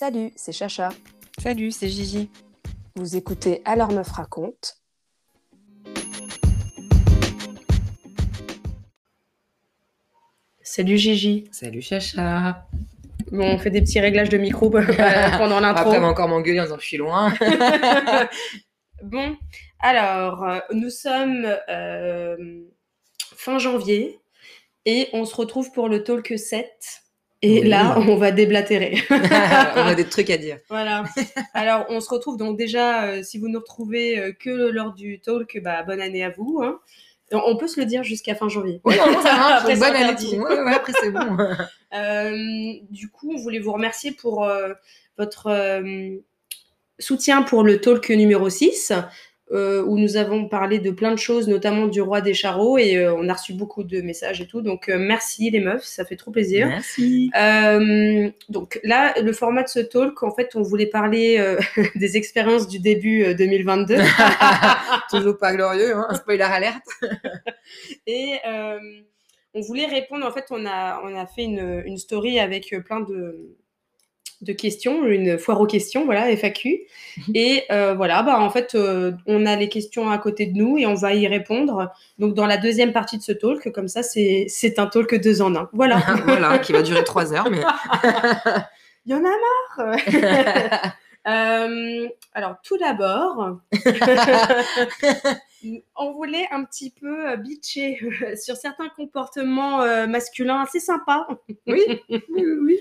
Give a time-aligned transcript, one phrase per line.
[0.00, 0.88] Salut, c'est Chacha.
[1.36, 2.30] Salut, c'est Gigi.
[2.96, 4.78] Vous écoutez Alors Meuf raconte.
[10.62, 11.50] Salut Gigi.
[11.52, 12.66] Salut Chacha.
[13.30, 14.70] Bon, on fait des petits réglages de micro
[15.38, 15.82] pendant l'intro.
[15.82, 17.34] Après, on va encore m'engueuler en disant que je suis loin.
[19.02, 19.36] bon,
[19.80, 22.62] alors, euh, nous sommes euh,
[23.36, 24.18] fin janvier
[24.86, 26.66] et on se retrouve pour le talk 7.
[27.42, 27.68] Et Oui.
[27.68, 28.98] là, on va déblatérer.
[29.10, 29.14] on
[29.86, 30.58] a des trucs à dire.
[30.68, 31.04] Voilà.
[31.54, 35.20] Alors, on se retrouve donc déjà, euh, si vous nous retrouvez euh, que lors du
[35.20, 36.60] talk, bah, bonne année à vous.
[36.62, 36.78] hein.
[37.32, 38.80] On- peut se le dire jusqu'à fin janvier.
[38.84, 39.52] Oui, non, ça marche.
[39.62, 39.98] Après, bonne année.
[40.04, 40.38] interdit.
[40.38, 41.36] Ouais, ouais, après, c'est bon.
[41.92, 42.32] Euh,
[42.90, 44.48] du coup, on voulait vous remercier pour
[45.18, 45.82] votre
[47.00, 48.92] soutien pour le talk numéro 6,
[49.52, 52.96] euh, où nous avons parlé de plein de choses, notamment du roi des charreaux, et
[52.96, 54.62] euh, on a reçu beaucoup de messages et tout.
[54.62, 56.68] Donc, euh, merci les meufs, ça fait trop plaisir.
[56.68, 57.30] Merci.
[58.48, 61.56] Donc là, le format de ce talk, en fait, on voulait parler
[61.96, 63.96] des expériences du début euh, 2022.
[65.10, 66.14] Toujours pas glorieux, hein.
[66.14, 66.86] spoiler alerte.
[68.06, 68.36] Et
[69.52, 73.00] on voulait répondre, en fait, on a, on a fait une, une story avec plein
[73.00, 73.56] de,
[74.40, 76.80] de questions, une foire aux questions, voilà, FAQ.
[77.34, 80.78] Et euh, voilà, bah, en fait, euh, on a les questions à côté de nous
[80.78, 81.90] et on va y répondre.
[82.18, 85.42] Donc, dans la deuxième partie de ce talk, comme ça, c'est c'est un talk deux
[85.42, 85.68] en un.
[85.72, 85.98] Voilà.
[86.24, 87.60] voilà, qui va durer trois heures, mais.
[89.06, 89.30] Il y en a
[89.78, 89.96] marre
[91.28, 93.58] Euh, alors, tout d'abord,
[96.00, 101.26] on voulait un petit peu euh, bitcher euh, sur certains comportements euh, masculins assez sympas.
[101.66, 102.22] oui, oui,
[102.62, 102.78] oui.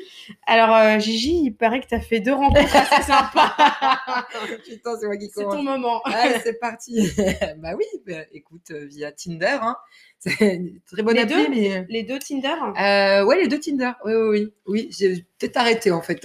[0.48, 3.54] Alors, Gigi, il paraît que tu as fait deux rencontres assez sympas.
[4.66, 5.56] Putain, c'est moi qui C'est commence.
[5.56, 6.02] ton moment.
[6.06, 7.10] Allez, c'est parti.
[7.58, 9.76] bah oui, bah, écoute, via Tinder, hein.
[10.20, 11.50] c'est une très bonne Les appli, deux?
[11.50, 11.86] mais.
[11.90, 12.56] Les deux Tinder?
[12.80, 13.92] Euh, ouais, les deux Tinder.
[14.06, 14.54] Oui, oui, oui.
[14.66, 16.20] Oui, j'ai peut-être arrêté en fait.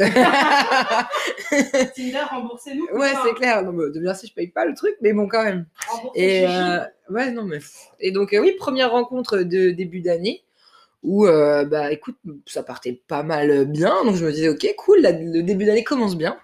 [1.95, 2.87] Tinder, remboursez-nous.
[2.99, 3.63] ouais, c'est clair.
[3.63, 5.67] Non, mais de bien si je paye pas le truc, mais bon, quand même.
[5.89, 7.59] Remboursez Et euh, ouais, non, mais.
[8.01, 10.45] Et donc, euh, oui, première rencontre de début d'année
[11.03, 14.05] où, euh, bah écoute, ça partait pas mal bien.
[14.05, 16.39] Donc, je me disais, ok, cool, le début d'année commence bien.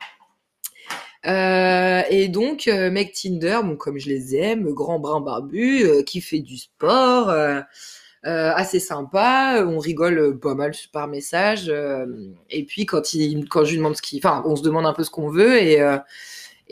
[1.26, 6.40] Euh, et donc, mec Tinder, bon, comme je les aime, grand brun barbu, qui fait
[6.40, 7.34] du sport,
[8.22, 11.72] assez sympa, on rigole pas mal par message.
[12.50, 14.18] et puis, quand, il, quand je lui demande ce qu'il.
[14.18, 15.80] Enfin, on se demande un peu ce qu'on veut, et,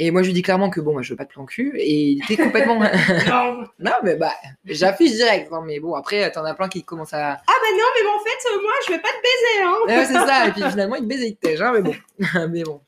[0.00, 1.72] et moi, je lui dis clairement que bon, moi, je veux pas de plan cul,
[1.76, 2.78] et il était complètement.
[2.78, 2.86] Non.
[3.81, 4.32] non, mais bah,
[4.64, 7.32] j'affiche direct, non, mais bon, après, t'en as plein qui commencent à.
[7.32, 9.64] Ah bah non, mais bon, en fait, euh, moi, je vais pas te baiser.
[9.64, 9.76] Hein.
[9.88, 10.47] Ouais, c'est ça.
[10.47, 11.94] Et puis finalement, il me baisait tège, hein, mais bon.
[12.48, 12.81] mais bon.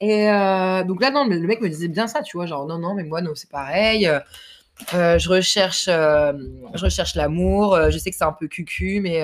[0.00, 2.66] Et euh, donc là, non, mais le mec me disait bien ça, tu vois, genre
[2.66, 4.06] non, non, mais moi, non, c'est pareil.
[4.06, 7.78] euh, je recherche, je recherche l'amour.
[7.90, 9.22] je sais que c'est un peu cucu, mais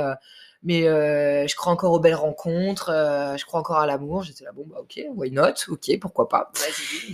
[0.63, 2.91] mais euh, je crois encore aux belles rencontres.
[2.91, 4.23] euh, je crois encore à l'amour.
[4.23, 5.55] J'étais là, bon, bah ok, why not?
[5.69, 6.51] Ok, pourquoi pas?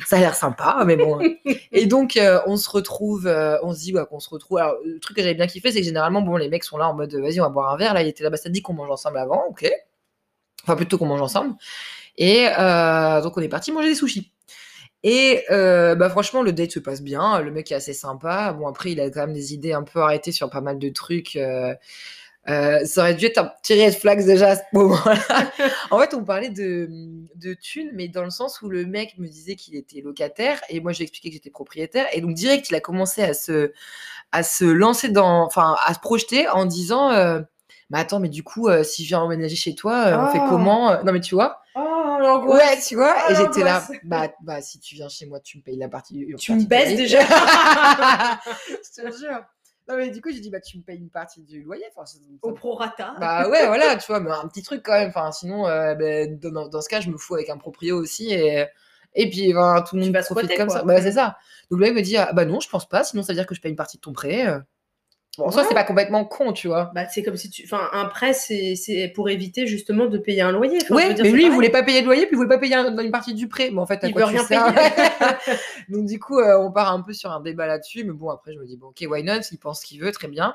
[0.07, 1.19] Ça a l'air sympa, mais bon.
[1.73, 3.27] Et donc, euh, on se retrouve,
[3.63, 4.59] on se dit ouais, qu'on se retrouve.
[4.59, 6.89] Alors, le truc que j'avais bien kiffé, c'est que généralement, bon, les mecs sont là
[6.89, 7.95] en mode, vas-y, on va boire un verre.
[7.95, 9.71] Là, il était là, bah, ça te dit qu'on mange ensemble avant, ok.
[10.63, 11.55] Enfin, plutôt qu'on mange ensemble.
[12.19, 12.47] Et
[13.23, 14.33] donc, on est parti manger des sushis.
[15.05, 17.41] Et euh, bah, franchement, le date se passe bien.
[17.41, 18.53] Le mec est assez sympa.
[18.53, 20.89] Bon, après, il a quand même des idées un peu arrêtées sur pas mal de
[20.91, 21.35] trucs.
[21.37, 21.75] euh,
[22.49, 25.17] euh, ça aurait dû être un petit red flag déjà à ce moment-là.
[25.91, 26.89] en fait, on parlait de,
[27.37, 30.81] de thunes, mais dans le sens où le mec me disait qu'il était locataire et
[30.81, 32.07] moi, je lui ai expliqué que j'étais propriétaire.
[32.13, 33.73] Et donc, direct, il a commencé à se,
[34.33, 37.41] à se lancer dans, enfin, à se projeter en disant, euh,
[37.91, 40.41] mais attends, mais du coup, euh, si je viens emménager chez toi, euh, on fait
[40.43, 40.49] Oh.
[40.49, 42.45] comment Non, mais tu vois Oh.
[42.47, 43.31] Ouais, tu vois.
[43.31, 46.27] Et j'étais là, bah, bah, si tu viens chez moi, tu me payes la partie.
[46.39, 47.21] Tu me baisses déjà.
[48.69, 49.45] je te jure.
[49.89, 51.85] Non, mais du coup, j'ai dit, bah, tu me payes une partie du loyer.
[51.95, 53.15] Enfin, ça- ça- Au prorata.
[53.19, 55.09] bah ouais, voilà, tu vois, mais un petit truc quand même.
[55.09, 58.33] Enfin, sinon, euh, ben, dans, dans ce cas, je me fous avec un proprio aussi.
[58.33, 58.67] Et,
[59.15, 60.79] et puis, ben, tout le monde profite comme quoi.
[60.79, 60.85] ça.
[60.85, 61.37] Bah, c'est ça.
[61.71, 63.47] Donc là, il me dit, ah, bah non, je pense pas, sinon ça veut dire
[63.47, 64.47] que je paye une partie de ton prêt.
[65.39, 66.91] Bon, en soi, c'est pas complètement con, tu vois.
[66.95, 67.63] Bah, c'est comme si tu.
[67.65, 70.79] Enfin, un prêt, c'est pour éviter justement de payer un loyer.
[70.83, 72.75] Enfin, dire, mais lui, il voulait pas payer de loyer, puis il voulait pas payer
[72.75, 73.71] un- une partie du prêt.
[73.73, 74.77] Mais en fait, à Il quoi veut rien sers payer.
[75.89, 78.53] Donc du coup, euh, on part un peu sur un débat là-dessus, mais bon, après
[78.53, 79.41] je me dis bon, ok, why not?
[79.53, 80.55] Il pense ce qu'il veut, très bien.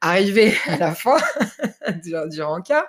[0.00, 1.16] Arrivé à la fin
[2.04, 2.84] du, du rencard,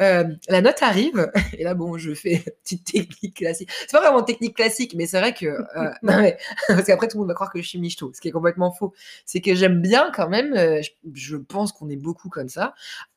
[0.00, 3.70] euh, la note arrive et là bon, je fais petite technique classique.
[3.80, 5.64] C'est pas vraiment technique classique, mais c'est vrai que euh,
[6.02, 6.36] non mais
[6.68, 8.72] parce qu'après tout le monde va croire que je suis michto, ce qui est complètement
[8.72, 8.92] faux.
[9.24, 10.52] C'est que j'aime bien quand même.
[10.54, 12.74] euh, je, je pense qu'on est beaucoup comme ça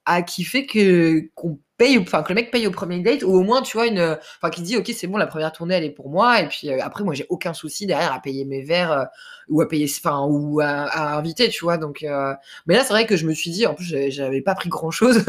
[0.10, 3.42] à kiffer que qu'on paye, enfin que le mec paye au premier date ou au
[3.44, 5.92] moins tu vois une, enfin qui dit ok c'est bon la première tournée elle est
[5.92, 6.42] pour moi.
[6.42, 9.06] Et puis euh, après moi j'ai aucun souci derrière à payer mes verres euh,
[9.50, 11.78] ou à payer, enfin ou à, à inviter tu vois.
[11.78, 12.34] Donc euh,
[12.66, 14.92] mais là c'est vrai que je me suis dit en plus j'avais- pas pris grand
[14.92, 15.24] chose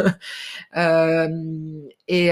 [2.09, 2.31] et,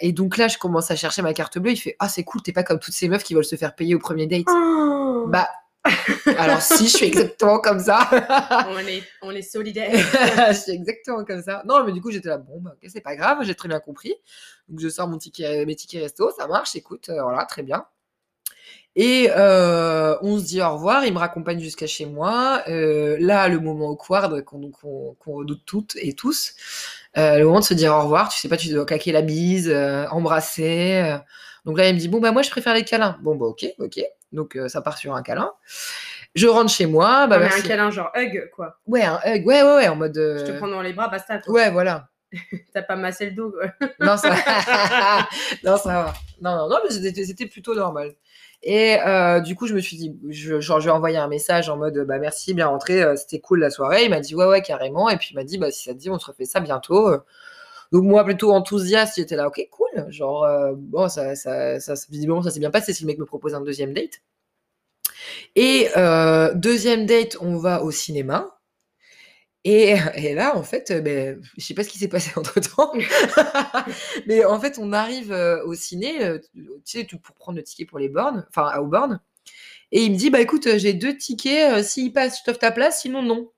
[0.00, 1.72] et donc là je commence à chercher ma carte bleue.
[1.72, 3.74] Il fait ah c'est cool t'es pas comme toutes ces meufs qui veulent se faire
[3.74, 4.46] payer au premier date.
[4.48, 5.26] Oh.
[5.28, 5.48] bah
[6.36, 8.06] alors si je suis exactement comme ça
[8.68, 9.92] on, est, on est solidaires.
[10.48, 11.62] je suis exactement comme ça.
[11.66, 13.80] Non, mais du coup, j'étais là, bon, bah, ok, c'est pas grave, j'ai très bien
[13.80, 14.14] compris.
[14.68, 17.86] Donc, je sors mon ticket, mes tickets resto, ça marche, écoute, euh, voilà, très bien.
[18.96, 22.62] Et euh, on se dit au revoir, il me raccompagne jusqu'à chez moi.
[22.68, 26.54] Euh, là, le moment awkward qu'on qu'on redoute toutes et tous,
[27.14, 29.72] le moment de se dire au revoir, tu sais pas, tu dois claquer la bise,
[30.10, 31.16] embrasser.
[31.64, 33.16] Donc là, il me dit, bon, bah moi, je préfère les câlins.
[33.22, 34.00] Bon, bah ok, ok.
[34.32, 35.52] Donc, euh, ça part sur un câlin.
[36.34, 37.60] Je rentre chez moi, bah Non, mais merci.
[37.60, 38.78] un câlin genre hug, quoi.
[38.86, 40.14] Ouais, un hug, ouais, ouais, ouais, en mode...
[40.14, 41.38] Je te euh, prends dans les bras, basta.
[41.38, 41.52] toi.
[41.52, 42.08] Ouais, voilà.
[42.72, 43.72] T'as pas massé le dos, quoi.
[44.00, 44.30] Non, ça,
[45.64, 46.14] non, ça va.
[46.40, 46.90] Non, non, non, mais
[47.24, 48.14] c'était plutôt normal.
[48.62, 51.28] Et euh, du coup, je me suis dit, je, genre, je lui ai envoyé un
[51.28, 54.04] message en mode, bah merci, bien rentré, c'était cool la soirée.
[54.04, 55.08] Il m'a dit, ouais, ouais, carrément.
[55.08, 57.10] Et puis il m'a dit, bah si ça te dit, on se refait ça bientôt.
[57.92, 60.10] Donc moi, plutôt enthousiaste, j'étais là, ok, cool.
[60.10, 63.24] Genre, euh, bon, ça, ça, ça, visiblement, ça s'est bien passé si le mec me
[63.24, 64.22] propose un deuxième date.
[65.56, 68.60] Et euh, deuxième date, on va au cinéma.
[69.64, 72.60] Et, et là, en fait, euh, ben, je sais pas ce qui s'est passé entre
[72.60, 72.92] temps,
[74.26, 75.32] mais en fait, on arrive
[75.64, 79.20] au ciné, tu sais, pour prendre le ticket pour les bornes, enfin, aux bornes.
[79.92, 83.00] Et il me dit, bah écoute, j'ai deux tickets, s'il passe, je t'offre ta place,
[83.02, 83.50] sinon non.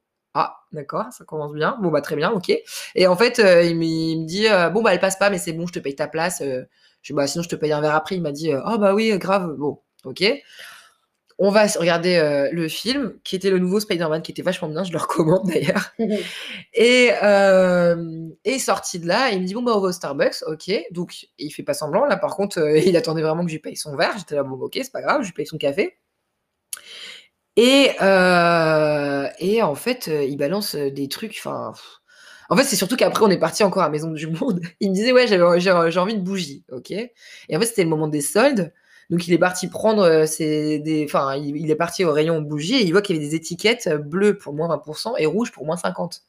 [0.72, 1.76] D'accord, ça commence bien.
[1.82, 2.50] Bon, bah très bien, ok.
[2.94, 5.28] Et en fait, euh, il, me, il me dit, euh, bon, bah elle passe pas,
[5.28, 6.40] mais c'est bon, je te paye ta place.
[6.40, 6.64] euh.
[7.02, 8.16] je dis, bah sinon, je te paye un verre après.
[8.16, 10.24] Il m'a dit, oh bah oui, grave, bon, ok.
[11.38, 14.92] On va regarder le film, qui était le nouveau Spider-Man, qui était vachement bien, je
[14.92, 15.92] le recommande d'ailleurs.
[16.74, 20.42] Et, euh, et sorti de là, il me dit bon bah on va au Starbucks,
[20.46, 20.70] ok.
[20.92, 22.16] Donc il fait pas semblant là.
[22.16, 24.14] Par contre, il attendait vraiment que je lui paye son verre.
[24.18, 25.96] J'étais là bon ok c'est pas grave, je lui paye son café.
[27.56, 31.36] Et euh, et en fait euh, il balance euh, des trucs.
[31.38, 31.72] Enfin,
[32.48, 34.60] en fait c'est surtout qu'après on est parti encore à Maison du Monde.
[34.80, 35.70] Il me disait ouais j'avais j'ai
[36.00, 36.90] envie de bougie, ok.
[36.92, 37.10] Et
[37.56, 38.72] en fait c'était le moment des soldes.
[39.10, 42.40] Donc il est parti prendre euh, ses, des, enfin il, il est parti au rayon
[42.40, 45.52] bougie et il voit qu'il y avait des étiquettes bleues pour moins 20% et rouges
[45.52, 46.22] pour moins 50.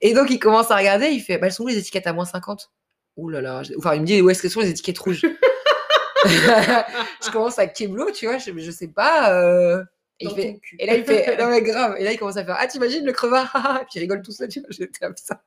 [0.00, 2.12] Et donc il commence à regarder, il fait bah, elles sont où les étiquettes à
[2.14, 2.70] moins 50
[3.18, 5.22] Ouh là là, enfin il me dit où est-ce que sont les étiquettes rouges?
[6.24, 9.32] Je commence à keblo, tu vois, je, je sais pas.
[9.34, 9.82] euh,
[10.22, 12.56] Et, il fait- là il fait non mais grave, et là il commence à faire
[12.58, 13.54] ah t'imagines le crevard?
[13.82, 15.40] Et puis il rigole tout seul, j'étais comme ça.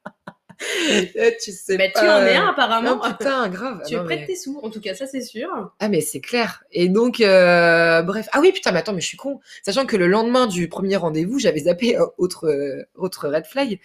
[0.57, 2.95] Tu sais Mais pas, tu en es euh, un, apparemment.
[2.95, 3.81] Non putain, grave.
[3.85, 5.49] tu Non, es prêt mais- de tes sous, en tout cas, ça c'est sûr.
[5.79, 6.63] ah mais c'est clair.
[6.71, 8.05] Et donc bref.
[8.05, 8.29] bref.
[8.31, 9.39] Ah oui putain mais attends mais je suis con.
[9.63, 13.79] Sachant que le lendemain du premier rendez-vous j'avais zappé euh, autre euh, autre red flag.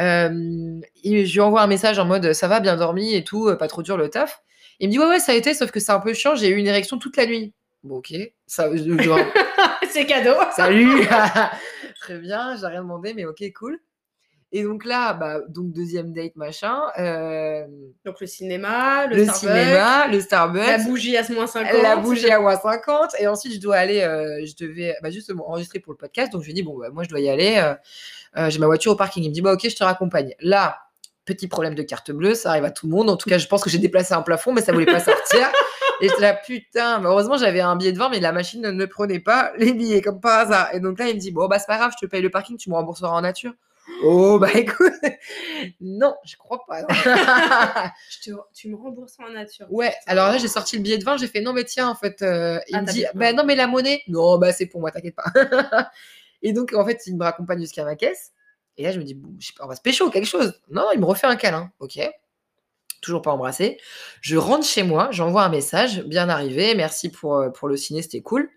[0.00, 3.48] Euh, et je lui envoie un message en mode ça va bien dormi et tout
[3.48, 4.42] euh, pas trop dur le taf.
[4.80, 6.48] Il me dit ouais ouais ça a été sauf que c'est un peu chiant j'ai
[6.48, 7.52] eu une érection toute la nuit.
[7.82, 8.14] Bon ok
[8.46, 9.18] ça je- genre,
[9.90, 10.34] c'est cadeau.
[10.54, 11.06] salut.
[12.00, 13.78] Très bien j'ai rien demandé mais ok cool.
[14.52, 17.64] Et donc là bah donc deuxième date machin euh,
[18.04, 20.66] Donc le cinéma, le, le, Starbucks, cinéma le Starbucks.
[20.66, 21.82] La bougie à moins 50.
[21.82, 25.48] la bougie à moins 50 et ensuite je dois aller euh, je devais bah, justement
[25.50, 26.30] enregistrer pour le podcast.
[26.32, 27.60] Donc je lui ai dit bon bah, moi je dois y aller
[28.36, 29.24] euh, j'ai ma voiture au parking.
[29.24, 30.34] Il me dit bah ok je te raccompagne.
[30.40, 30.78] Là
[31.24, 33.10] petit problème de carte bleue ça arrive à tout le monde.
[33.10, 35.50] En tout cas je pense que j'ai déplacé un plafond mais ça voulait pas sortir
[36.00, 38.70] et j'étais là putain mais heureusement j'avais un billet de 20 mais la machine ne,
[38.70, 41.46] ne prenait pas les billets comme par hasard et donc là il me dit bon
[41.46, 43.52] bah c'est pas grave je te paye le parking tu me rembourseras en nature
[44.02, 44.92] oh bah écoute
[45.80, 46.82] non je crois pas.
[48.10, 49.66] Je te- tu me rembourses en nature.
[49.70, 51.94] Ouais, alors là, j'ai sorti le billet de 20, j'ai fait non, mais tiens, en
[51.94, 54.80] fait, euh, il Ah, me dit, bah non, mais la monnaie, non, bah c'est pour
[54.80, 55.24] moi, t'inquiète pas.
[56.42, 58.32] et donc, en fait, il me raccompagne jusqu'à ma caisse.
[58.76, 60.60] Et là, je me dis, bon, je sais pas, on va se pécho, quelque chose.
[60.70, 61.98] Non, il me refait un câlin, ok.
[63.04, 63.76] Toujours pas embrassé.
[64.22, 68.00] Je rentre chez moi, j'envoie un message, bien arrivé, merci pour, euh, pour le ciné,
[68.00, 68.48] c'était cool.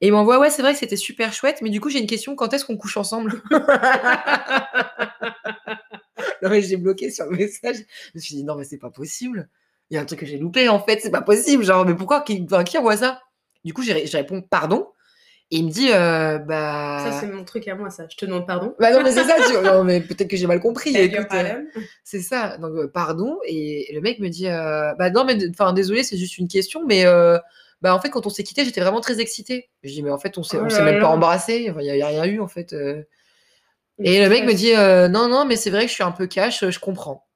[0.00, 2.06] Et il m'envoie, ouais, c'est vrai que c'était super chouette, mais du coup, j'ai une
[2.06, 3.42] question, quand est-ce qu'on couche ensemble?
[6.42, 7.76] Non, mais j'ai bloqué sur le message.
[7.78, 9.48] Je me suis dit, non, mais c'est pas possible.
[9.90, 11.64] Il y a un truc que j'ai loupé, en fait, c'est pas possible.
[11.64, 12.20] Genre, mais pourquoi?
[12.22, 13.20] Qui, enfin, qui envoie ça?
[13.64, 14.88] Du coup, j'ai- je réponds, pardon.
[15.50, 17.10] Et il me dit, euh, bah.
[17.10, 18.06] Ça, c'est mon truc à moi, ça.
[18.10, 18.74] Je te demande pardon.
[18.78, 19.54] Bah non, mais c'est ça, tu...
[19.64, 20.94] non, mais peut-être que j'ai mal compris.
[20.94, 21.62] Euh,
[22.04, 22.58] c'est ça.
[22.58, 23.38] Donc, euh, pardon.
[23.46, 27.04] Et le mec me dit, bah non, mais enfin, désolé, c'est juste une question, mais
[27.80, 29.70] bah en fait, quand on s'est quitté, j'étais vraiment très excitée.
[29.84, 31.00] Je dis, mais en fait, on s'est, Oh s'est même là.
[31.00, 31.68] pas embrassé.
[31.70, 32.74] Enfin, il y, a- rien eu, en fait.
[34.00, 34.72] Et le mec me dit,
[35.10, 37.26] non, non, mais c'est vrai que je suis un peu cash, je comprends.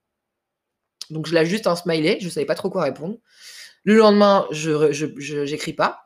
[1.09, 3.17] Donc, je lâche juste un smiley, je savais pas trop quoi répondre.
[3.85, 6.02] Le lendemain, je, je, je- j'écris pas.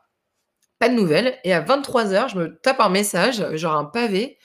[0.79, 1.37] Pas de nouvelles.
[1.43, 4.37] Et à 23h, je me tape un message, genre un pavé.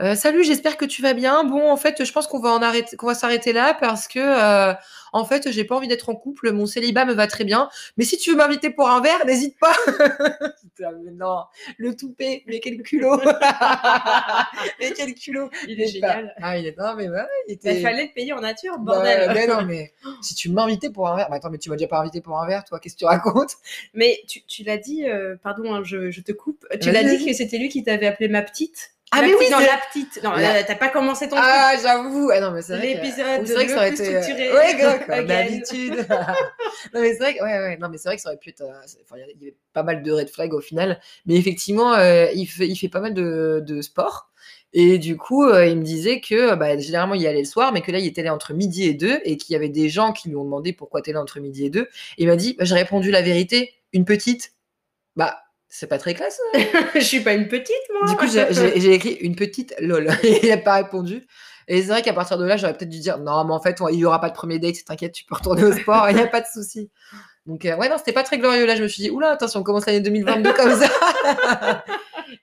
[0.00, 1.42] Euh, salut, j'espère que tu vas bien.
[1.42, 4.20] Bon, en fait, je pense qu'on va en arrêter, qu'on va s'arrêter là parce que,
[4.20, 4.72] euh,
[5.12, 6.52] en fait, j'ai pas envie d'être en couple.
[6.52, 7.68] Mon célibat me va très bien.
[7.96, 9.72] Mais si tu veux m'inviter pour un verre, n'hésite pas.
[10.62, 11.40] Putain, mais non,
[11.78, 13.20] le toupet, mais quel culot.
[14.80, 15.50] mais quel culot.
[15.66, 16.34] Il est pas- génial.
[16.40, 17.80] Ah, il est, non, mais ouais, il Il était.
[17.80, 19.32] fallait le payer en nature, Bah, bordel.
[19.34, 21.88] mais non, mais si tu m'invitais pour un verre, bah, attends, mais tu m'as déjà
[21.88, 23.56] pas invité pour un verre, toi, qu'est-ce que tu racontes?
[23.94, 26.64] Mais tu, tu l'as dit, euh, pardon, hein, je, je te coupe.
[26.80, 28.92] Tu l'as dit que c'était lui qui t'avait appelé ma petite?
[29.10, 30.20] Ah, La mais petite- oui, non, la petite.
[30.22, 31.48] Non, La- euh, t'as pas commencé ton truc.
[31.48, 32.30] Ah, j'avoue.
[32.32, 32.86] Ah non, mais c'est vrai.
[32.94, 34.22] L'épisode oui, c'est vrai que ça aurait plus été.
[34.22, 34.52] structuré.
[34.52, 34.74] Ouais,
[35.08, 35.22] Again.
[35.24, 36.06] d'habitude.
[36.94, 38.50] non, mais c'est vrai que, ouais, ouais, non, mais c'est vrai que ça aurait pu
[38.50, 38.60] être.
[38.60, 38.70] euh,
[39.02, 41.00] enfin, il y a- il y avait pas mal de red flags au final.
[41.26, 44.30] Mais effectivement, euh, il, fait, il fait pas mal de, de sport.
[44.74, 47.72] Et du coup, euh, il me disait que bah, généralement, il y allait le soir,
[47.72, 49.88] mais que là, il était là entre midi et deux, et qu'il y avait des
[49.88, 51.88] gens qui lui ont demandé pourquoi t'es là entre midi et deux.
[52.18, 54.52] Et il m'a dit, bah, j'ai répondu la vérité, une petite.
[55.16, 55.38] Bah,
[55.68, 56.40] c'est pas très classe.
[56.54, 56.60] hein.
[56.94, 58.08] je suis pas une petite, moi.
[58.10, 60.08] Du coup, j'ai- écrit une petite lol.
[60.22, 61.26] Et il n'a pas répondu.
[61.70, 63.80] Et c'est vrai qu'à partir de là, j'aurais peut-être dû dire non, mais en fait,
[63.80, 66.16] on- il n'y aura pas de premier date, t'inquiète, tu peux retourner au sport, il
[66.16, 66.90] n'y a pas de souci.
[67.46, 68.66] Donc, euh, ouais, non, c'était pas très glorieux.
[68.66, 70.88] Là, je me suis dit, oula, attention, on commence l'année 2022 comme ça.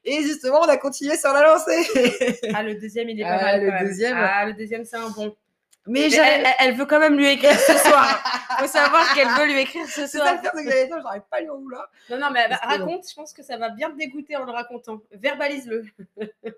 [0.03, 2.39] Et justement, on a continué sur la lancée.
[2.53, 3.61] Ah, le deuxième, il est pas Ah, mal.
[3.61, 3.87] le quand même.
[3.87, 4.17] deuxième.
[4.17, 5.35] Ah, le deuxième, c'est un bon.
[5.87, 6.09] Mais
[6.59, 8.23] elle, veut quand même lui écrire ce soir.
[8.59, 10.27] Faut savoir qu'elle veut lui écrire ce C'est soir.
[10.27, 11.87] ça le c'est que j'avais dit, j'arrive pas à lui en vouloir.
[12.09, 14.51] Non, non, mais bah, raconte, je pense que ça va bien te dégoûter en le
[14.51, 15.01] racontant.
[15.11, 15.85] Verbalise-le.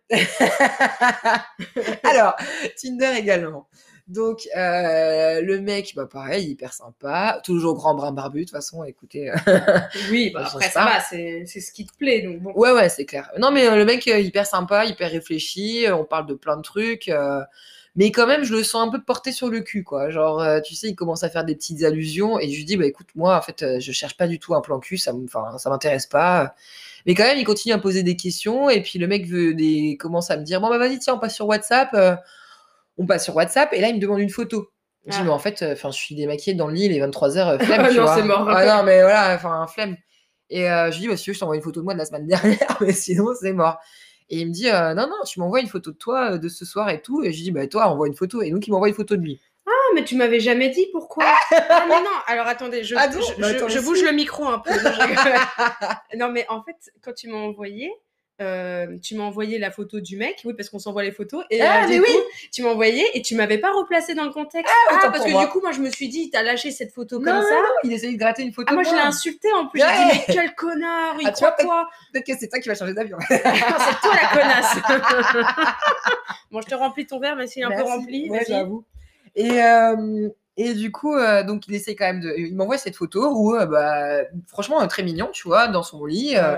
[2.04, 2.36] Alors,
[2.82, 3.68] Tinder également.
[4.08, 8.86] Donc, euh, le mec, bah pareil, hyper sympa, toujours grand brun barbu, de toute façon,
[8.86, 9.30] écoutez.
[9.30, 9.36] euh,
[10.12, 12.22] Oui, bah, Ça après, ça va, c'est c'est ce qui te plaît.
[12.22, 12.54] Donc bon.
[12.56, 13.30] Ouais, ouais, c'est clair.
[13.38, 17.10] Non, mais euh, le mec, hyper sympa, hyper réfléchi, on parle de plein de trucs,
[17.10, 17.42] euh,
[17.98, 20.10] mais quand même, je le sens un peu porté sur le cul, quoi.
[20.10, 22.78] Genre, euh, tu sais, il commence à faire des petites allusions, et je lui dis,
[22.78, 25.12] bah écoute, moi, en fait, euh, je cherche pas du tout un plan cul, ça
[25.58, 26.56] ça m'intéresse pas.
[27.06, 29.54] Mais quand même, il continue à me poser des questions, et puis le mec veut
[29.54, 29.98] des...
[30.00, 32.16] commence à me dire, bon, bah vas-y, tiens, on passe sur WhatsApp, euh,
[32.98, 34.70] on passe sur WhatsApp, et là, il me demande une photo.
[35.06, 35.24] Je dis, Ah.
[35.24, 37.82] mais en fait, euh, enfin, je suis démaquillée dans le lit, il est 23h, flemme,
[37.86, 38.48] Ah tu non, c'est mort.
[38.50, 39.96] Ah non, mais voilà, enfin, flemme.
[40.50, 41.94] Et euh, je lui dis, bah, si tu veux, je t'envoie une photo de moi
[41.94, 43.78] de la semaine dernière, mais sinon, c'est mort.
[44.30, 46.50] Et il me dit, euh, non, non, tu m'envoies une photo de toi euh, de
[46.50, 47.24] ce soir et tout.
[47.24, 48.42] Et je lui dis, bah, toi, envoie une photo.
[48.42, 49.40] Et donc, il m'envoie une photo de lui.
[49.66, 51.26] Ah, mais tu m'avais jamais dit pourquoi?
[51.52, 54.60] ah, mais non, alors attendez, je, Ah je, bah, attends, je bouge le micro un
[54.60, 54.72] peu.
[54.72, 55.40] Non, je rigole.
[56.18, 57.92] Non, mais en fait, quand tu m'as envoyé,
[58.40, 61.44] euh, tu m'as envoyé la photo du mec, oui, parce qu'on s'envoie les photos.
[61.50, 62.08] Et Ah, euh, mais du oui.
[62.08, 64.72] coup, tu m'as envoyé et tu m'avais pas replacé dans le contexte.
[64.90, 65.46] Ah, Ah, parce que moi.
[65.46, 67.50] du coup, moi, je me suis dit, t'as lâché cette photo Non, comme ça.
[67.56, 68.68] non, il essayait de gratter une photo.
[68.70, 69.82] Ah, moi, je l'ai insulté en plus.
[69.82, 72.76] J'ai dit, mais quel connard, il Ah, croit quoi Peut-être que c'est toi qui vas
[72.76, 73.18] changer d'avion.
[73.30, 75.48] Non, c'est toi la connasse.
[76.52, 78.30] bon, je te remplis ton verre, mais s'il est un peu rempli.
[78.30, 78.84] Ouais, j'avoue.
[79.36, 82.34] Et, euh, et du coup, euh, donc il essaie quand même de.
[82.38, 86.04] Il m'envoie cette photo où, euh, bah, franchement, euh, très mignon, tu vois, dans son
[86.06, 86.58] lit, Ouais.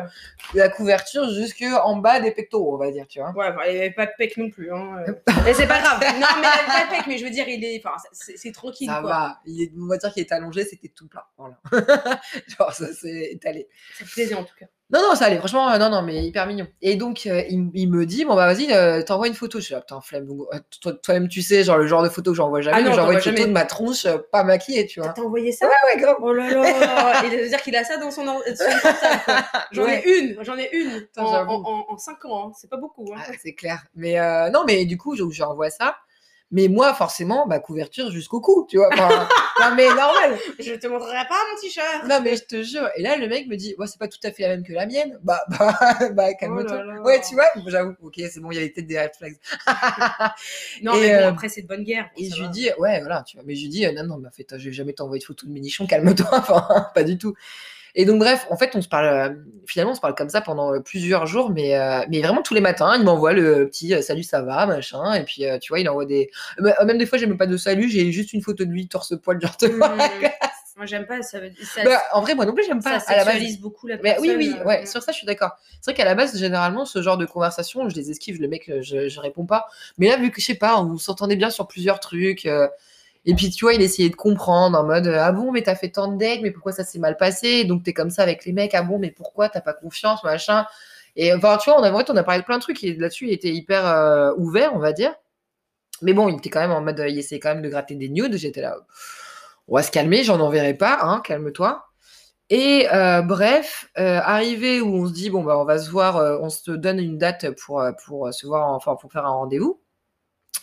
[0.53, 3.31] la couverture jusque en bas des pectoraux, on va dire, tu vois.
[3.31, 4.71] Ouais, il n'y avait pas de pec non plus.
[4.73, 5.03] Hein.
[5.45, 5.99] Mais c'est pas grave.
[6.01, 7.81] Non, mais il n'y avait pas de pec, mais je veux dire, il est.
[7.83, 8.87] Enfin, c'est c'est tranquille.
[8.87, 9.09] Ça quoi.
[9.09, 9.39] va.
[9.45, 11.27] Il est, on va dire qu'il est allongé, c'était tout plat.
[11.37, 11.59] Voilà.
[12.57, 13.67] Genre, ça s'est étalé.
[13.97, 14.65] Ça fait plaisir en tout cas.
[14.91, 15.37] Non, non, ça allait.
[15.37, 16.65] Franchement, euh, non, non, mais hyper mignon.
[16.81, 19.59] Et donc, euh, il, il me dit, bon, bah, vas-y, euh, t'envoies une photo.
[19.59, 20.25] Je suis là, putain, flemme.
[20.25, 22.77] Donc, euh, toi- Toi-même, tu sais, genre, le genre de photo que j'envoie jamais.
[22.77, 23.47] Ah non, j'envoie une photo jamais.
[23.47, 25.09] de ma tronche, euh, pas maquillée, tu vois.
[25.09, 25.67] T'as envoyé ça?
[25.67, 26.15] Ouais, ouais, grave.
[26.21, 28.43] Oh là là Il veut dire qu'il a ça dans son, portable.
[29.71, 30.01] J'en Ouais.
[30.05, 31.51] ai une, j'en ai une Putain, en, j'avoue.
[31.51, 32.47] en, en, 5 ans.
[32.47, 32.51] hein.
[32.59, 33.05] C'est pas beaucoup.
[33.15, 33.19] Hein.
[33.27, 33.83] Ah, c'est clair.
[33.95, 35.97] Mais euh, non, mais du coup, je- j'envoie ça.
[36.51, 38.89] Mais moi, forcément, bah, couverture jusqu'au cou, tu vois.
[38.91, 39.27] Enfin,
[39.61, 40.35] non, mais normal.
[40.57, 42.05] Je te montrerai pas mon t-shirt.
[42.07, 42.89] Non, mais je te jure.
[42.95, 44.73] Et là, le mec me dit, ouais, c'est pas tout à fait la même que
[44.73, 45.19] la mienne.
[45.21, 45.77] Bah, bah,
[46.11, 46.79] bah calme-toi.
[46.81, 47.01] Oh là.
[47.01, 47.95] ouais, tu vois, j'avoue.
[48.01, 49.37] Ok, c'est bon, il y avait peut-être des red flags.
[50.81, 52.09] Non, Et, mais bon, euh, après, c'est de bonne guerre.
[52.17, 53.43] Et je lui dis, ouais, voilà, tu vois.
[53.45, 55.25] Mais je lui dis, euh, non, non, mais en fait, je vais jamais t'envoyer de
[55.25, 56.29] photo de mes nichons, calme-toi.
[56.31, 57.35] Enfin, pas du tout.
[57.95, 59.33] Et donc, bref, en fait, on se parle, euh,
[59.67, 62.53] finalement, on se parle comme ça pendant euh, plusieurs jours, mais, euh, mais vraiment tous
[62.53, 65.13] les matins, il m'envoie le petit salut, ça va, machin.
[65.13, 66.29] Et puis, tu vois, il envoie des.
[66.61, 68.87] euh, Même des fois, j'ai même pas de salut, j'ai juste une photo de lui,
[68.87, 70.09] torse-poil, genre, devant la
[70.77, 71.21] Moi, j'aime pas.
[71.23, 71.51] Ça, veut...
[71.61, 73.01] ça, Bah, en vrai, moi non plus, j'aime pas.
[73.01, 73.57] ça à la base.
[73.57, 74.29] beaucoup la Mais personne.
[74.29, 75.51] oui, oui, euh, ouais, sur ça, je suis d'accord.
[75.81, 78.71] C'est vrai qu'à la base, généralement, ce genre de conversation, je les esquive, le mec,
[78.81, 79.65] je, je réponds pas.
[79.97, 82.45] Mais là, vu que, je sais pas, on s'entendait bien sur plusieurs trucs.
[82.45, 82.69] euh,
[83.25, 85.75] et puis, tu vois, il essayait de comprendre en mode euh, Ah bon, mais t'as
[85.75, 87.65] fait tant de dates, mais pourquoi ça s'est mal passé?
[87.65, 90.65] Donc, t'es comme ça avec les mecs, ah bon, mais pourquoi t'as pas confiance, machin.
[91.15, 92.81] Et enfin, tu vois, on a, on a parlé de plein de trucs.
[92.81, 95.13] Là-dessus, il était hyper euh, ouvert, on va dire.
[96.01, 97.95] Mais bon, il était quand même en mode, euh, il essayait quand même de gratter
[97.95, 98.37] des nudes.
[98.37, 98.77] J'étais là,
[99.67, 101.85] on va se calmer, j'en enverrai pas, hein, calme-toi.
[102.49, 102.87] Et
[103.25, 106.97] bref, arrivé où on se dit bon bah on va se voir, on se donne
[106.97, 109.79] une date pour pour se voir, enfin pour faire un rendez-vous.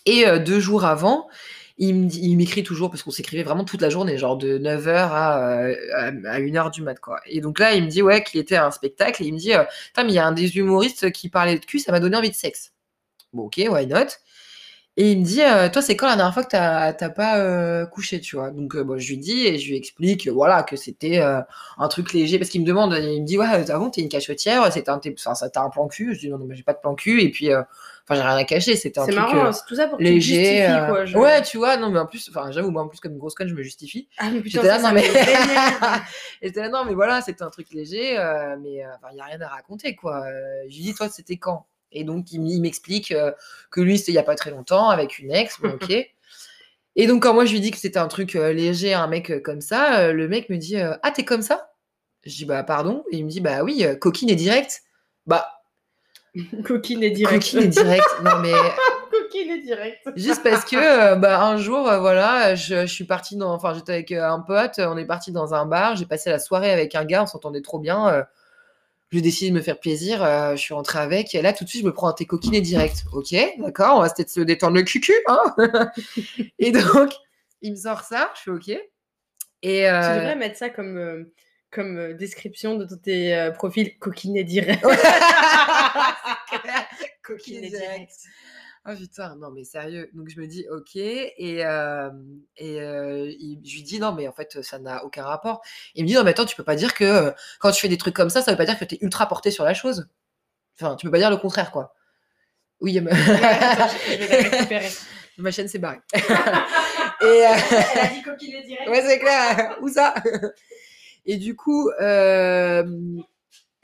[0.05, 1.29] Et deux jours avant,
[1.79, 5.75] il m'écrit toujours parce qu'on s'écrivait vraiment toute la journée, genre de 9h à, euh,
[5.95, 7.21] à, à 1h du mat quoi.
[7.27, 9.39] Et donc là, il me dit ouais qu'il était à un spectacle et il me
[9.39, 11.93] dit euh, Putain, mais il y a un des humoristes qui parlait de cul, ça
[11.93, 12.73] m'a donné envie de sexe.
[13.33, 14.07] Bon, ok, why not?
[14.99, 18.21] Et il me dit, euh, toi, c'est quand la dernière fois que t'as pas couché,
[18.21, 18.51] tu vois?
[18.51, 22.15] Donc, euh, bon, je lui dis et je lui explique, voilà, que c'était un truc
[22.15, 22.39] léger.
[22.39, 25.63] Parce qu'il me demande, il me dit, ouais, avant, t'es une cachotière, c'est un, t'as
[25.63, 26.15] un plan cul.
[26.15, 27.23] Je dis, non, non, mais j'ai pas de plan cul.
[27.23, 27.51] Et puis,
[28.09, 29.99] enfin, j'ai rien à cacher, c'était un C'est truc marrant, euh, c'est tout ça pour
[29.99, 30.35] que tu léger.
[30.35, 31.05] justifies, euh, quoi.
[31.07, 33.19] je- Ouais, tu vois, non, mais en plus, enfin, j'avoue, moi, en plus, comme une
[33.19, 34.09] grosse conne, je me justifie.
[34.19, 35.03] Ah, mais putain, J'étais là, ça, ça non, mais.
[36.43, 38.71] J'étais là, non, mais voilà, c'était un truc léger, euh, mais
[39.11, 40.25] il n'y a rien à raconter, quoi.
[40.27, 41.67] Euh, je lui dis, toi, c'était quand?
[41.93, 43.33] Et donc, il, m'explique euh,
[43.71, 45.91] que lui, c'était il n'y a pas très longtemps, avec une ex, bon, ok.
[46.99, 49.31] Et donc, quand moi, je lui dis que c'était un truc euh, léger, un mec
[49.31, 51.71] euh, comme ça, euh, le mec me dit, euh, ah, t'es comme ça?
[52.25, 53.05] Je dis, bah, pardon.
[53.13, 54.83] Et il me dit, bah oui, euh, coquine et direct.
[55.27, 55.56] Bah,
[56.65, 57.35] Coquine et direct.
[57.43, 58.05] coquine et direct.
[58.25, 58.53] Non, mais
[59.11, 60.09] Coquine et direct.
[60.17, 63.53] Juste parce que euh, bah, un jour, euh, voilà, je, je suis partie dans.
[63.55, 66.39] Enfin, j'étais avec euh, un pote, on est parti dans un bar, j'ai passé la
[66.39, 68.09] soirée avec un gars, on s'entendait trop bien.
[68.09, 68.23] euh,
[69.13, 71.69] j'ai décidé de me faire plaisir, euh, je suis rentrée avec, et là tout de
[71.71, 73.05] suite je me prends un thé coquiné direct.
[73.13, 75.55] Ok, d'accord, on va peut-être se détendre le cucu, hein
[76.59, 77.13] Et donc,
[77.63, 78.69] il me sort ça, je suis ok.
[79.63, 81.27] Et Tu devrais mettre ça comme,
[81.71, 84.85] comme euh, description de tous tes euh, profils coquine et direct.
[86.51, 86.87] C'est clair,
[87.23, 88.13] Coquine coquine et direct.
[88.89, 90.09] Ah putain, non mais sérieux.
[90.15, 92.09] Donc je me dis ok et, euh,
[92.57, 95.61] et euh, il- je lui dis non mais en fait ça n'a aucun rapport.
[95.97, 97.99] Il me dit non mais attends tu peux pas dire que quand tu fais des
[97.99, 100.09] trucs comme ça ça veut pas dire que t'es ultra porté sur la chose.
[100.81, 101.95] Enfin tu peux pas dire le contraire quoi.
[102.81, 104.89] Oui mais- Attends, je, je vais la récupérer.
[105.39, 105.99] ma chaîne s'est barrée.
[106.15, 108.89] et Elle a dit coquine et direct.
[108.89, 109.79] Ouais, c'est clair.
[109.81, 110.15] Où ça?
[111.27, 112.85] Et du coup, euh,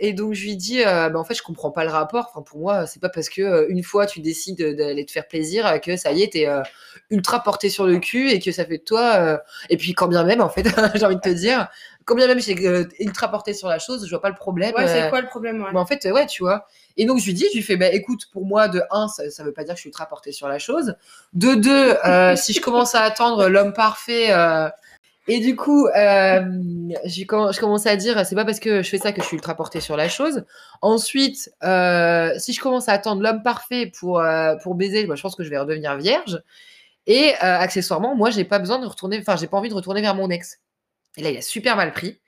[0.04, 2.28] et donc je lui dis, euh, bah, en fait, je comprends pas le rapport.
[2.28, 5.28] Enfin, pour moi, c'est pas parce que euh, une fois tu décides d'aller te faire
[5.28, 6.61] plaisir que ça y est, t'es euh,
[7.11, 9.40] ultra porté sur le cul et que ça fait de toi.
[9.70, 10.64] Et puis, quand bien même, en fait,
[10.96, 11.68] j'ai envie de te dire,
[12.04, 12.56] quand bien même j'ai
[12.99, 14.75] ultra porté sur la chose, je vois pas le problème.
[14.75, 15.70] Ouais, c'est quoi le problème ouais?
[15.72, 16.66] mais en fait, ouais, tu vois.
[16.96, 19.30] Et donc, je lui dis, je lui fais, bah, écoute, pour moi, de un, ça,
[19.30, 20.96] ça veut pas dire que je suis ultra portée sur la chose.
[21.32, 24.32] De deux, si je commence à attendre l'homme parfait,
[25.29, 26.41] et du coup, euh,
[27.07, 29.55] je commence à dire, c'est pas parce que je fais ça que je suis ultra
[29.55, 30.45] portée sur la chose.
[30.81, 35.37] Ensuite, euh, si je commence à attendre l'homme parfait pour, euh, baiser, bah, je pense
[35.37, 36.43] que je vais redevenir vierge.
[37.07, 40.14] Et accessoirement, moi, j'ai pas besoin de retourner, enfin, j'ai pas envie de retourner vers
[40.14, 40.61] mon ex.
[41.16, 42.20] Et là, il a super mal pris.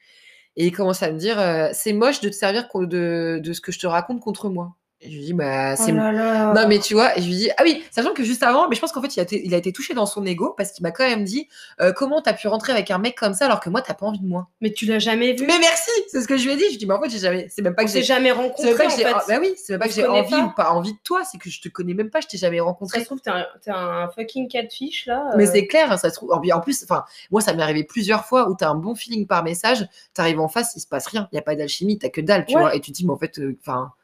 [0.57, 1.37] Et il commence à me dire,
[1.73, 4.75] c'est moche de te servir de ce que je te raconte contre moi.
[5.07, 6.55] Et je lui dis, bah, c'est Oh là.
[6.55, 8.75] non, mais tu vois, et je lui dis, ah oui, sachant que juste avant, mais
[8.75, 10.73] je pense qu'en fait, il a, été, il a été touché dans son ego parce
[10.73, 11.47] qu'il m'a quand même dit,
[11.83, 14.07] euh, comment t'as pu rentrer avec un mec comme ça alors que moi, t'as pas
[14.07, 14.49] envie de moi.
[14.63, 16.65] Mais tu l'as jamais vu Mais merci, c'est ce que je lui ai dit.
[16.65, 18.03] Je lui dis, mais en fait, j'ai jamais, c'est même pas On que j'ai.
[18.03, 19.03] jamais C'est même rencontrés pas en que j'ai.
[19.05, 19.13] fait.
[19.15, 20.41] ah, bah oui, c'est même pas que j'ai envie pas.
[20.41, 22.57] ou pas envie de toi, c'est que je te connais même pas, je t'ai jamais
[22.57, 23.05] Ça se rencontré.
[23.05, 25.33] trouve, t'es un, un fucking catfish là.
[25.37, 25.53] Mais euh.
[25.53, 26.33] c'est clair, ça se trouve.
[26.33, 29.45] En plus, enfin, moi, ça m'est arrivé plusieurs fois où t'as un bon feeling par
[29.45, 32.21] message, t'arrives en face, il se passe rien, il y a pas d'alchimie, t'as que
[32.23, 32.61] dalle, tu Ouais.
[32.63, 34.04] vois, et tu te dis, mais en fait, euh, enfin, c'est-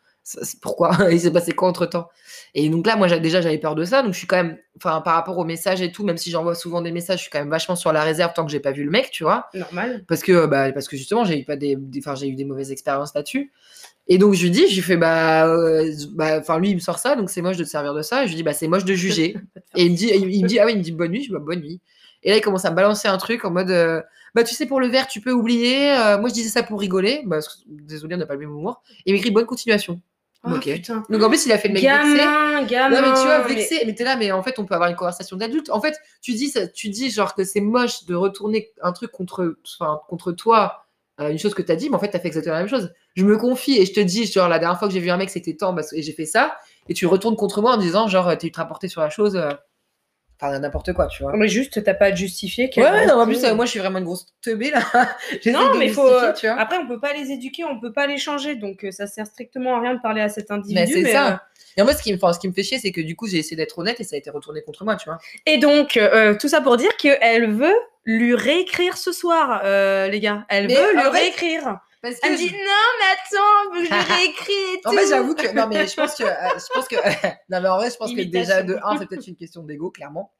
[0.62, 2.08] pourquoi Il s'est passé quoi entre temps
[2.54, 5.00] Et donc là, moi, déjà, j'avais peur de ça, donc je suis quand même, enfin,
[5.00, 7.38] par rapport aux messages et tout, même si j'envoie souvent des messages, je suis quand
[7.40, 10.04] même vachement sur la réserve tant que j'ai pas vu le mec, tu vois, Normal.
[10.06, 12.70] parce que, bah, parce que justement, j'ai eu pas des, enfin, j'ai eu des mauvaises
[12.72, 13.52] expériences là-dessus.
[14.08, 16.98] Et donc je lui dis, je lui fais bah, euh, bah, lui il me sort
[16.98, 18.24] ça, donc c'est moche de te servir de ça.
[18.24, 19.36] Et je lui dis bah c'est moche de juger.
[19.76, 21.22] Et il me dit, il, il me dit ah oui, il me dit bonne nuit,
[21.22, 21.80] je dis bah bonne nuit.
[22.24, 24.02] Et là il commence à me balancer un truc en mode euh,
[24.34, 25.92] bah tu sais pour le verre tu peux oublier.
[25.92, 27.22] euh, moi je disais ça pour rigoler.
[27.24, 28.82] Bah, désolé on n'a pas le même humour.
[29.06, 30.00] Et il m'écrit bonne continuation.
[30.42, 30.62] Oh, Ok.
[30.72, 31.02] putain.
[31.10, 32.16] Donc en plus il a fait le mec vexé.
[32.16, 32.96] Gamin, gamin.
[33.02, 34.88] Non mais tu vois mais- vexé, mais, t'es là mais en fait on peut avoir
[34.88, 35.68] une conversation d'adulte.
[35.70, 39.10] En fait tu dis ça, tu dis genre que c'est moche de retourner un truc
[39.12, 40.86] contre, enfin, contre toi,
[41.20, 42.90] euh, une chose que t'as dit, mais en fait t'as fait exactement la même chose.
[43.16, 45.18] Je me confie et je te dis genre la dernière fois que j'ai vu un
[45.18, 46.56] mec c'était temps parce- et j'ai fait ça
[46.88, 49.50] et tu retournes contre moi en disant genre t'es ultra porté sur la chose, euh,
[50.40, 51.32] enfin n'importe quoi tu vois.
[51.36, 52.70] Mais juste, t'as pas à te justifier.
[52.76, 54.80] Ouais, ouais, non, en plus, euh, moi, je suis vraiment une grosse teubée, là.
[55.46, 56.06] Non, de mais me faut.
[56.08, 56.58] euh, tu vois.
[56.58, 59.26] Après, on peut pas les éduquer, on peut pas les changer, donc euh, ça sert
[59.26, 60.74] strictement à rien de parler à cet individu.
[60.80, 61.32] Mais c'est mais, ça.
[61.32, 61.36] euh,
[61.76, 63.16] Et en fait, ce qui me, enfin, ce qui me fait chier, c'est que du
[63.16, 65.18] coup, j'ai essayé d'être honnête et ça a été retourné contre moi, tu vois.
[65.46, 67.74] Et donc, euh, tout ça pour dire qu'elle veut
[68.06, 70.46] lui réécrire ce soir, euh, les gars.
[70.48, 71.78] Elle Mais veut lui fait, réécrire.
[72.02, 74.90] Parce que Elle me dit non, mais attends, faut que je lui réécris et En
[74.90, 74.96] tout.
[74.96, 75.52] fait, j'avoue que.
[75.54, 76.22] Non, mais je pense que.
[76.24, 76.96] euh, je pense que
[77.50, 79.90] non, mais en vrai, je pense que déjà, de un, c'est peut-être une question d'ego,
[79.90, 80.32] clairement.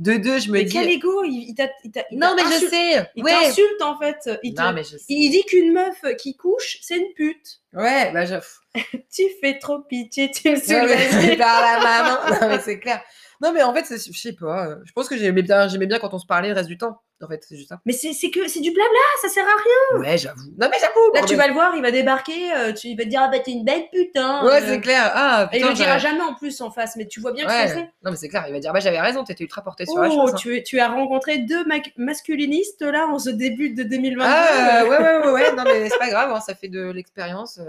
[0.00, 0.72] De deux, je me Mais dis.
[0.72, 1.22] quel ego?
[1.22, 3.08] Il, il Non, mais je sais.
[3.14, 3.30] Il Ouais.
[3.30, 4.28] t'insulte en fait.
[4.42, 5.04] Il, te- Non, mais je sais.
[5.08, 7.60] il dit qu'une meuf qui couche, c'est une pute.
[7.72, 8.34] Ouais, bah, je.
[9.14, 11.36] Tu fais trop pitié, tu me vas-y.
[11.36, 12.40] par la maman.
[12.40, 13.00] Non, mais c'est clair.
[13.40, 14.66] Non, mais en fait, je sais pas.
[14.68, 16.76] euh, Je pense que j'aimais bien, j'aimais bien quand on se parlait le reste du
[16.78, 17.00] temps.
[17.24, 17.80] En fait, c'est juste ça.
[17.86, 20.00] Mais c'est c'est que c'est du blabla, ça sert à rien.
[20.00, 20.50] Ouais, j'avoue.
[20.60, 21.12] Non, mais j'avoue.
[21.14, 23.28] Là, tu vas le voir, il va débarquer, euh, tu, il va te dire ah
[23.28, 24.44] bah t'es une belle putain.
[24.44, 24.66] Ouais, euh.
[24.66, 25.10] c'est clair.
[25.14, 27.50] Ah, Et il le dira jamais en plus en face, mais tu vois bien que
[27.50, 27.66] Ouais.
[27.68, 27.88] c'est fond.
[28.04, 28.44] Non, mais c'est clair.
[28.48, 30.32] Il va dire, bah, j'avais raison, t'étais ultra porté sur la Oh, chose.
[30.34, 30.36] hein.
[30.38, 34.24] tu, tu as rencontré deux ma- masculinistes là en ce début de 2022.
[34.26, 35.52] Ah, euh, ouais, ouais, ouais, ouais.
[35.56, 37.60] Non, mais c'est pas grave, hein, ça fait de l'expérience.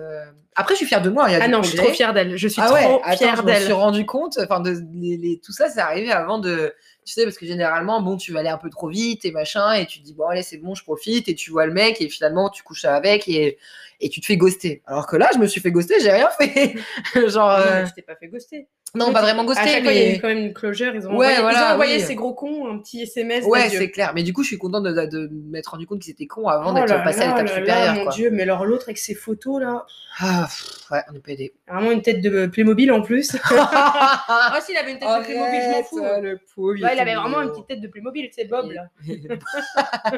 [0.55, 1.25] Après, je suis fière de moi.
[1.29, 2.37] Il y a Ah non, je suis trop fière d'elle.
[2.37, 3.63] Je suis Ah trop ouais, attends, fière je me d'elle.
[3.63, 6.73] suis rendu compte, enfin, de, les- les- tout ça, c'est arrivé avant de,
[7.05, 9.73] tu sais, parce que généralement, bon, tu vas aller un peu trop vite et machin,
[9.73, 12.01] et tu te dis, bon, allez, c'est bon, je profite, et tu vois le mec,
[12.01, 13.57] et finalement, tu couches avec, et,
[14.01, 14.81] et tu te fais ghoster.
[14.85, 16.75] Alors que là, je me suis fait ghoster, j'ai rien fait.
[17.29, 18.67] Genre, Non, euh, mais tu t'es pas fait ghoster.
[18.95, 20.19] Non, pas vraiment À chaque fois, il y a eu mais.
[20.19, 20.93] quand même une closure.
[20.95, 22.01] Ils ont Ouais, envoyé, ils voilà, ont envoyé oui.
[22.01, 23.45] ces gros cons un petit SMS.
[23.45, 24.11] Ouais, c'est clair.
[24.15, 26.47] Mais du coup, je suis contente de, de- de m'être rendu compte qu'ils étaient cons
[26.47, 28.11] avant Oh d'être passé à l'étape là là, supérieure, mon quoi.
[28.13, 29.85] dieu, mais alors l'autre avec ses photos là,
[30.19, 31.53] Ah, pff, ouais, on est pas aidé.
[31.67, 33.35] vraiment une tête de Playmobil en plus.
[33.49, 36.03] Ah si, il avait une tête de Playmobil, je m'en fous.
[36.05, 38.83] Arrête, le pauvre, Ouais, il avait vraiment une petite tête de Playmobil, c'est Bob là.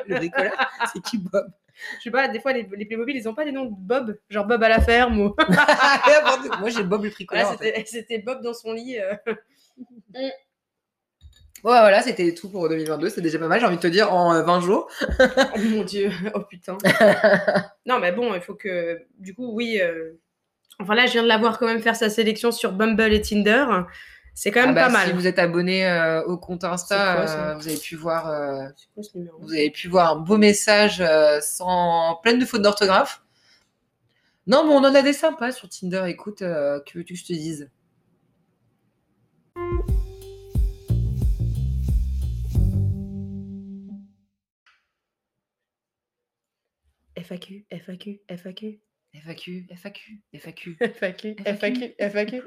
[0.07, 0.53] le bricoleur,
[0.93, 1.47] c'est qui Bob?
[1.97, 4.17] Je sais pas, des fois les, les Playmobil ils ont pas des noms de Bob,
[4.29, 5.35] genre Bob à la ferme ou.
[6.59, 7.43] Moi, j'ai Bob le bricoleur.
[7.55, 7.83] Voilà, en fait.
[7.87, 8.97] c'était Bob dans son lit.
[8.99, 9.13] euh.
[11.63, 13.09] Ouais, voilà, c'était tout pour 2022.
[13.09, 14.89] C'est déjà pas mal, j'ai envie de te dire, en euh, 20 jours.
[15.55, 16.77] Oh mon dieu, oh putain.
[17.85, 19.01] non, mais bon, il faut que.
[19.17, 19.79] Du coup, oui.
[19.81, 20.13] euh,
[20.79, 23.21] Enfin là, je viens de la voir quand même faire sa sélection sur Bumble et
[23.21, 23.65] Tinder.
[24.39, 25.07] C'est quand même Ah bah, pas mal.
[25.07, 27.95] Si vous êtes abonné euh, au compte Insta, C'est quoi, ça euh, vous avez pu
[27.95, 32.45] voir, euh, quoi ce vous avez pu voir un beau message euh, sans plein de
[32.45, 33.23] fautes d'orthographe.
[34.45, 36.03] Non, mais on en a des sympas sur Tinder.
[36.05, 37.71] Écoute, euh, que veux-tu que je te dise?
[47.15, 48.79] FAQ, FAQ, FAQ,
[49.15, 50.77] FAQ, FAQ, FAQ.
[50.93, 52.43] FAQ, FAQ, FAQ.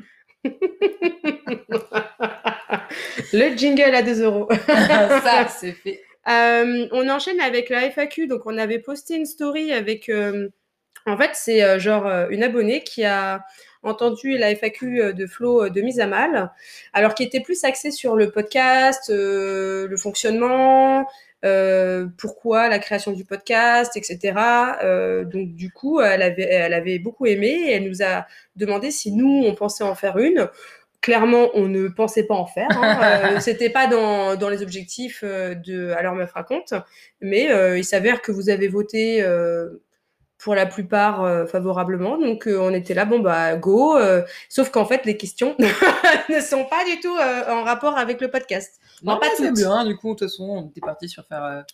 [3.32, 4.48] Le jingle à 2 euros.
[4.66, 6.00] Ça, c'est fait.
[6.28, 8.26] Euh, on enchaîne avec la FAQ.
[8.26, 10.08] Donc, on avait posté une story avec.
[10.08, 10.48] euh,
[11.06, 13.42] en fait, c'est euh, genre une abonnée qui a
[13.82, 16.52] entendu la FAQ de Flo de mise à mal,
[16.92, 21.06] alors qui était plus axée sur le podcast, le fonctionnement,
[21.44, 24.34] euh, pourquoi la création du podcast, etc.
[24.82, 28.26] Euh, donc, du coup, elle avait, elle avait beaucoup aimé et elle nous a
[28.56, 30.48] demandé si nous, on pensait en faire une.
[31.00, 32.68] Clairement, on ne pensait pas en faire.
[32.70, 32.98] Hein.
[33.36, 36.74] Euh, C'était pas dans, dans les objectifs euh, de Alors Meuf raconte,
[37.20, 39.82] mais euh, il s'avère que vous avez voté euh,
[40.42, 42.16] pour la plupart euh, favorablement.
[42.18, 43.96] Donc euh, on était là, bon bah go.
[43.96, 45.54] euh, sauf qu'en fait, les questions
[46.28, 47.14] ne sont pas du tout
[47.48, 48.80] en rapport avec le podcast.
[49.02, 49.84] Non, pas pas c'est bien.
[49.84, 51.64] Du coup, de toute façon, on était parti sur faire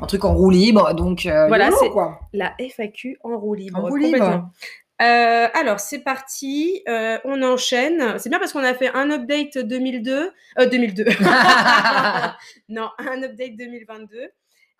[0.00, 0.94] un truc en roue libre.
[0.94, 2.20] Donc, Voilà, c'est- quoi.
[2.32, 3.78] La FAQ en roue libre.
[3.78, 4.50] En roue libre.
[4.98, 6.82] Alors, c'est parti.
[7.24, 8.18] On enchaîne.
[8.18, 10.32] C'est bien parce qu'on a fait un update 2002.
[10.58, 11.04] Euh, 2002.
[12.68, 14.30] non, un update 2022.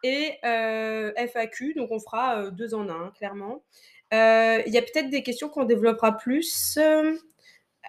[0.03, 1.75] Et euh, FAQ.
[1.75, 3.63] Donc, on fera euh, deux en un, clairement.
[4.13, 6.79] Euh, Il y a peut-être des questions qu'on développera plus.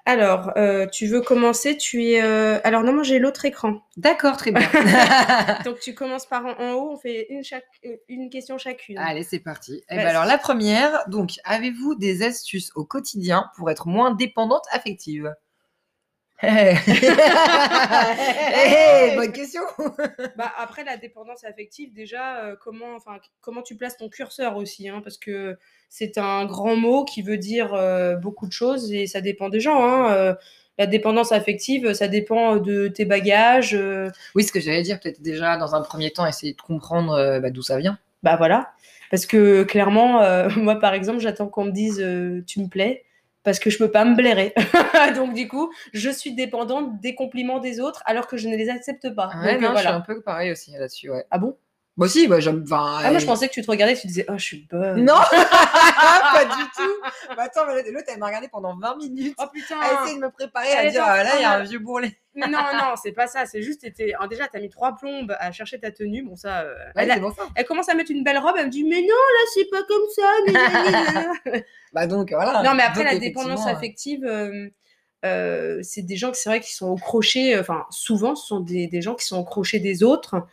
[0.06, 0.54] Alors,
[0.92, 2.20] tu veux commencer Tu es.
[2.20, 3.82] Alors, non, moi, j'ai l'autre écran.
[3.98, 4.68] D'accord, très bien.
[5.66, 6.92] Donc, tu commences par en, en haut.
[6.94, 7.66] On fait une, chaque,
[8.08, 8.98] une question chacune.
[8.98, 9.84] Allez, c'est parti.
[9.90, 14.66] Eh ben alors, la première, donc, avez-vous des astuces au quotidien pour être moins dépendante
[14.72, 15.34] affective?
[16.44, 16.76] Eh,
[18.66, 19.62] Eh, bonne question.
[20.38, 24.90] Bah, après, la dépendance affective, déjà, euh, comment, enfin, comment tu places ton curseur aussi,
[24.90, 25.58] hein, parce que
[25.90, 29.60] c'est un grand mot qui veut dire euh, beaucoup de choses et ça dépend des
[29.60, 29.84] gens.
[29.84, 30.34] hein, euh,
[30.78, 33.78] la dépendance affective, ça dépend de tes bagages.
[34.36, 37.52] Oui, ce que j'allais dire, peut-être déjà dans un premier temps, essayer de comprendre bah,
[37.52, 38.00] d'où ça vient.
[38.24, 38.72] bah voilà.
[39.12, 40.22] Parce que clairement,
[40.56, 41.98] moi, par exemple, j'attends qu'on me dise
[42.48, 43.04] tu me plais.
[43.44, 44.54] Parce que je peux pas me blairer.
[45.16, 48.70] Donc, du coup, je suis dépendante des compliments des autres alors que je ne les
[48.70, 49.32] accepte pas.
[49.44, 49.96] Ouais, Donc, non, euh, je suis voilà.
[49.96, 51.26] un peu pareil aussi là-dessus, ouais.
[51.32, 51.58] Ah bon?
[52.02, 52.64] Moi aussi, bah, j'aime.
[52.66, 54.44] enfin, Ah, moi, je euh, pensais que tu te regardais et tu disais Oh, je
[54.44, 55.06] suis bonne.
[55.06, 57.36] Non, pas du tout.
[57.38, 59.36] Bah, attends, mais l'autre, elle m'a regardé pendant 20 minutes.
[59.38, 61.46] Oh putain à essayer de me préparer Elle à dire en ah, là il y
[61.46, 62.18] a un vieux bourrelet.
[62.36, 63.46] Non, non, c'est pas ça.
[63.46, 63.86] C'est juste,
[64.16, 66.24] alors, déjà, t'as mis trois plombes à chercher ta tenue.
[66.24, 66.62] Bon, ça.
[66.62, 67.44] euh, Ouais, elle, a- bon ça.
[67.56, 68.56] elle commence à mettre une belle robe.
[68.58, 70.32] Elle me dit, mais non, là, c'est pas comme ça.
[70.48, 71.62] gna.
[71.94, 72.64] Bah donc voilà.
[72.64, 74.70] non, mais après, Donc, la dépendance affective, euh,
[75.26, 77.54] euh, c'est des gens qui, c'est vrai, qui sont au crochet.
[77.56, 80.48] euh, Enfin, souvent, ce sont des, des gens qui sont au crochet des autres.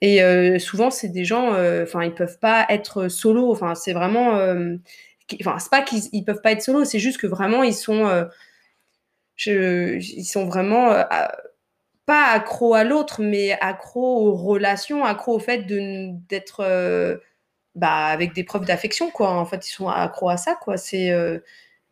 [0.00, 1.54] Et euh, souvent, c'est des gens.
[1.54, 3.50] euh, Enfin, ils peuvent pas être solo.
[3.52, 4.36] Enfin, c'est vraiment.
[4.38, 4.76] euh,
[5.40, 6.84] Enfin, c'est pas qu'ils ils peuvent pas être solo.
[6.84, 8.06] C'est juste que vraiment, ils sont.
[8.06, 8.24] euh,
[9.36, 10.90] je- ils sont vraiment.
[10.92, 11.02] euh,
[12.06, 17.16] pas accro à l'autre, mais accro aux relations, accro au fait d'être euh,
[17.76, 19.30] bah, avec des preuves d'affection, quoi.
[19.32, 20.76] En fait, ils sont accros à ça, quoi.
[20.78, 21.38] C'est euh,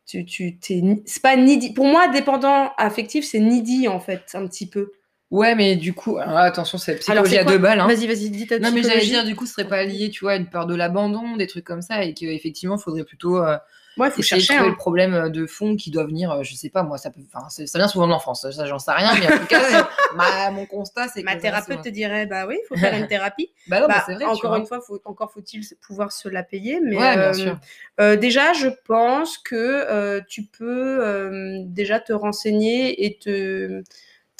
[0.06, 0.58] tu, tu,
[1.06, 1.74] c'est pas needy.
[1.74, 4.92] Pour moi, dépendant affectif, c'est needy, en fait, un petit peu.
[5.32, 7.80] Ouais, mais du coup, attention, c'est psychologie à deux balles.
[7.80, 7.86] hein.
[7.86, 10.24] Vas-y, vas-y, dis ta Non, mais j'allais dire, du coup, ce serait pas lié, tu
[10.24, 13.38] vois, à une peur de l'abandon, des trucs comme ça, et qu'effectivement, il faudrait plutôt
[13.38, 13.56] euh,
[13.96, 14.52] Ouais, faut essayer chercher.
[14.54, 14.70] de trouver hein.
[14.70, 17.20] le problème euh, de fond qui doit venir, euh, je sais pas, moi, ça peut,
[17.66, 20.66] ça vient souvent de l'enfance, ça, j'en sais rien, mais en tout cas, ma- mon
[20.66, 21.26] constat, c'est que.
[21.26, 23.50] Ma thérapeute te dirait bah oui, il faut faire une thérapie.
[23.68, 26.42] Bah non, Bah, c'est vrai, tu encore une fois, faut, encore faut-il pouvoir se la
[26.42, 26.78] payer.
[26.82, 28.16] Mais Ouais, bien euh, sûr.
[28.18, 33.82] déjà, je pense que tu peux déjà te renseigner et te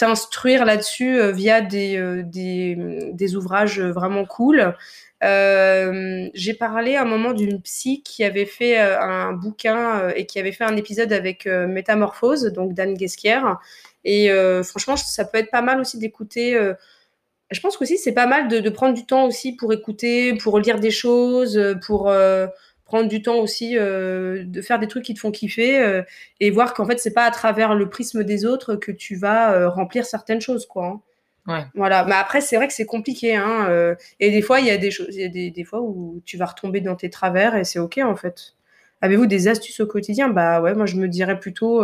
[0.03, 2.77] t'instruire là-dessus euh, via des, euh, des,
[3.13, 4.75] des ouvrages vraiment cool.
[5.23, 10.13] Euh, J'ai parlé à un moment d'une psy qui avait fait euh, un bouquin euh,
[10.17, 13.61] et qui avait fait un épisode avec euh, Métamorphose, donc Dan Guesquière.
[14.05, 16.57] Et euh, franchement, ça peut être pas mal aussi d'écouter.
[16.57, 16.75] euh,
[17.53, 20.81] je pense qu'aussi c'est pas mal de, prendre du temps aussi pour écouter, pour lire
[20.81, 22.49] des choses, euh, pour euh,
[22.93, 26.03] prendre du temps aussi euh, de faire des trucs qui te font kiffer euh,
[26.41, 29.55] et voir qu'en fait c'est pas à travers le prisme des autres que tu vas
[29.55, 30.87] euh, remplir certaines choses quoi.
[30.89, 31.01] hein.
[31.47, 31.65] Ouais.
[31.75, 34.77] Voilà, mais après c'est vrai que c'est compliqué hein, et des fois il y a
[34.77, 37.57] des choses, il y a des, des fois où tu vas retomber dans tes travers
[37.57, 38.57] et c'est ok en fait.
[39.01, 40.29] Avez-vous des astuces au quotidien?
[40.29, 41.83] Bah ouais, moi je me dirais plutôt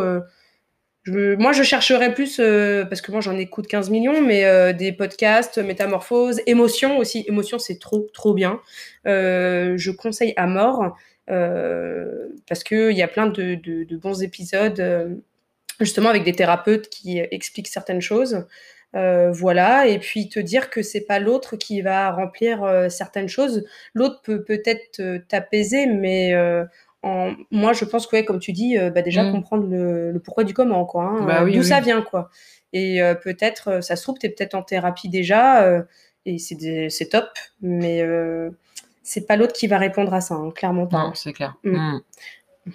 [1.07, 4.93] moi, je chercherais plus, euh, parce que moi, j'en écoute 15 millions, mais euh, des
[4.93, 7.25] podcasts, métamorphose, émotion aussi.
[7.29, 8.61] Émotion, c'est trop, trop bien.
[9.07, 15.21] Euh, je conseille à mort, parce qu'il y a plein de, de- bons épisodes,
[15.81, 18.47] justement, avec des thérapeutes qui expliquent certaines choses.
[18.95, 23.65] Voilà, et puis te dire que c'est pas l'autre qui va remplir certaines choses.
[23.95, 26.35] L'autre peut peut-être t'apaiser, mais
[27.03, 27.35] en...
[27.51, 29.33] moi je pense que, ouais, comme tu dis, euh, bah, déjà Mm.
[29.33, 31.05] comprendre le, le pourquoi du comment, quoi.
[31.05, 31.65] hein, Bah oui, D'où oui.
[31.67, 32.31] ça vient, quoi.
[32.73, 35.85] Et euh, peut-être, euh, ça se trouve, tu es peut-être en thérapie déjà,
[36.27, 37.29] et c'est des- c'est top,
[37.63, 38.03] mais
[39.03, 40.99] c'est pas l'autre qui va répondre à ça, hein, clairement pas.
[41.05, 41.57] Non, c'est clair.
[41.65, 41.77] Mm.
[41.77, 42.03] Mm.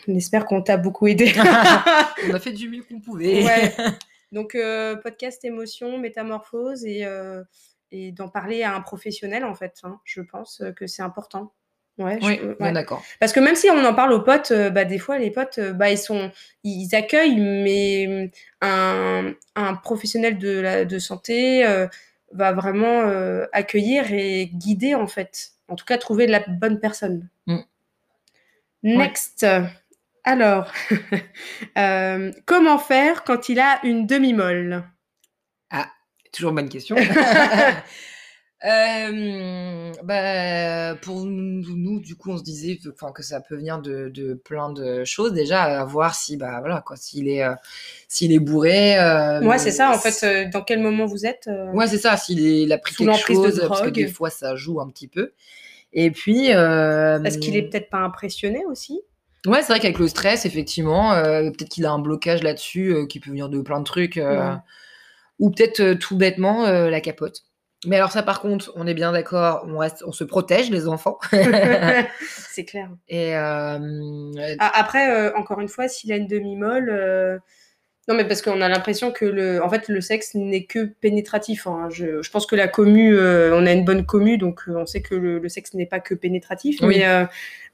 [0.08, 1.26] On espère qu'on t'a beaucoup aidé.
[2.28, 3.44] On a fait du mieux qu'on pouvait.
[3.44, 3.72] Ouais.
[4.32, 7.44] Donc, euh, podcast émotion, métamorphose et, euh,
[7.92, 9.76] et d'en parler à un professionnel, en fait.
[9.84, 10.00] hein.
[10.06, 11.52] Je pense que c'est important.
[12.00, 12.72] Ouais, je- Oui, ouais.
[12.72, 13.04] d'accord.
[13.20, 15.60] Parce que même si on en parle aux potes, euh, bah, des fois, les potes,
[15.60, 16.32] euh, bah, ils, sont,
[16.64, 21.88] ils accueillent, mais un, un professionnel de, la, de santé euh,
[22.32, 23.04] va vraiment
[23.52, 25.52] accueillir et guider, en fait.
[25.68, 27.30] En tout cas, trouver la bonne personne.
[27.46, 27.60] Mm.
[28.84, 29.46] Next.
[30.24, 30.72] Alors,
[32.46, 34.84] comment faire quand il a une demi-molle?
[36.32, 36.96] Toujours une bonne question.
[38.66, 43.82] Euh, bah, pour nous, nous, du coup, on se disait enfin, que ça peut venir
[43.82, 45.34] de, de plein de choses.
[45.34, 47.54] Déjà, à voir si, bah, voilà, quoi, s'il est, euh,
[48.08, 48.98] s'il est bourré.
[48.98, 52.16] euh, Ouais, c'est ça, en fait, euh, dans quel moment vous êtes Ouais, c'est ça,
[52.16, 55.34] s'il a pris quelque de chose, parce que des fois, ça joue un petit peu.
[55.92, 56.48] Et puis.
[56.48, 59.02] Est-ce qu'il est peut-être pas impressionné aussi?
[59.46, 63.30] Ouais, c'est vrai qu'avec le stress, effectivement, peut-être qu'il a un blocage là-dessus qui peut
[63.30, 64.16] venir de plein de trucs.
[64.16, 64.38] Ouais.
[65.40, 67.44] Ou peut-être tout bêtement la capote.
[67.86, 70.88] Mais alors, ça, par contre, on est bien d'accord, on, reste, on se protège, les
[70.88, 71.18] enfants.
[72.28, 72.90] C'est clair.
[73.10, 73.36] Et.
[73.36, 73.78] euh,
[74.60, 76.90] Ah, Après, euh, encore une fois, s'il a une demi-molle.
[76.90, 77.38] euh,
[78.08, 81.68] Non, mais parce qu'on a l'impression que le, en fait, le sexe n'est que pénétratif.
[81.68, 81.88] hein.
[81.90, 85.16] Je, je pense que la commu, on a une bonne commu, donc on sait que
[85.16, 86.80] le, le sexe n'est pas que pénétratif.
[86.82, 87.02] Oui.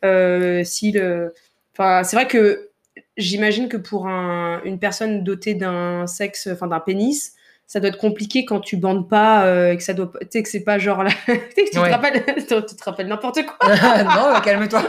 [0.03, 1.33] Mais si le,
[1.73, 2.69] enfin, c'est vrai que
[3.17, 7.33] j'imagine que pour un- une personne dotée d'un sexe, enfin d'un pénis,
[7.71, 10.41] ça doit être compliqué quand tu bandes pas euh, et que ça doit, tu sais
[10.41, 11.69] que c'est pas genre là, tu Ouais.
[11.69, 13.75] te rappelles, tu te rappelles n'importe quoi.
[13.75, 14.81] non, calme-toi.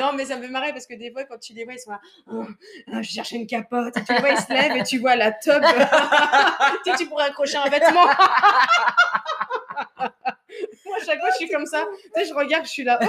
[0.00, 1.78] non, mais ça me fait marrer parce que des fois, quand tu les vois, ils
[1.78, 2.00] sont là,
[2.32, 2.44] Oh,
[2.92, 3.96] ah, je cherchais une capote.
[3.96, 5.62] Et tu les vois, ils se lèvent et tu vois la top.
[6.84, 8.06] tu sais, tu pourrais accrocher un vêtement.
[10.86, 11.84] Moi, à chaque fois, je suis comme ça.
[12.14, 12.98] Tu sais, je regarde, je suis là.
[13.02, 13.06] Oh,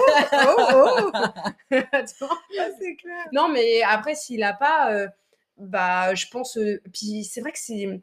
[0.76, 1.76] oh, oh.
[1.92, 2.36] Attends.
[2.80, 3.26] c'est clair.
[3.32, 5.08] Non, mais après, s'il a pas, euh,
[5.58, 6.58] bah, je pense.
[6.58, 8.00] euh, puis c'est vrai que c'est.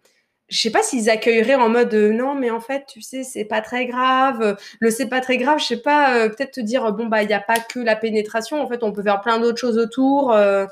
[0.49, 3.45] Je sais pas s'ils accueilleraient en mode euh, non, mais en fait, tu sais, c'est
[3.45, 4.41] pas très grave.
[4.43, 7.23] euh, Le c'est pas très grave, je sais pas, euh, peut-être te dire bon, bah,
[7.23, 8.63] il n'y a pas que la pénétration.
[8.63, 10.33] En fait, on peut faire plein d'autres choses autour.
[10.33, 10.67] euh.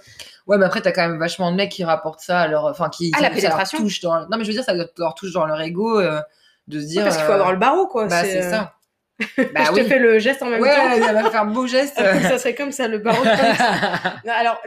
[0.47, 2.67] Ouais, mais après, t'as quand même vachement de mecs qui rapportent ça leur.
[2.67, 3.11] Enfin, qui.
[3.17, 4.21] Ah, la ça pénétration touche dans...
[4.29, 7.03] Non, mais je veux dire, ça leur touche dans leur ego de se Ouais, dire.
[7.05, 8.07] parce qu'il faut avoir le barreau, quoi.
[8.07, 8.75] Bah, c'est ça.
[9.39, 9.85] je bah te oui.
[9.87, 10.91] fais le geste en même Ouais, temps.
[11.09, 11.95] elle va faire un beau geste.
[12.23, 13.25] ça serait comme ça, le barreau.
[13.25, 13.29] de.
[14.27, 14.61] Non, alors,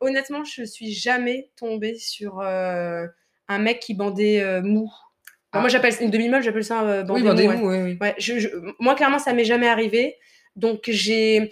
[0.00, 2.40] honnêtement, je suis jamais tombée sur
[3.52, 4.90] un mec qui bandait euh, mou.
[5.52, 5.60] Ah.
[5.60, 7.42] Moi, j'appelle une demi-molle, j'appelle ça euh, bandé oui, mou.
[7.44, 7.56] ouais.
[7.56, 7.98] nous, oui, oui.
[8.00, 8.48] Ouais, je, je-
[8.80, 10.16] moi, clairement, ça m'est jamais arrivé.
[10.56, 11.50] Donc, j'ai.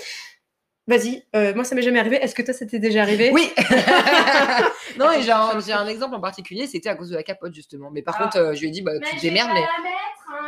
[0.86, 2.16] Vas-y, euh, moi, ça m'est jamais arrivé.
[2.16, 3.30] Est-ce que toi, ça t'est déjà arrivé?
[3.32, 3.48] Oui
[4.98, 7.54] Non, et j'ai un, j'ai un exemple en particulier, c'était à cause de la capote,
[7.54, 7.90] justement.
[7.90, 8.24] Mais par Ah.
[8.24, 9.62] contre, euh, je lui ai dit, bah, tu te démerdes, mais.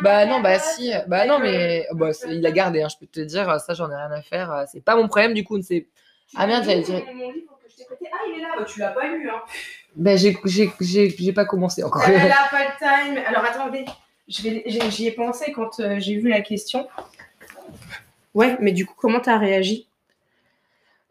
[0.00, 3.20] Bah non, bah si, bah non, mais bah, il l'a gardé, hein, je peux te
[3.20, 5.86] dire, ça j'en ai rien à faire, c'est pas mon problème du coup, c'est.
[6.36, 7.02] Ah merde, j'allais dire.
[7.90, 9.29] Ah, il est là, bah, tu l'as pas lu.
[9.29, 9.40] Hein.
[9.97, 12.03] Ben, j'ai, pas commencé encore.
[12.09, 12.79] Elle a pas le
[13.14, 13.23] time.
[13.27, 13.85] Alors attendez,
[14.29, 16.88] j'y ai pensé quand euh, j'ai vu la question.
[18.35, 19.87] Ouais, mais du coup, comment t'as réagi?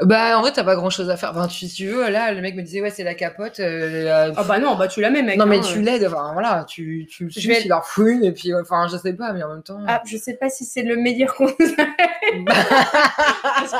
[0.04, 1.30] Bah, en vrai, t'as pas grand chose à faire.
[1.30, 3.60] Enfin, tu- si tu veux, là, le mec me disait, ouais, c'est la capote.
[3.60, 5.38] euh, la- Ah bah non, bah tu la mets, mec.
[5.38, 5.82] non, mais hein, tu euh.
[5.84, 6.06] l'aides.
[6.08, 9.44] Enfin, voilà, tu, tu Je vais- leur fouine, et puis, enfin, je sais pas, mais
[9.44, 9.78] en même temps.
[9.88, 11.76] Ah, je sais pas si c'est le meilleur conseil.
[12.48, 13.78] Parce que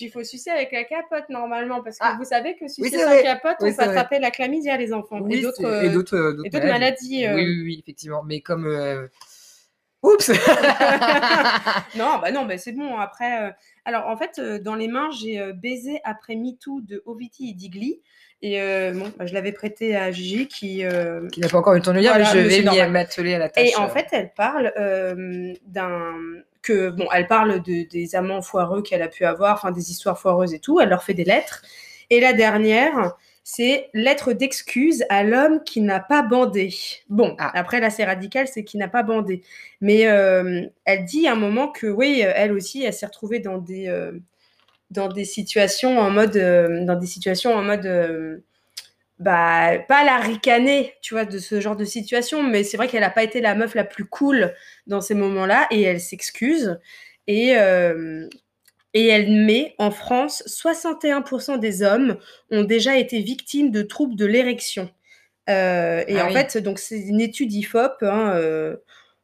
[0.00, 1.82] il faut sucer avec la capote normalement.
[1.82, 2.16] Parce que Ah.
[2.18, 5.20] vous savez que sucer c'est sans capote, Oui, on peut attraper la chlamydia, les enfants.
[5.20, 7.26] Oui, et d'autres euh, euh, d'autres maladies.
[7.26, 7.34] euh.
[7.34, 8.22] Oui, oui, oui, effectivement.
[8.24, 8.66] Mais comme.
[8.66, 9.06] euh,
[10.02, 10.30] Oups
[11.96, 12.96] Non, bah non, bah c'est bon.
[12.96, 13.50] Après, euh,
[13.84, 18.00] alors en fait, dans les mains, j'ai baisé après MeToo de Oviti et Digli.
[18.42, 20.84] Et euh, bon, bah, je l'avais prêté à Gigi qui.
[20.84, 22.70] euh, Qui n'a pas encore eu le temps de le lire, Voilà, mais je vais
[22.86, 23.70] m'y m'atteler à la tâche.
[23.70, 26.12] Et en fait, elle parle euh, d'un
[26.66, 30.18] que bon, elle parle de, des amants foireux qu'elle a pu avoir, enfin des histoires
[30.18, 30.80] foireuses et tout.
[30.80, 31.62] Elle leur fait des lettres.
[32.10, 36.74] Et la dernière, c'est lettre d'excuse à l'homme qui n'a pas bandé.
[37.08, 37.52] Bon, Ah.
[37.54, 39.42] après là, c'est radical, c'est qui n'a pas bandé.
[39.80, 43.58] Mais euh, elle dit à un moment que oui, elle aussi, elle s'est retrouvée dans
[43.58, 44.12] des euh,
[44.90, 48.42] dans des situations en mode euh, dans des situations en mode
[49.18, 53.00] bah pas la ricaner tu vois de ce genre de situation mais c'est vrai qu'elle
[53.00, 54.52] n'a pas été la meuf la plus cool
[54.86, 56.78] dans ces moments-là et elle s'excuse
[57.26, 58.28] et euh,
[58.94, 62.18] et elle met en France 61% des hommes
[62.50, 64.90] ont déjà été victimes de troubles de l'érection
[65.50, 66.32] Euh, et Ah en oui.
[66.32, 68.76] fait donc c'est une étude IFOP hein, euh,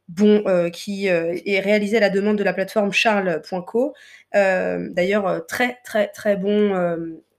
[0.09, 3.94] bon, euh, qui est réalisée à la demande de la plateforme charles.co.
[4.35, 6.74] D'ailleurs, très, très, très bon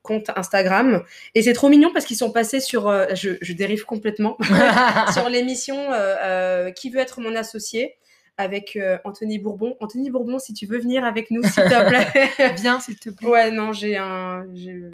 [0.04, 1.04] compte Instagram.
[1.34, 2.88] Et c'est trop mignon parce qu'ils sont passés sur...
[2.88, 4.38] euh, je, je dérive complètement.
[5.14, 7.96] sur l'émission euh, euh, Qui veut être mon associé
[8.38, 9.76] avec Anthony Bourbon.
[9.80, 12.54] Anthony Bourbon, si tu veux venir avec nous, s'il te plaît.
[12.56, 13.28] Viens, s'il te plaît.
[13.28, 14.48] Ouais, non, j'ai un,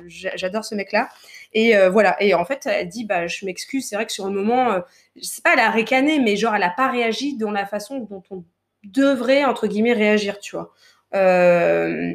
[0.08, 1.08] j'adore ce mec-là.
[1.54, 2.22] Et euh, voilà.
[2.22, 3.88] Et en fait, elle dit, bah, je m'excuse.
[3.88, 4.80] C'est vrai que sur le moment, euh,
[5.16, 8.00] je sais pas, elle a ricané, mais genre, elle a pas réagi dans la façon
[8.00, 8.44] dont on
[8.84, 10.74] devrait entre guillemets réagir, tu vois.
[11.16, 12.14] Euh,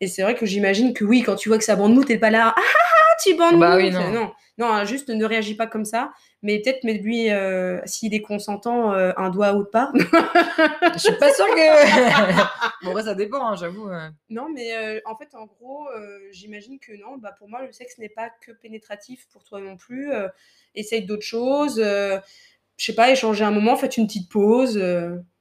[0.00, 2.18] et c'est vrai que j'imagine que oui, quand tu vois que ça bande mou, t'es
[2.18, 3.76] pas là, ah, ah, ah, tu bandes Bah mou.
[3.76, 4.10] oui, non.
[4.10, 6.12] non, non, juste ne réagis pas comme ça.
[6.42, 9.92] Mais peut-être mets-lui, euh, s'il est consentant, euh, un doigt autre part.
[9.94, 12.84] Je suis pas sûre que.
[12.84, 13.88] bon, ça dépend, hein, j'avoue.
[13.88, 14.08] euh.
[14.28, 15.88] Non, mais euh, en fait, en gros,
[16.30, 17.16] j'imagine que non.
[17.18, 20.10] Bah, pour moi, le sexe n'est pas que pénétratif pour toi non plus.
[20.74, 21.76] Essaye d'autres choses.
[21.78, 22.20] je
[22.78, 24.80] sais pas, échanger un moment, faites une petite pause.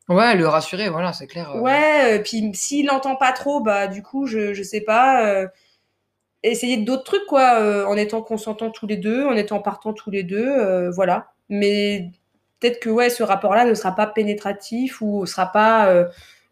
[0.08, 1.52] Ouais, le rassurer, voilà, c'est clair.
[1.52, 1.60] euh.
[1.60, 5.26] Ouais, euh, puis s'il n'entend pas trop, bah du coup, je, je sais pas.
[5.28, 5.48] euh,
[6.44, 10.12] essayer d'autres trucs, quoi, euh, en étant consentants tous les deux, en étant partants tous
[10.12, 11.32] les deux, voilà.
[11.50, 12.12] Mais
[12.60, 16.06] peut-être que ouais, ce rapport-là ne sera pas pénétratif ou sera pas.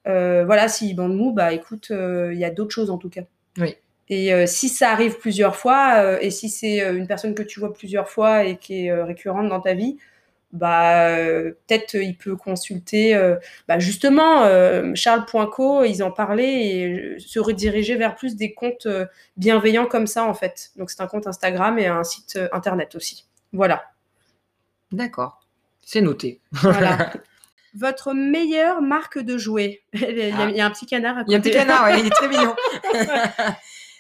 [0.05, 3.21] voilà, s'il bande mou, bah écoute, il y a d'autres choses en tout cas.
[3.59, 3.77] Oui.
[4.09, 8.09] Et si ça arrive plusieurs fois, et si c'est une personne que tu vois plusieurs
[8.09, 9.97] fois et qui est récurrente dans ta vie,
[10.53, 13.15] bah euh, peut-être il peut consulter.
[13.15, 13.35] euh,
[13.67, 18.87] bah, justement, euh, Charles.co, ils en parlaient et se rediriger vers plus des comptes
[19.35, 20.71] bienveillants comme ça en fait.
[20.77, 23.25] Donc c'est un compte Instagram et un site internet aussi.
[23.51, 23.83] Voilà.
[24.91, 25.45] D'accord.
[25.81, 26.39] C'est noté.
[26.51, 27.11] voilà.
[27.75, 30.47] Votre meilleure marque de jouets Il y, a- Ah.
[30.51, 31.31] il y a un petit canard à côté.
[31.31, 32.55] Il y a un petit canard, ouais, il est très mignon.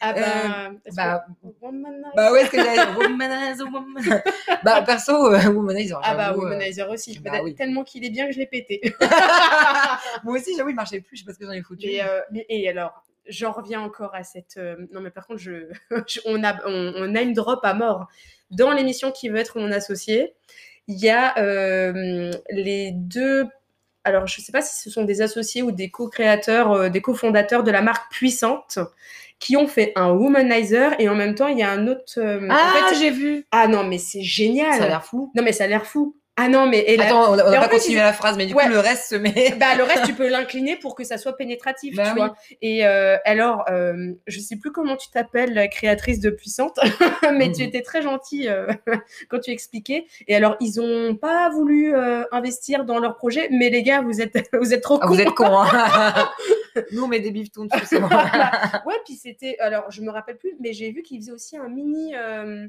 [0.05, 2.11] Ah bah, Euh, est-ce bah, que- Womanizer.
[2.15, 2.93] Bah ouais, ce que j'allais.
[2.95, 4.21] Womanizer, woman.
[4.63, 5.99] Bah perso, euh, Womanizer.
[6.03, 7.19] Ah bah, j'avoue, euh, Womanizer aussi.
[7.19, 7.55] bah oui.
[7.55, 8.81] Tellement qu'il est bien que je l'ai pété.
[10.23, 11.87] Moi aussi, j'avoue, il marchait plus, je sais pas ce que j'en ai foutu.
[11.87, 14.59] Et, euh, mais- et alors, j'en reviens encore à cette.
[14.91, 15.67] non, mais par contre, je,
[16.07, 18.07] je- on, a, on, on a une drop à mort.
[18.51, 20.33] Dans l'émission qui veut être mon associé,
[20.87, 21.33] il y a
[22.49, 23.45] les deux.
[24.05, 26.99] Alors, je ne sais pas si ce sont des associés ou des co-créateurs, euh, des
[27.01, 28.77] cofondateurs de la marque Puissante
[29.43, 32.03] qui ont fait un womanizer et en même temps, il y a un autre.
[32.17, 33.45] euh, Ah, en fait- j'ai vu.
[33.51, 34.73] ah non, mais c'est génial.
[34.77, 35.31] Ça a l'air fou.
[35.35, 36.15] Non, mais ça a l'air fou.
[36.35, 36.79] Ah non, mais.
[36.87, 38.63] Et la- Attends, on n'a pas continué la phrase, mais du Ouais.
[38.63, 39.53] coup, le reste se met.
[39.59, 42.15] Bah, le reste, tu peux l'incliner pour que ça soit pénétratif, Bah tu oui.
[42.21, 42.35] vois.
[42.63, 46.79] Et euh, alors, euh, je sais plus comment tu t'appelles, créatrice de Puissante,
[47.37, 47.67] mais tu Mhm.
[47.67, 48.65] étais très gentille euh,
[49.29, 50.07] quand tu expliquais.
[50.27, 51.93] Et alors, ils ont pas voulu
[52.31, 55.13] investir dans leur projet, mais les gars, vous êtes, vous êtes trop Ah, cons.
[55.13, 56.29] vous êtes cons, hein.
[56.91, 57.95] Nous, on met des bifetons dessus,
[58.85, 59.57] ouais, puis c'était.
[59.59, 62.15] Alors, je me rappelle plus, mais j'ai vu qu'ils faisaient aussi un mini.
[62.15, 62.67] euh,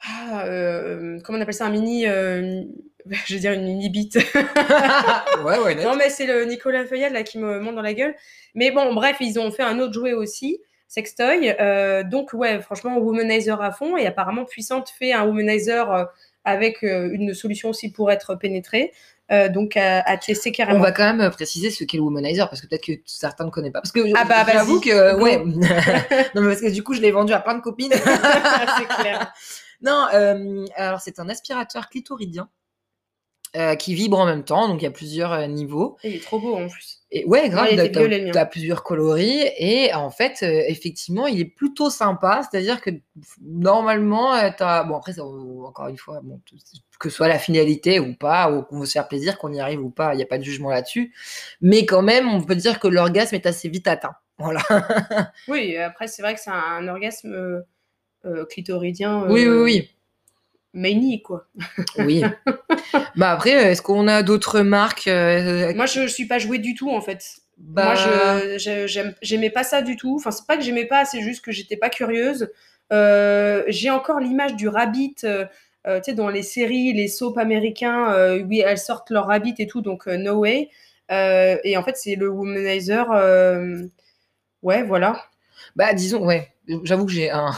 [0.00, 2.06] ah, euh, comment on appelle ça Un mini.
[2.06, 2.62] euh,
[3.26, 4.16] Je vais dire une mini bite.
[5.44, 5.84] ouais, ouais, net.
[5.84, 8.14] Non, mais c'est le Nicolas Feuillade là qui me monte dans la gueule.
[8.54, 11.54] Mais bon, bref, ils ont fait un autre jouet aussi, Sextoy.
[11.60, 13.96] Euh, donc, ouais, franchement, Womanizer à fond.
[13.96, 16.08] Et apparemment, Puissante fait un Womanizer
[16.48, 18.92] avec euh, une solution aussi pour être pénétré.
[19.30, 20.78] Euh, donc à, à tester carrément.
[20.78, 23.50] On va quand même préciser ce qu'est le womanizer parce que peut-être que certains ne
[23.50, 23.82] connaissent pas.
[23.82, 25.38] Parce que Ah bah, j'avoue que ouais,
[26.34, 27.92] non mais parce que du coup je l'ai vendu à plein de copines.
[27.92, 29.32] c'est clair.
[29.82, 32.48] non, euh, alors c'est un aspirateur clitoridien
[33.54, 35.98] euh, qui vibre en même temps, donc il y a plusieurs niveaux.
[36.04, 36.97] Il est trop beau en plus.
[37.10, 38.30] Et ouais, grave, Ouais, mien.
[38.32, 42.42] t'as plusieurs coloris et en fait, euh, effectivement, il est plutôt sympa.
[42.42, 42.90] C'est-à-dire que
[43.40, 46.38] normalement, euh, t'as bon après, ça, encore une fois, bon,
[47.00, 49.60] que ce soit la finalité ou pas, ou qu'on veut se faire plaisir, qu'on y
[49.60, 51.14] arrive ou pas, il n'y a pas de jugement là-dessus.
[51.62, 54.14] Mais quand même, on peut dire que l'orgasme est assez vite atteint.
[54.40, 54.60] Voilà.
[55.48, 57.60] Oui, après c'est vrai que c'est un, orgasme euh,
[58.24, 59.24] euh, clitoridien.
[59.28, 59.90] oui, oui, oui.
[60.74, 61.46] Mani, quoi.
[61.98, 62.22] Oui.
[63.16, 66.58] bah après, euh, est-ce qu'on a d'autres marques euh, Moi, je, je suis pas jouée
[66.58, 67.24] du tout, en fait.
[67.56, 70.16] bah, Moi, je j'aimais pas ça du tout.
[70.16, 72.50] Enfin, c'est pas que j'aimais pas, c'est juste que j'étais pas curieuse.
[72.92, 75.44] Euh, J'ai encore l'image du rabbit, euh,
[75.86, 79.54] euh, tu sais, dans les séries, les soaps américains, euh, oui, elles sortent leur rabbit
[79.58, 80.68] et tout, donc euh, no way.
[81.10, 83.10] Euh, et en fait, c'est le womanizer.
[83.12, 83.82] euh,
[84.62, 85.24] Ouais, voilà.
[85.78, 86.48] Bah, disons, ouais.
[86.82, 87.50] J'avoue que j'ai un,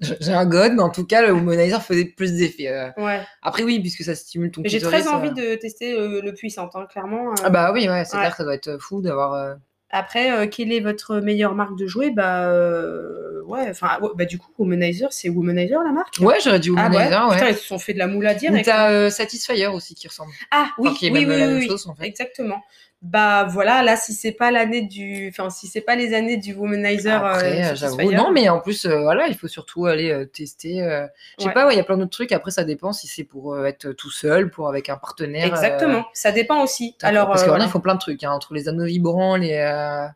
[0.20, 2.68] j'ai un god, mais en tout cas, le womanizer faisait plus d'effet.
[2.68, 2.90] euh.
[2.98, 3.20] Ouais.
[3.40, 5.04] Après, oui, puisque ça stimule ton j'ai clitoris.
[5.04, 5.54] très envie euh.
[5.54, 7.30] de tester euh, le puissant, hein, clairement.
[7.30, 7.34] euh.
[7.44, 8.22] Ah bah oui, ouais, c'est Ouais.
[8.22, 9.32] clair que ça doit être fou d'avoir.
[9.32, 9.54] euh,
[9.90, 12.10] Après, euh, quelle est votre meilleure marque de jouets?
[12.10, 16.16] Bah, euh, ouais, enfin, ouais, bah, du coup, Womanizer, c'est Womanizer la marque?
[16.20, 17.34] Ouais, j'aurais dit Ah ouais, womanizer, ouais.
[17.36, 18.52] Putain, ils se sont fait de la moule à dire.
[18.52, 20.32] Ou t'as euh, Satisfyer aussi qui ressemble.
[20.50, 21.68] Ah oui, Enfin, qui est oui, même oui, la oui, même oui.
[21.68, 22.04] chose en fait.
[22.06, 22.60] exactement.
[23.00, 26.52] Bah voilà, là si c'est pas l'année du, enfin si c'est pas les années du
[26.52, 28.10] womanizer, Après, euh, euh, j'avoue.
[28.12, 30.82] Non, mais en plus, euh, voilà, il faut surtout aller euh, tester.
[30.82, 31.06] euh,
[31.38, 31.54] Je sais Ouais.
[31.54, 32.32] pas, ouais, il y a plein d'autres trucs.
[32.32, 35.44] Après, ça dépend si c'est pour euh, être tout seul, pour avec un partenaire.
[35.44, 36.96] euh, exactement, ça dépend aussi.
[37.02, 39.36] Alors Parce euh, que voilà, il faut plein de trucs, hein, entre les anneaux vibrants,
[39.36, 40.08] les, euh,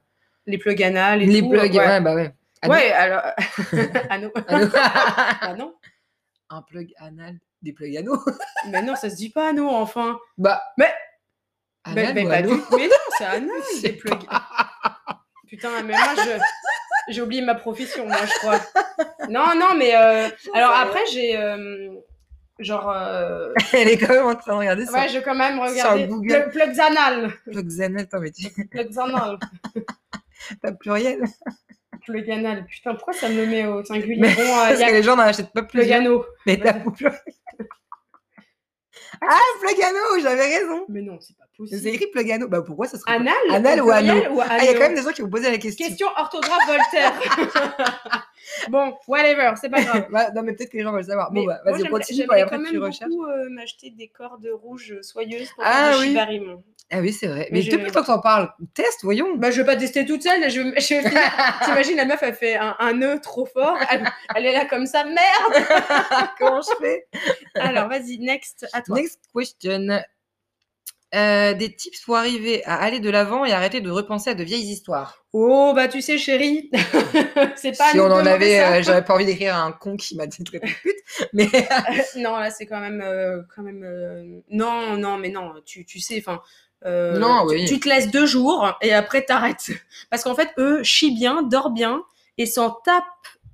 [0.47, 1.73] les plugs anal et les tout, plugs.
[1.75, 1.87] ouais.
[1.87, 2.33] Ouais, bah ouais.
[2.69, 3.23] Ouais, alors
[4.11, 4.33] anneau.
[4.49, 4.69] Anneau.
[4.75, 5.73] ah non,
[6.51, 8.19] un plug anal, des plugs anneaux.
[8.73, 10.19] mais non, ça se dit pas anneau enfin.
[10.37, 10.61] bah.
[10.79, 10.93] Mais-
[11.85, 13.51] Anal pas anneau du- mais non, c'est anal
[13.83, 14.27] des plugs.
[15.49, 18.61] Putain, mais moi je j'ai oublié ma profession, moi je crois.
[19.29, 21.91] Non, non, mais euh, alors après j'ai euh,
[22.61, 24.93] genre euh, Elle est quand même en train de regarder ça.
[24.93, 26.07] Ouais, je vais quand même regarder.
[26.07, 26.29] Google.
[26.29, 27.33] Plug, plugs anal.
[27.51, 29.39] Plugs anal, mais tu Plugs anal.
[30.63, 31.23] t'as pluriel.
[32.07, 32.67] Plug anal.
[32.67, 34.17] Putain, pourquoi ça me le met au singulier?
[34.21, 36.01] Mais- Bon, euh, Parce a que les gens n'en achètent pas plug plusieurs.
[36.01, 36.25] anneau.
[36.47, 37.21] Mais t'as pluriel.
[39.21, 40.85] Ah, plug anneau, j'avais raison.
[40.89, 41.89] Mais non, c'est pas C'est possible.
[41.89, 42.49] écrit plug anneau.
[42.49, 43.13] Bah pourquoi ça serait.
[43.13, 45.51] Anal Anal ou ou Ah, il y a quand même des gens qui vous posaient
[45.51, 45.87] la question.
[45.87, 47.13] Question orthographe Voltaire.
[48.69, 50.07] bon, whatever, c'est pas grave.
[50.11, 51.33] Bah, non, mais peut-être que les gens veulent savoir.
[51.33, 52.19] Mais bon, bah, vas-y, continue.
[52.19, 56.57] J'aimerais quand même beaucoup euh, m'acheter des cordes rouges soyeuses pour Ah, faire oui.
[56.95, 57.49] Ah oui, c'est vrai.
[57.51, 59.37] Mais depuis le temps que t'en parles, teste, voyons.
[59.37, 60.43] Bah, je vais pas tester toute seule.
[60.51, 63.79] Je, je T'imagines, la meuf, elle fait un, un nœud trop fort.
[63.91, 64.05] Elle,
[64.37, 65.05] elle est là comme ça.
[65.05, 65.67] Merde
[66.39, 67.07] Comment je fais?
[67.55, 68.97] Alors, vas-y, next, à toi.
[68.97, 70.03] Next question.
[71.15, 74.43] Euh, des tips pour arriver à aller de l'avant et arrêter de repenser à de
[74.45, 75.27] vieilles histoires.
[75.35, 76.71] Oh, bah tu sais, chérie,
[77.57, 80.17] c'est pas si on en avait, euh, j'aurais pas envie d'écrire à un con qui
[80.17, 80.63] m'a dit de pute.
[81.35, 81.49] Mais
[82.17, 86.01] non, là, c'est quand même, euh, quand même, euh, non, non, mais non, tu, tu
[86.01, 86.41] sais, enfin,
[86.87, 87.65] euh, Non, tu, oui.
[87.67, 89.71] tu te laisses deux jours et après t'arrêtes,
[90.11, 92.03] parce qu'en fait, eux chient bien, dorment bien
[92.39, 93.05] et s'en tapent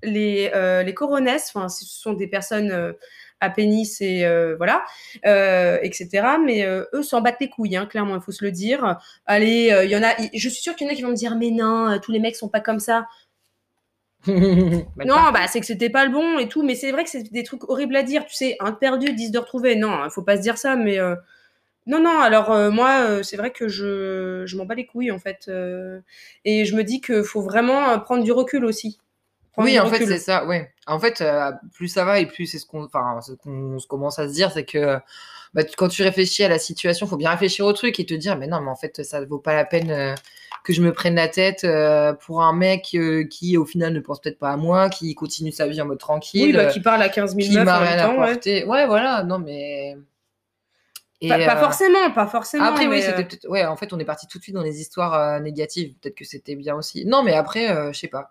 [0.03, 1.51] les, euh, les coronesses.
[1.55, 2.93] Enfin, ce sont des personnes euh,
[3.41, 4.85] à pénis et euh, voilà,
[5.27, 6.27] euh, etc.
[6.45, 8.99] Mais euh, eux s'en battent les couilles, hein, clairement, il faut se le dire.
[9.27, 11.15] Allez, il y en a, je suis sûre qu'il y en a qui vont me
[11.15, 13.07] dire, mais non, tous les mecs sont pas comme ça.
[14.27, 17.33] Non, bah c'est que c'était pas le bon et tout, mais c'est vrai que c'est
[17.33, 19.77] des trucs horribles à dire, tu sais, un de perdu, 10 de retrouvé.
[19.77, 20.99] Non, il faut pas se dire ça, mais
[21.89, 22.21] non, non.
[22.21, 25.47] Alors euh, moi, euh, c'est vrai que je, je m'en bats les couilles en fait,
[25.49, 26.01] euh,
[26.45, 29.01] et je me dis qu'il faut vraiment prendre du recul aussi.
[29.59, 30.73] Oui, en fait, c'est ça, ouais.
[30.87, 34.19] En fait, euh, plus ça va et plus c'est ce qu'on ce qu'on se commence
[34.19, 34.99] à se dire, c'est que
[35.55, 38.15] bah, tu- quand tu réfléchis à la situation, faut bien réfléchir au truc et te
[38.15, 40.15] dire, mais non, mais en fait, ça vaut pas la peine euh,
[40.65, 42.97] que je me prenne la tête euh, pour un mec
[43.31, 45.99] qui, au final, ne pense peut-être pas à moi, qui continue sa vie en mode
[45.99, 48.19] tranquille, Oui, bah, qui parle à 15 000 qui meufs en même temps,
[48.71, 48.87] ouais.
[48.87, 49.97] voilà, non, mais.
[51.21, 52.65] Et, Pas, pas forcément, pas forcément.
[52.67, 53.49] Après, oui, mais, euh, peut-être.
[53.49, 55.95] Ouais, en fait, on est parti tout de suite dans les histoires euh, négatives.
[56.01, 57.07] Peut-être que c'était bien aussi.
[57.07, 58.31] Non, mais après, je sais pas.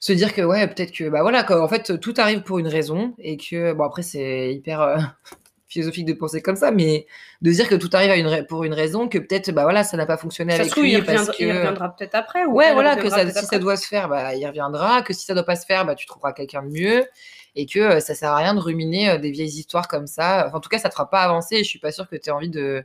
[0.00, 3.14] Se dire que, ouais, peut-être que, bah voilà, qu'en fait, tout arrive pour une raison
[3.18, 4.96] et que, bon, après, c'est hyper euh,
[5.68, 7.06] philosophique de penser comme ça, mais
[7.42, 9.84] de dire que tout arrive à une ra- pour une raison, que peut-être, bah voilà,
[9.84, 11.42] ça n'a pas fonctionné ça avec lui il parce reviendra, que.
[11.44, 12.44] il reviendra peut-être après.
[12.46, 15.26] Ou Ouais, voilà, que ça, si ça doit se faire, bah, il reviendra, que si
[15.26, 17.04] ça doit pas se faire, bah, tu trouveras quelqu'un de mieux,
[17.54, 20.46] et que euh, ça sert à rien de ruminer euh, des vieilles histoires comme ça.
[20.48, 22.16] Enfin, en tout cas, ça te fera pas avancer, et je suis pas sûre que
[22.16, 22.84] tu aies envie de,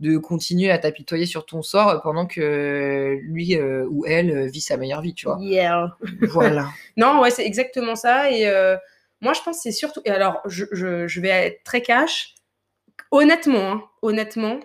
[0.00, 4.46] de continuer à t'apitoyer sur ton sort euh, pendant que lui euh, ou elle euh,
[4.46, 5.38] vit sa meilleure vie, tu vois.
[5.40, 5.96] Yeah.
[6.22, 6.68] voilà.
[6.96, 8.30] Non, ouais, c'est exactement ça.
[8.30, 8.76] Et euh,
[9.20, 10.00] Moi, je pense que c'est surtout.
[10.04, 12.34] Et alors, je, je- je vais être très cash.
[13.10, 14.58] Honnêtement, hein, honnêtement,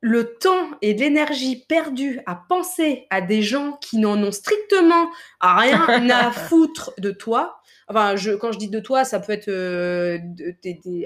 [0.00, 5.08] le temps et l'énergie perdue à penser à des gens qui n'en ont strictement
[5.40, 5.80] à rien
[6.10, 7.58] à foutre de toi.
[7.88, 10.18] Enfin, je, quand je dis de toi, ça peut être euh,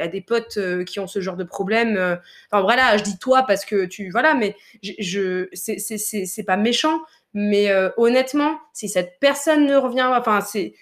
[0.00, 1.96] à des potes euh, qui ont ce genre de problème.
[1.96, 2.16] euh.
[2.50, 4.10] Enfin, voilà, je dis toi parce que tu.
[4.10, 7.00] Voilà, mais je, je, c'est pas méchant.
[7.34, 10.74] Mais euh, honnêtement, si cette personne ne revient, enfin, c'est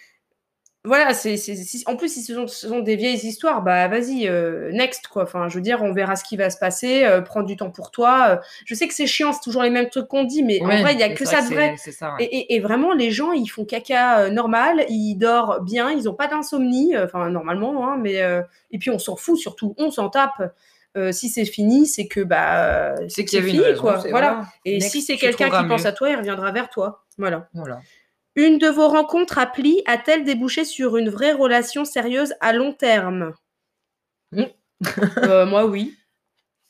[0.86, 1.36] voilà, c'est
[1.86, 5.24] en plus si ce sont, ce sont des vieilles histoires, bah vas-y, euh, next quoi.
[5.24, 7.04] Enfin, je veux dire, on verra ce qui va se passer.
[7.04, 8.26] euh, prends du temps pour toi.
[8.30, 8.36] euh.
[8.64, 10.94] je sais que c'est chiant, c'est toujours les mêmes trucs qu'on dit, mais en vrai,
[10.94, 11.74] il y a que ça de vrai.
[11.76, 12.14] ça.
[12.14, 12.24] ouais.
[12.24, 16.14] Et, et- et vraiment, les gens, ils font caca normal, ils dorment bien, ils n'ont
[16.14, 18.22] pas d'insomnie, enfin normalement, hein, mais
[18.70, 20.54] et puis on s'en fout surtout, on s'en tape.
[20.96, 23.98] Euh, si c'est fini, c'est que bah C'est fini, raison, quoi.
[24.12, 24.46] Voilà.
[24.64, 27.04] Et Next, si c'est quelqu'un qui pense à toi, il reviendra vers toi.
[27.18, 27.48] Voilà.
[27.52, 27.80] Voilà.
[28.36, 33.32] Une de vos rencontres appli a-t-elle débouché sur une vraie relation sérieuse à long terme?
[34.34, 35.94] Euh, Moi, oui.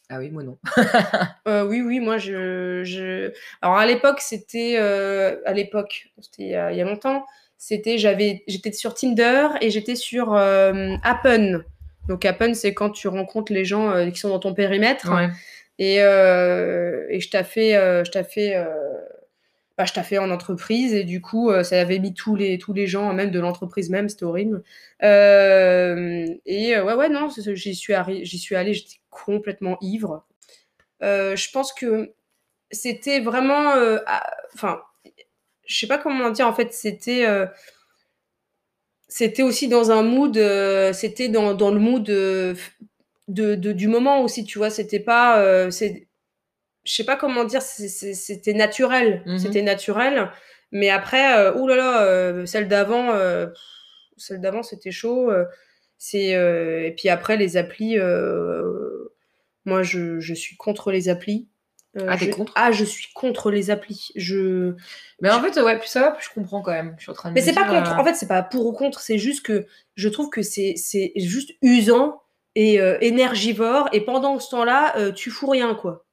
[0.08, 0.56] Ah oui, moi non.
[1.48, 2.82] Euh, oui, oui, moi, je...
[2.84, 3.32] je...
[3.62, 4.76] Alors, à l'époque, c'était...
[4.78, 7.24] euh, À l'époque, c'était il y a- longtemps,
[7.58, 7.98] c'était...
[7.98, 11.64] j'avais J'étais sur Tinder et j'étais sur euh, Appen.
[12.08, 15.10] Donc, Appen, c'est quand tu rencontres les gens qui sont dans ton périmètre.
[15.12, 15.28] Ouais.
[15.78, 17.72] Et, et je t'ai fait,
[18.04, 18.64] je t'ai fait,
[19.78, 22.58] bah, je t'ai fait en entreprise et du coup, euh, ça avait mis tous les,
[22.58, 24.62] tous les gens, même de l'entreprise même, c'était horrible.
[25.02, 30.24] Euh, et euh, ouais, ouais, non, j'y suis, j'y suis allée, j'étais complètement ivre.
[31.02, 32.12] Euh, je pense que
[32.70, 34.80] c'était vraiment, euh, à- enfin,
[35.66, 37.46] je sais pas comment dire, en fait, c'était, euh,
[39.08, 42.54] c'était aussi dans un mood, euh, c'était dans, dans le mood euh,
[43.28, 46.08] de, du moment aussi, tu vois, c'était pas, euh, c'est,
[46.87, 49.39] je sais pas comment dire, c'était naturel, Mhm.
[49.39, 50.30] c'était naturel,
[50.72, 53.49] mais après, euh, oulala, euh, celle d'avant, euh,
[54.16, 55.30] celle d'avant, c'était chaud,
[55.99, 57.97] c'est, et puis après, les applis,
[59.64, 61.49] moi, je, je suis contre les applis.
[62.07, 62.53] Ah, t'es je- contre?
[62.57, 64.11] Ah, je suis contre les applis.
[64.16, 64.74] Je,
[65.22, 66.95] Mais en fait, ouais, plus ça va, plus je comprends quand même.
[66.99, 67.99] Je suis en train de mais c'est pas contre.
[67.99, 69.01] En fait, c'est pas pour ou contre.
[69.01, 72.20] C'est juste que je trouve que c'est c'est juste usant
[72.55, 73.89] et énergivore.
[73.93, 76.05] Et pendant ce temps-là, tu fous rien, quoi.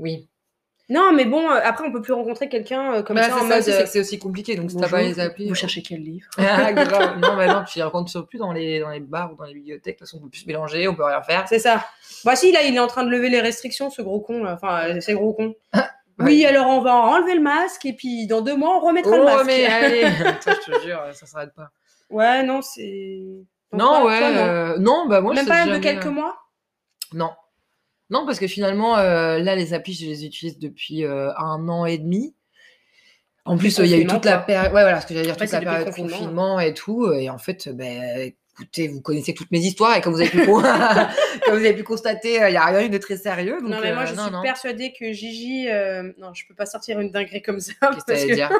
[0.00, 0.28] Oui.
[0.88, 3.34] Non, mais bon, euh, après, on peut plus rencontrer quelqu'un euh, comme Bah, ça c'est
[3.34, 3.58] en ça mode.
[3.86, 4.56] aussi, c'est euh, compliqué.
[4.56, 5.44] Donc, si t'as pas les applis.
[5.46, 6.26] Vous euh, cherchez quel livre?
[6.38, 7.18] Ah, grave.
[7.20, 9.54] non, mais non, tu les rencontres plus dans les, dans les bars ou dans les
[9.54, 9.94] bibliothèques.
[9.94, 11.46] De toute façon, on peut plus se mélanger, on peut rien faire.
[11.48, 11.86] C'est ça.
[12.24, 14.42] Bah si, là, il est en train de lever les restrictions, ce gros con.
[14.42, 14.54] Là.
[14.54, 15.54] Enfin, euh, c'est gros con.
[16.18, 16.26] Ouais.
[16.26, 19.24] Oui, alors on va enlever le masque et puis dans deux mois, on remettra le
[19.24, 19.46] masque.
[19.46, 21.70] mais allez Attends, je te jure, ça s'arrête pas.
[22.10, 23.22] Ouais, non, c'est.
[23.72, 24.18] Non, ouais.
[24.18, 24.36] toi, non.
[24.36, 26.36] euh, non, bah moi, Même je pas de jamais, quelques mois?
[27.14, 27.30] Non.
[28.10, 31.86] Non, parce que finalement, euh, là, les applis, je les utilise depuis euh, un an
[31.86, 32.34] et demi.
[33.44, 35.26] En plus, euh, il y a eu toute la période, ouais, voilà, ce que j'allais
[35.26, 37.10] dire, Ouais, toute c'est la période de confinement, confinement et tout.
[37.12, 40.44] Et en fait, ben, écoutez, vous connaissez toutes mes histoires et comme vous avez pu,
[40.44, 43.58] comme vous avez pu constater, euh, il n'y a rien eu de très sérieux.
[43.60, 44.42] Donc, non, mais moi, euh, je non, suis non.
[44.42, 45.68] persuadée que Gigi.
[45.68, 47.72] euh, Non, je peux pas sortir une dinguerie comme ça.
[47.80, 48.50] Qu'est-ce que parce que- dire?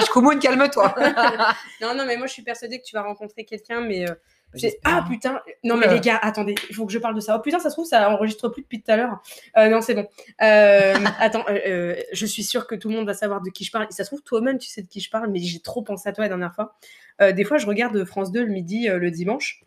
[0.00, 0.94] Jusqu'au moon, calme-toi.
[1.80, 4.08] Non, non, mais moi, je suis persuadée que tu vas rencontrer quelqu'un, mais.
[4.08, 4.14] euh,
[4.54, 4.78] j'ai-.
[4.84, 7.36] Ah putain Non, mais les gars, attendez, il faut que je parle de ça.
[7.36, 9.22] Oh putain, ça se trouve, ça enregistre plus depuis tout à l'heure.
[9.56, 10.06] Euh, non, c'est bon.
[10.42, 13.70] Euh, attends, euh, je suis sûre que tout le monde va savoir de qui je
[13.70, 13.86] parle.
[13.90, 16.12] Ça se trouve, toi-même, tu sais de qui je parle, mais j'ai trop pensé à
[16.12, 16.76] toi la dernière fois.
[17.20, 19.62] Des fois, je regarde France 2 le midi, le dimanche.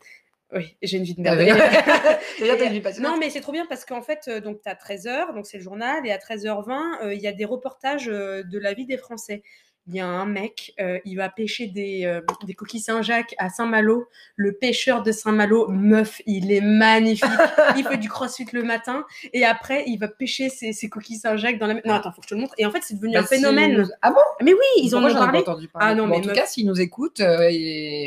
[0.52, 1.38] Oui, j'ai une vie de merde.
[2.38, 3.12] Déjà, t'as une vie passionnante.
[3.12, 5.62] Non, mais c'est trop bien parce qu'en fait, donc tu as 13h, donc c'est le
[5.62, 9.42] journal, et à 13h20, euh, il y a des reportages de la vie des Français.
[9.88, 13.48] Il y a un mec, euh, il va pêcher des, euh, des coquilles Saint-Jacques à
[13.48, 14.06] Saint-Malo.
[14.36, 17.24] Le pêcheur de Saint-Malo, meuf, il est magnifique.
[17.76, 21.58] il fait du crossfit le matin, et après, il va pêcher ses, ses coquilles Saint-Jacques
[21.58, 21.74] dans la.
[21.86, 22.54] Non, attends, faut que je te le montre.
[22.58, 23.88] Et en fait, c'est devenu Bah, un phénomène.
[24.02, 24.20] Ah bon?
[24.42, 25.38] Mais oui, ils en ont parlé.
[25.38, 26.36] entendu parler Ah non, Bon, mais en tout meuf.
[26.36, 27.58] cas, s'il nous écoute, euh, il,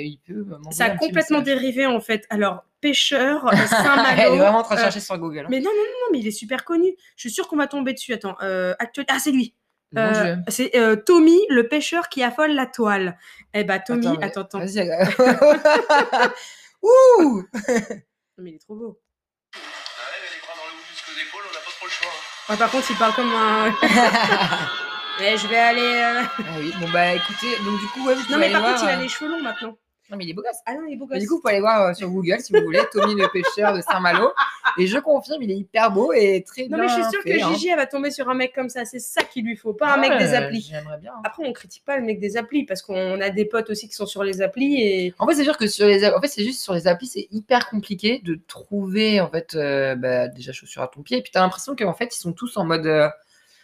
[0.06, 2.26] il peut Ça a complètement dérivé, en fait.
[2.30, 4.34] Alors, pêcheur, euh, Saint-Malo.
[4.36, 5.40] est vraiment en train de euh, chercher sur Google.
[5.40, 5.48] hein.
[5.50, 6.94] Mais non, non, non, non, mais il est super connu.
[7.16, 8.14] Je suis sûre qu'on va tomber dessus.
[8.14, 9.06] Attends, euh, actuel...
[9.10, 9.54] Ah, c'est lui.
[9.98, 13.18] Euh, c'est euh, Tommy, le pêcheur qui affole la toile.
[13.54, 14.60] Eh bah, Tommy, Attends, mais- attends.
[14.60, 14.90] Vas-y.
[16.84, 17.44] Ouh
[18.38, 19.00] Mais il est trop beau.
[19.54, 21.92] Ah ouais, mais les bras dans le haut jusqu'aux épaules, on n'a pas trop le
[21.92, 22.12] choix.
[22.50, 23.74] Ah, par contre, il parle comme un.
[25.24, 25.82] Eh, je vais aller.
[25.82, 28.74] euh, Ah oui, bon bah écoutez, donc du coup, ouais, vous Non, mais par voir,
[28.74, 29.78] contre, il a euh, les cheveux longs maintenant.
[30.12, 30.58] Non, mais il est beau gosse.
[30.66, 31.22] Ah non, il est beau Mais gosse.
[31.24, 33.74] du coup, vous pouvez aller voir euh, sur Google si vous voulez, Tommy le pêcheur
[33.74, 34.32] de Saint-Malo.
[34.78, 37.22] Et je confirme, il est hyper beau et très Non, bien mais je suis sûre
[37.24, 37.54] fait, que hein.
[37.54, 38.84] Gigi, elle va tomber sur un mec comme ça.
[38.86, 40.68] C'est ça qu'il lui faut, pas un Ouais, mec des applis.
[40.70, 41.14] J'aimerais bien.
[41.24, 43.96] Après, on critique pas le mec des applis parce qu'on a des potes aussi qui
[43.96, 45.14] sont sur les applis et.
[45.18, 47.08] En fait, c'est sûr que sur les, a- en fait, c'est juste sur les applis,
[47.08, 51.18] c'est hyper compliqué de trouver en fait, euh, bah, déjà chaussures à ton pied.
[51.18, 53.08] Et puis t'as l'impression qu'en fait, ils sont tous en mode, euh,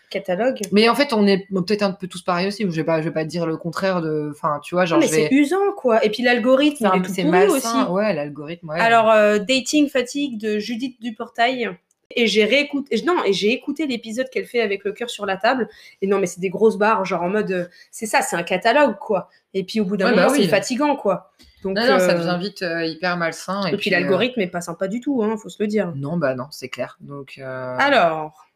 [0.09, 0.59] catalogue.
[0.71, 2.63] Mais en fait, on est peut-être un peu tous pareils aussi.
[2.63, 4.31] Je vais pas, je vais pas dire le contraire de.
[4.31, 5.27] Enfin, tu vois, genre, Non, mais vais.
[5.29, 6.03] c'est usant, quoi.
[6.05, 7.83] Et puis l'algorithme, c'est malsain.
[7.83, 7.91] aussi.
[7.91, 8.69] Ouais, l'algorithme.
[8.69, 8.79] Ouais.
[8.79, 11.69] Alors, euh, Dating Fatigue de Judith Duportail.
[12.15, 15.35] Et j'ai réécouté, non, et j'ai écouté l'épisode qu'elle fait avec le cœur sur la
[15.35, 15.67] table.
[16.01, 18.43] Et non, mais c'est des grosses barres, genre en mode, euh, c'est ça, c'est un
[18.43, 19.27] catalogue, quoi.
[19.53, 20.43] Et puis au bout d'un Ouais, moment, bah oui.
[20.43, 21.33] c'est fatigant, quoi.
[21.63, 23.65] Donc, non, non, ça devient vite euh, hyper malsain.
[23.67, 25.91] Et, puis, l'algorithme est pas sympa du tout, hein, faut se le dire.
[25.97, 26.97] Non, bah non, c'est clair.
[27.01, 27.39] Donc.
[27.39, 28.46] Alors,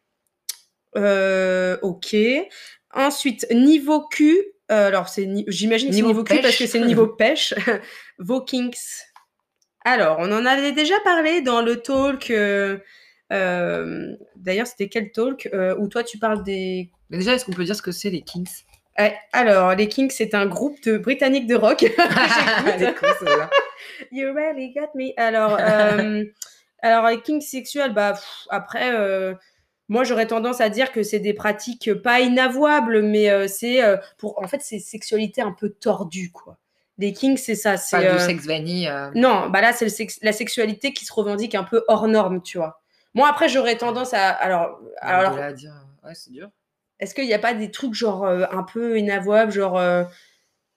[0.95, 2.15] euh, ok.
[2.93, 4.37] Ensuite, niveau Q.
[4.71, 7.53] euh, alors, c'est ni- j'imagine que c'est Niveau Q parce que c'est niveau pêche.
[8.19, 8.75] Vokings.
[9.85, 12.29] Alors, on en avait déjà parlé dans le talk.
[12.31, 12.77] euh,
[14.35, 16.89] D'ailleurs, c'était quel talk où toi tu parles des.
[17.09, 18.49] Mais déjà, est-ce qu'on peut dire ce que c'est les Kings?
[18.99, 21.81] Ouais, alors, les Kings, c'est un groupe de britanniques de rock.
[24.11, 25.11] You really got me.
[25.17, 26.23] Alors, euh,
[26.81, 29.33] alors les kinks sexuels, bah, pff, après, euh,
[29.91, 33.97] moi, j'aurais tendance à dire que c'est des pratiques pas inavouables, mais euh, c'est euh,
[34.17, 36.57] pour, en fait, c'est sexualité un peu tordue, quoi.
[36.97, 37.77] Les kinks, c'est ça.
[37.77, 38.87] C'est Pas euh, du sexe vanille.
[38.87, 42.41] euh, non, bah là, c'est sex- la sexualité qui se revendique un peu hors norme,
[42.41, 42.81] tu vois.
[43.15, 45.73] Moi, après, j'aurais tendance à, alors, alors, à dire.
[46.05, 46.49] Ouais, c'est dur.
[46.99, 50.03] est-ce qu'il n'y a pas des trucs genre euh, un peu inavouables, genre euh,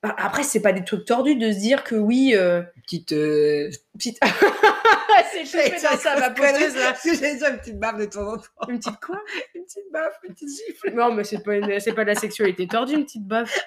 [0.03, 3.13] bah, après, c'est pas des trucs tordus de se dire que oui, euh, petite.
[3.13, 4.19] euh, petite.
[5.33, 6.93] c'est chauffé dans sa vapoteuse là.
[6.93, 8.45] Parce que j'allais dire une petite baffe de temps en temps.
[8.69, 9.21] Une petite quoi?
[9.55, 10.91] Une petite baffe, une petite gifle.
[10.95, 13.59] Non, mais c'est pas, une- c'est pas de la sexualité tordue, une petite baffe.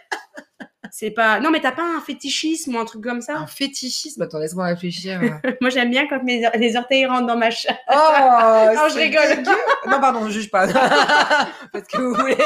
[0.91, 1.39] C'est pas.
[1.39, 3.35] Non, mais t'as pas un fétichisme ou un truc comme ça?
[3.37, 4.21] Un fétichisme?
[4.21, 5.19] Attends, laisse-moi réfléchir.
[5.61, 7.77] Moi, j'aime bien quand mes, les orteils rentrent dans ma chatte.
[7.89, 7.93] Oh,
[8.75, 9.43] Non, je rigole.
[9.87, 10.67] Non, pardon, je juge pas.
[11.71, 12.37] Faites ce que vous voulez.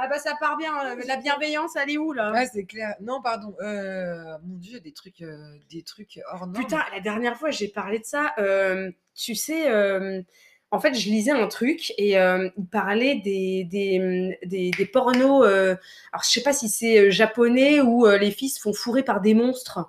[0.00, 0.72] Ah bah ça part bien.
[0.84, 2.30] euh, La bienveillance, elle est où là?
[2.32, 2.94] Ouais, c'est clair.
[3.00, 3.54] Non, pardon.
[3.60, 5.36] Euh, mon dieu, des trucs, euh,
[5.70, 6.52] des trucs hors normes.
[6.64, 8.32] Putain, la dernière fois, j'ai parlé de ça.
[8.38, 10.22] euh, tu sais, euh,
[10.70, 15.44] en fait, je lisais un truc et euh, il parlait des, des, des, des pornos.
[15.46, 15.74] euh,
[16.12, 19.02] alors, je sais pas si c'est euh, japonais ou euh, les filles se font fourrer
[19.02, 19.80] par des monstres.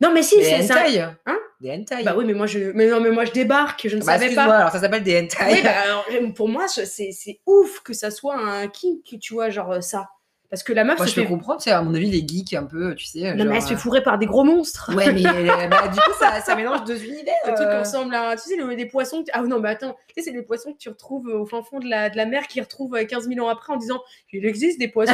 [0.00, 0.80] Non, mais si, c'est ça.
[0.82, 0.98] hentai.
[1.00, 1.38] Hein?
[1.60, 2.02] Des hentai.
[2.02, 3.86] Bah oui, mais moi, je, mais non, mais moi, je débarque.
[3.88, 4.44] Je ne Bah, savais pas.
[4.44, 5.52] alors ça s'appelle des hentai.
[5.52, 6.04] Oui, bah, alors,
[6.34, 10.08] pour moi, c'est ouf que ça soit un kink, tu vois, genre ça.
[10.54, 11.28] Parce que la meuf Moi, se je peux fait.
[11.28, 13.32] comprendre, c'est à mon avis les geeks un peu, tu sais.
[13.34, 14.94] Non, genre, mais elle se fait euh, fourrer par des gros monstres.
[14.94, 17.34] Ouais, mais euh, bah, du coup, ça, ça mélange deux univers.
[17.44, 17.80] Le truc euh.
[17.80, 19.24] ressemble à, tu sais, le- les poissons.
[19.32, 21.80] Ah non, mais attends, tu sais, c'est des poissons que tu retrouves au fin fond
[21.80, 24.00] de la, de la mer, qui retrouvent euh, 15 000 ans après en disant
[24.32, 25.12] il existe des poissons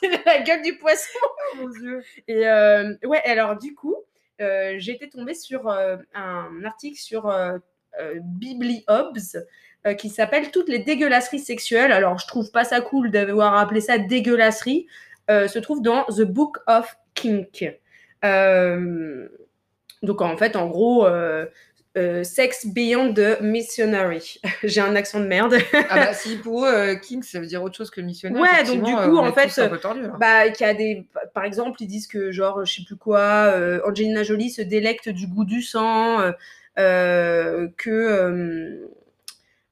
[0.00, 1.18] qui la gueule du poisson.
[1.22, 2.02] Oh, mon dieu.
[2.26, 3.94] Et euh, ouais, alors du coup,
[4.40, 7.58] euh, été tombée sur euh, un article sur euh,
[8.00, 9.38] euh, BibliObs
[9.86, 11.90] euh, qui s'appelle Toutes les dégueulasseries sexuelles.
[11.90, 14.86] Alors, je trouve pas ça cool d'avoir appelé ça dégueulasserie.
[15.30, 17.78] Euh, se trouve dans The Book of Kink.
[18.22, 19.26] Euh,
[20.02, 21.06] donc, en fait, en gros,
[21.94, 24.38] Sex Beyond the Missionary.
[24.62, 25.56] J'ai un accent de merde.
[25.72, 28.42] Ah bah, si pour eux, King, ça veut dire autre chose que missionnaire.
[28.42, 29.70] Ouais, donc, du coup, en fait, là.
[30.18, 33.54] Bah, y a des, par exemple, ils disent que genre, je sais plus quoi,
[33.86, 36.18] Angelina Jolie se délecte du goût du sang,
[36.76, 38.90] que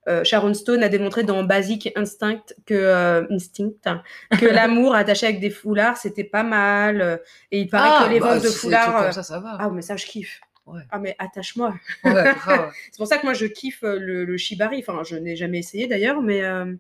[0.09, 4.03] euh, euh, Sharon Stone a démontré dans Basic Instinct que euh, Instinct hein,
[4.39, 7.17] que l'amour attaché avec des foulards c'était pas mal, euh,
[7.51, 9.23] et il paraît que les bah, ventes de si des trucs foulards, euh, Comme ça,
[9.23, 9.57] ça va.
[9.59, 10.41] ah mais ça je kiffe.
[10.67, 10.83] Ouais.
[10.91, 11.75] Ah mais attache-moi.
[12.05, 12.13] Ouais.
[12.93, 14.85] C'est pour ça que moi je kiffe euh, le, le shibari.
[14.87, 16.75] Enfin, je n'ai jamais essayé d'ailleurs, mais euh,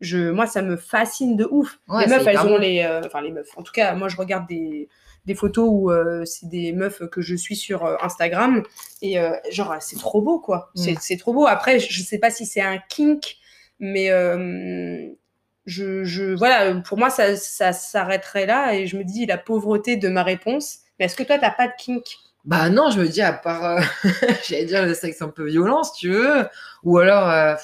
[0.00, 1.80] je, moi ça me fascine de ouf.
[1.88, 2.58] Ouais, les meufs, elles ont bon.
[2.58, 3.56] les, euh, enfin les meufs.
[3.56, 4.88] En tout cas, moi je regarde des,
[5.24, 8.62] des photos où euh, c'est des meufs que je suis sur euh, Instagram
[9.02, 10.70] et euh, genre c'est trop beau quoi.
[10.74, 10.80] Mm.
[10.80, 11.46] C'est, c'est trop beau.
[11.46, 13.36] Après, je sais pas si c'est un kink,
[13.78, 14.08] mais
[15.64, 19.96] je, je, voilà, pour moi ça, ça s'arrêterait là et je me dis la pauvreté
[19.96, 20.78] de ma réponse.
[20.98, 22.04] Mais est-ce que toi t'as pas de kink?
[22.44, 23.80] Bah non, je me dis, à part, euh,
[24.48, 26.48] j'allais dire le sexe un peu violent, si tu veux,
[26.82, 27.54] ou alors, euh,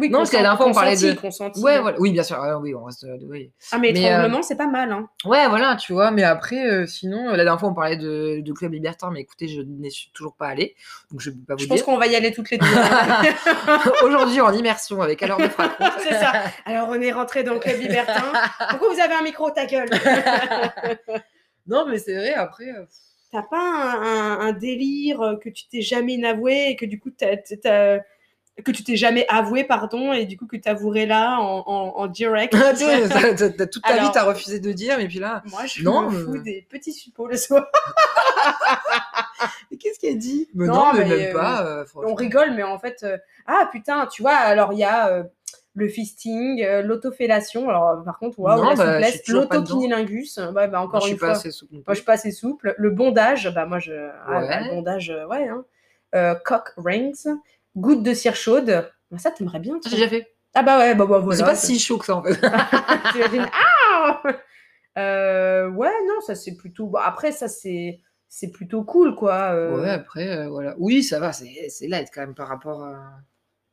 [0.00, 1.60] Oui, Non, parce que la dernière fois, on parlait de- consenti, consenti.
[1.60, 3.50] ouais, voilà, oui, bien sûr, euh, oui, on reste, euh, oui.
[3.72, 4.92] Ah, mais Mais, étranglement, c'est pas mal.
[4.92, 5.08] Hein.
[5.24, 8.40] Ouais, voilà, tu vois, mais après, euh, sinon, euh, la dernière fois, on parlait de,
[8.40, 10.76] de Club Libertin, mais écoutez, je n'y suis toujours pas allée,
[11.10, 12.66] donc je peux pas vous Je pense qu'on va y aller toutes les deux.
[12.66, 13.22] hein.
[14.04, 15.48] Aujourd'hui, en immersion avec Alors de
[16.02, 16.32] c'est ça.
[16.64, 18.32] Alors, on est rentré dans le club libertin.
[18.70, 19.88] Pourquoi vous avez un micro, ta gueule?
[21.66, 22.84] Non, mais c'est vrai, après, euh,
[23.30, 26.98] T'as pas un, un- un délire euh, que tu t'es jamais avoué et que du
[26.98, 27.98] coup, t'as-
[28.64, 32.06] que tu t'es jamais avoué, pardon, et du coup, que t'avouerais là en, en- en
[32.08, 35.82] direct t'as toute ta Alors- vie, t'as refusé de dire, et puis là, Moi, je
[35.84, 36.42] Non, me fous euh.
[36.42, 37.66] des petits suppos le soir.
[39.70, 40.48] mais qu'est-ce qu'elle dit?
[40.54, 41.66] Mais Non, non, mais, mais, même euh, pas.
[41.66, 42.10] euh, franchement.
[42.12, 45.22] on rigole, mais en fait, euh, ah putain, tu vois, alors il y a euh,
[45.74, 47.68] le fisting, euh, l'autofellation.
[47.68, 50.38] Alors, par contre, waouh, la bah, je souplesse, l'autokinilingus.
[50.52, 51.28] Bah, encore Moi, je une suis fois.
[51.28, 51.74] pas assez souple.
[51.74, 52.74] non Moi, je suis pas assez souple.
[52.76, 53.92] Le bondage, bah, moi, je.
[54.26, 54.48] ah, Ouais.
[54.48, 55.48] bah, le bondage, euh, ouais.
[55.48, 55.64] Hein.
[56.14, 57.26] Euh, cock rings,
[57.76, 58.90] goutte de cire chaude.
[59.10, 59.78] Bah, ça, t'aimerais bien.
[59.84, 60.26] J'ai déjà fait.
[60.54, 61.36] Ah bah ouais, bah, bah voilà.
[61.38, 62.40] C'est pas si chaud que ça en fait.
[63.12, 64.22] T'imagines Ah
[64.98, 66.86] Euh, Ouais, non, ça c'est plutôt.
[66.86, 68.00] bon, après, ça c'est
[68.30, 69.52] c'est plutôt cool, quoi.
[69.54, 69.80] euh.
[69.80, 70.74] Ouais, après, euh, voilà.
[70.78, 72.96] Oui, ça va, c'est c'est light quand même par rapport à.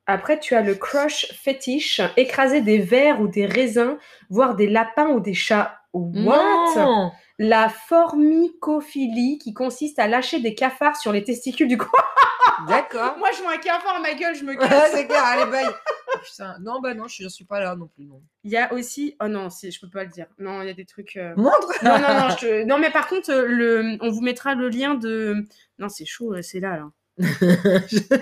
[0.08, 3.98] Après, tu as le crush fétiche, écraser des vers ou des raisins,
[4.30, 5.80] voire des lapins ou des chats.
[5.94, 6.76] What?
[6.76, 11.92] Non La formicophilie qui consiste à lâcher des cafards sur les testicules du corps.
[12.70, 13.18] D'accord.
[13.18, 14.92] Moi, je vois un cafard à ma gueule, je me casse.
[14.94, 15.66] c'est clair, allez, bye.
[16.08, 16.56] Oh, putain.
[16.62, 18.06] Non, bah non, je j'en suis pas là non plus.
[18.06, 18.22] Non.
[18.46, 19.18] Il y a aussi.
[19.22, 20.28] Oh non, je peux pas le dire.
[20.40, 21.18] Non, il y a des trucs.
[21.18, 23.98] euh, Montre Non, non, non, je te- non, mais par contre, euh, le...
[24.00, 25.46] on vous mettra le lien de.
[25.78, 26.90] Non, c'est chaud, euh, c'est là, là.
[27.22, 27.26] Ah,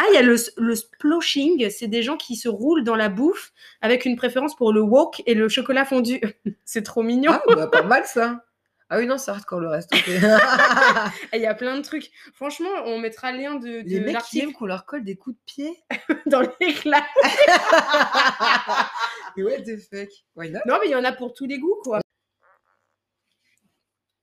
[0.09, 3.51] il y a le, le sploshing, c'est des gens qui se roulent dans la bouffe
[3.81, 6.19] avec une préférence pour le wok et le chocolat fondu.
[6.65, 7.31] c'est trop mignon.
[7.33, 8.43] Ah, bah, pas mal ça.
[8.93, 9.89] Ah oui, non, c'est hardcore le reste.
[11.33, 12.11] Il y a plein de trucs.
[12.35, 15.15] Franchement, on mettra le lien de, de Les mecs qui aiment qu'on leur colle des
[15.15, 15.83] coups de pied.
[16.27, 17.01] dans les classes.
[19.35, 20.59] What the fuck Why not?
[20.67, 22.01] Non, mais il y en a pour tous les goûts, quoi.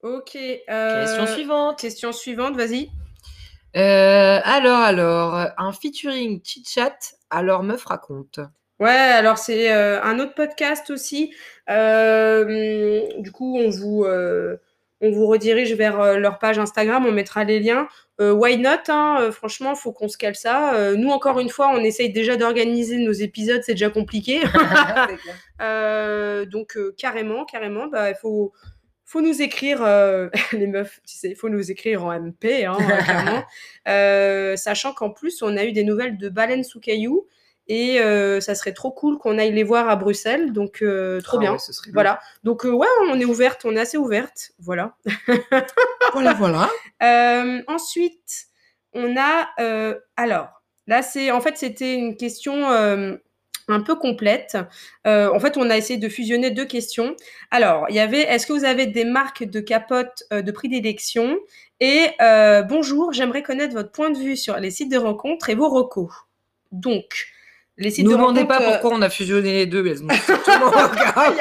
[0.04, 0.36] Ok.
[0.36, 1.80] euh, Question suivante.
[1.80, 2.90] Question suivante, vas-y.
[3.76, 6.96] Euh, alors, alors, un featuring chit-chat,
[7.28, 8.38] alors meuf raconte.
[8.80, 11.32] Ouais, alors c'est euh, un autre podcast aussi.
[11.68, 14.56] Euh, du coup, on vous, euh,
[15.00, 17.88] on vous redirige vers leur page Instagram, on mettra les liens.
[18.18, 20.92] Why not hein, Franchement, faut qu'on se cale ça.
[20.94, 24.40] Nous, encore une fois, on essaye déjà d'organiser nos épisodes, c'est déjà compliqué.
[26.50, 28.52] Donc, carrément, carrément, bah, il faut,
[29.10, 32.76] faut nous écrire, euh, les meufs, tu sais, il faut nous écrire en MP, hein,
[32.76, 33.42] clairement.
[33.88, 37.26] Euh, sachant qu'en plus, on a eu des nouvelles de Baleine sous caillou.
[37.72, 40.52] Et euh, ça serait trop cool qu'on aille les voir à Bruxelles.
[40.52, 41.52] Donc, euh, trop Ah bien.
[41.52, 42.18] ouais, ce serait Voilà.
[42.42, 44.50] Donc, euh, ouais, on est ouverte, on est assez ouverte.
[44.58, 44.96] Voilà.
[46.12, 46.68] Voilà, voilà.
[47.02, 48.46] Euh, ensuite,
[48.92, 49.48] on a.
[49.60, 50.48] euh, alors,
[50.88, 51.30] là, c'est.
[51.30, 52.70] En fait, c'était une question.
[52.70, 53.16] euh,
[53.68, 54.58] un peu complète.
[55.06, 57.14] Euh, en fait, on a essayé de fusionner deux questions.
[57.52, 61.38] Alors, il y avait est-ce que vous avez des marques de capotes euh, de prédilection
[61.78, 65.54] Et euh, bonjour, j'aimerais connaître votre point de vue sur les sites de rencontres et
[65.54, 66.10] vos recos.
[66.72, 67.28] Donc,
[67.80, 70.08] les sites de demandez pas euh, pourquoi on a fusionné les deux, mais elles ont
[70.14, 71.32] strictement aucun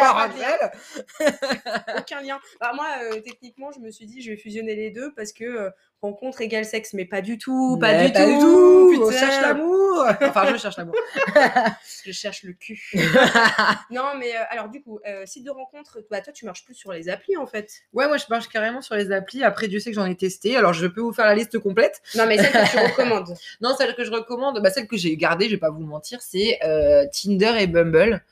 [1.98, 2.40] aucun lien.
[2.60, 5.44] Bah, moi, euh, techniquement, je me suis dit, je vais fusionner les deux parce que
[5.44, 5.70] euh,
[6.02, 9.20] rencontre égale sexe, mais pas du tout, pas, Mais du, pas tout, On putain.
[9.20, 10.06] cherche l'amour.
[10.22, 10.96] Enfin, je cherche l'amour.
[12.06, 12.82] Je cherche le cul.
[13.92, 16.74] non, mais euh, alors du coup, euh, site de rencontre, bah toi, tu marches plus
[16.74, 17.70] sur les applis en fait.
[17.92, 19.44] Ouais, moi je marche carrément sur les applis.
[19.44, 20.56] Après, Dieu sait que j'en ai testé.
[20.56, 22.02] Alors, je peux vous faire la liste complète.
[22.16, 23.36] Non, mais celle que tu recommandes.
[23.62, 26.22] Non, celle que je recommande, bah, celle que j'ai gardée, je vais pas vous mentir,
[26.22, 28.24] c'est euh, Tinder et Bumble.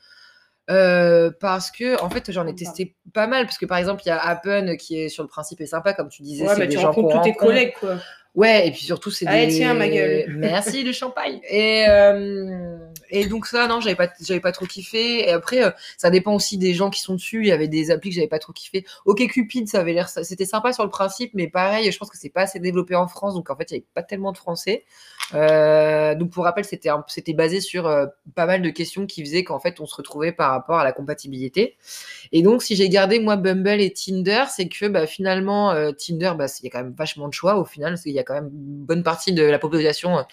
[0.70, 4.10] Euh, parce que en fait j'en ai testé pas mal parce que par exemple il
[4.10, 6.60] y a Appen qui est sur le principe est sympa comme tu disais Ouais, c'est
[6.60, 7.96] mais des tu gens rencontres tous tes collègues quoi.
[8.36, 10.26] ouais et puis surtout c'est Allez, des tiens, ma gueule.
[10.38, 12.78] merci le champagne et euh,
[13.10, 15.28] et donc ça non j'avais pas j'avais pas trop kiffé.
[15.28, 17.42] Et après euh, ça dépend aussi des gens qui sont dessus.
[17.42, 18.86] Il y avait des applis que j'avais pas trop kiffé.
[19.06, 22.18] Ok Cupid ça avait l'air c'était sympa sur le principe mais pareil je pense que
[22.18, 23.34] c'est pas assez développé en France.
[23.34, 24.86] Donc en fait il y avait pas tellement de français.
[25.34, 29.60] Euh, donc pour rappel, c'était basé sur euh, pas mal de questions qui faisaient qu'en
[29.60, 31.78] fait on se retrouvait par rapport à la compatibilité.
[32.32, 36.46] Et donc si j'ai gardé moi Bumble et Tinder, c'est que bah, finalement Tinder, bah,
[36.60, 38.34] il y a quand même vachement de choix au final, parce qu'il y a quand
[38.34, 40.26] même une bonne partie de la population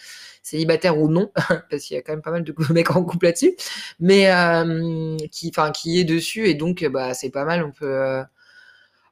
[0.44, 1.32] célibataire ou non,
[1.70, 3.56] parce qu'il y a quand même pas mal de mecs en couple là-dessus,
[3.98, 7.64] mais euh, qui, enfin qui est dessus et donc bah c'est pas mal.
[7.64, 8.22] On peut euh,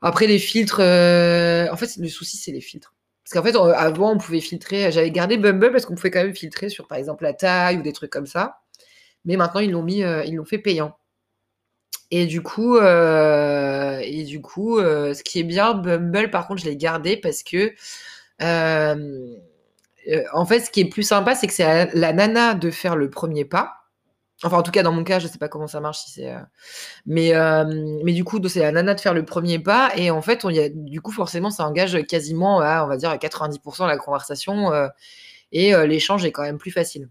[0.03, 2.95] après les filtres, euh, en fait le souci c'est les filtres.
[3.25, 4.93] Parce qu'en fait, euh, avant, on pouvait filtrer.
[4.93, 7.83] J'avais gardé Bumble parce qu'on pouvait quand même filtrer sur, par exemple, la taille ou
[7.83, 8.59] des trucs comme ça.
[9.25, 10.97] Mais maintenant, ils l'ont mis, ils l'ont fait payant.
[12.11, 16.77] Et du coup, et du coup, ce qui est bien, Bumble, par contre, je l'ai
[16.77, 17.73] gardé parce que,
[20.09, 22.71] euh, en fait, ce qui est plus sympa, c'est que c'est à la nana de
[22.71, 23.75] faire le premier pas.
[24.45, 26.39] Enfin, en tout cas, dans mon cas, je sais pas comment ça marche euh,
[27.07, 27.65] Mais, euh,
[28.05, 29.93] mais du coup, c'est la nana de faire le premier pas.
[29.97, 30.45] Et en fait,
[30.75, 34.73] du coup, forcément, ça engage quasiment à, on à 90% la conversation.
[35.53, 37.09] et l'échange est quand même plus facile.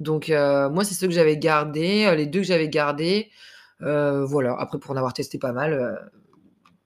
[0.00, 2.12] Donc, moi, c'est ceux que j'avais gardés.
[2.16, 3.30] Les deux que j'avais gardés.
[3.80, 4.56] voilà.
[4.58, 6.10] Après, pour en avoir testé pas mal,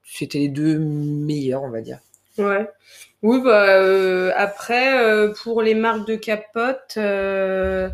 [0.04, 2.00] c'était les deux meilleurs, on va dire.
[2.36, 2.68] Ouais.
[3.22, 7.88] Oui, bah euh, après, euh, pour les marques de capotes, euh,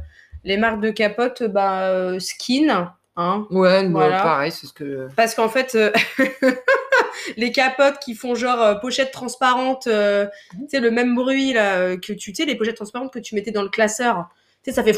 [0.45, 3.47] les marques de capotes, bah euh, skin, hein.
[3.51, 4.22] Ouais, bah, Voilà.
[4.22, 5.09] pareil, c'est ce que.
[5.16, 5.91] Parce qu'en fait, euh,
[7.37, 11.97] les capotes qui font genre euh, pochette transparente, euh, tu sais, le même bruit là,
[11.97, 14.29] que tu sais, les pochettes transparentes que tu mettais dans le classeur.
[14.62, 14.97] Tu sais, ça fait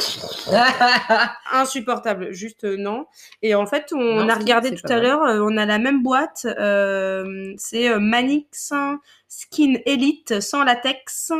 [1.52, 3.06] insupportable, juste euh, non.
[3.42, 6.02] Et en fait, on Non, a regardé tout à l'heure, euh, on a la même
[6.02, 8.72] boîte, euh, c'est Manix
[9.28, 11.32] Skin Elite sans latex.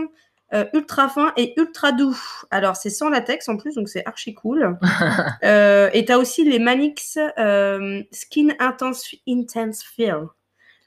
[0.55, 2.19] euh, ultra fin et ultra doux.
[2.51, 4.79] Alors, c'est sans latex en plus, donc c'est archi cool.
[5.45, 10.27] Euh, et tu as aussi les Manix euh, Skin Intense, Intense Feel.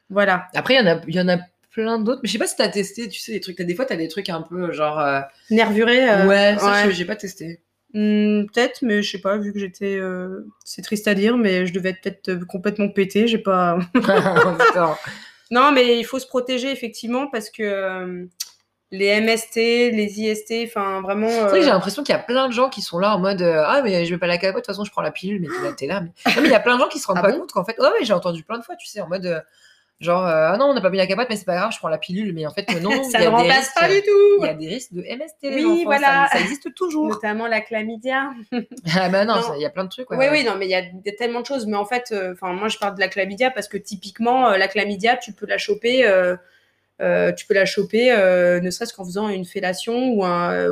[0.10, 0.48] Voilà.
[0.56, 1.38] Après, il y en a, il y en a
[1.72, 2.20] plein d'autres.
[2.24, 3.56] Mais je sais pas si t'as testé, tu sais, des trucs.
[3.56, 5.00] T'as- Des fois, t'as des trucs un peu genre.
[5.52, 6.00] Nervuré.
[6.26, 6.84] ouais, ça, ouais.
[6.88, 7.62] je- j'ai pas testé.
[7.94, 10.00] Hmm, peut-être, mais je sais pas, vu que j'étais.
[10.66, 13.28] C'est triste à dire, mais je devais être peut-être complètement pété.
[13.28, 13.78] J'ai pas.
[15.52, 18.26] Non, mais il faut se protéger effectivement parce que euh,
[18.92, 19.56] les MST,
[19.92, 21.30] les IST, enfin vraiment.
[21.30, 23.16] C'est vrai que j'ai euh, l'impression qu'il y a plein de gens qui sont là
[23.16, 25.02] en mode euh, Ah, mais je veux pas la capote, de toute façon, je prends
[25.02, 26.02] la pilule, mais t'es là, t'es là.
[26.02, 26.34] Mais...
[26.36, 27.40] Non, mais il y a plein de gens qui se rendent Ah pas bon?
[27.40, 29.44] compte qu'en fait, ouais, ouais, j'ai entendu plein de fois, tu sais, en mode
[30.02, 31.72] euh, genre, euh, ah non, on n'a pas mis la capote, mais c'est pas grave,
[31.72, 33.96] je prends la pilule, mais en fait, non, il ça ne remplace risques, pas du
[33.96, 34.46] Il tout.
[34.46, 36.28] y a des risques de MST, Oui, voilà.
[36.32, 37.08] ça, ça existe toujours.
[37.08, 38.32] Notamment la chlamydia.
[38.98, 39.54] ah bah non, Non.
[39.56, 40.10] il y a plein de trucs.
[40.12, 40.32] ouais, Oui, ouais.
[40.40, 40.84] oui, non, mais il y a
[41.18, 41.66] tellement de choses.
[41.68, 44.58] Mais en fait, euh, enfin, moi, je parle de la chlamydia parce que typiquement, euh,
[44.58, 46.06] la chlamydia, tu peux la choper.
[46.06, 46.36] euh,
[47.02, 50.68] euh, tu peux la choper, euh, ne serait-ce qu'en faisant une fellation ou, un,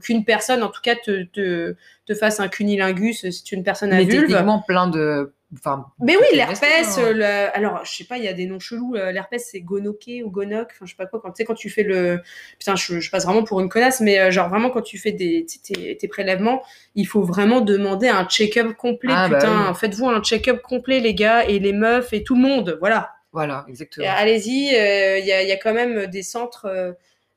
[0.00, 1.74] qu'une personne, en tout cas, te, te,
[2.06, 4.28] te fasse un cunilingus si tu es une personne à Mais vulve.
[4.28, 5.32] techniquement, plein de.
[5.54, 7.12] Enfin, Mais oui, l'herpès, hein.
[7.12, 8.94] le- alors je sais pas, il y a des noms chelous.
[8.96, 11.20] euh, L'herpès c'est gonoké ou gonoc, enfin je sais pas quoi.
[11.20, 12.20] Quand tu sais quand tu fais le,
[12.58, 15.12] putain, je, je passe vraiment pour une connasse, mais euh, genre vraiment quand tu fais
[15.12, 16.62] des tes, tes prélèvements,
[16.94, 19.12] il faut vraiment demander un check-up complet.
[19.14, 19.74] Ah, bah putain, oui.
[19.78, 23.10] faites-vous un check-up complet les gars et les meufs et tout le monde, voilà.
[23.32, 24.06] voilà, exactement.
[24.08, 26.92] Allez-y, euh, il y, a, il y a quand même des centres euh,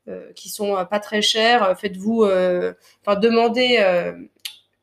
[0.08, 1.78] euh, qui sont pas très chers.
[1.78, 3.76] Faites-vous, enfin demandez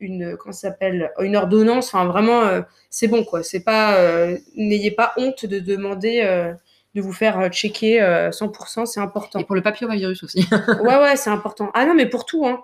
[0.03, 1.87] une comment s'appelle une ordonnance.
[1.87, 3.43] Enfin vraiment, euh, c'est bon quoi.
[3.43, 6.53] C'est pas, euh, n'ayez pas honte de demander euh,
[6.95, 8.85] de vous faire checker euh, 100%.
[8.85, 9.39] C'est important.
[9.39, 10.47] Et pour le papillomavirus aussi.
[10.83, 11.71] ouais ouais, c'est important.
[11.73, 12.63] Ah non mais pour tout hein.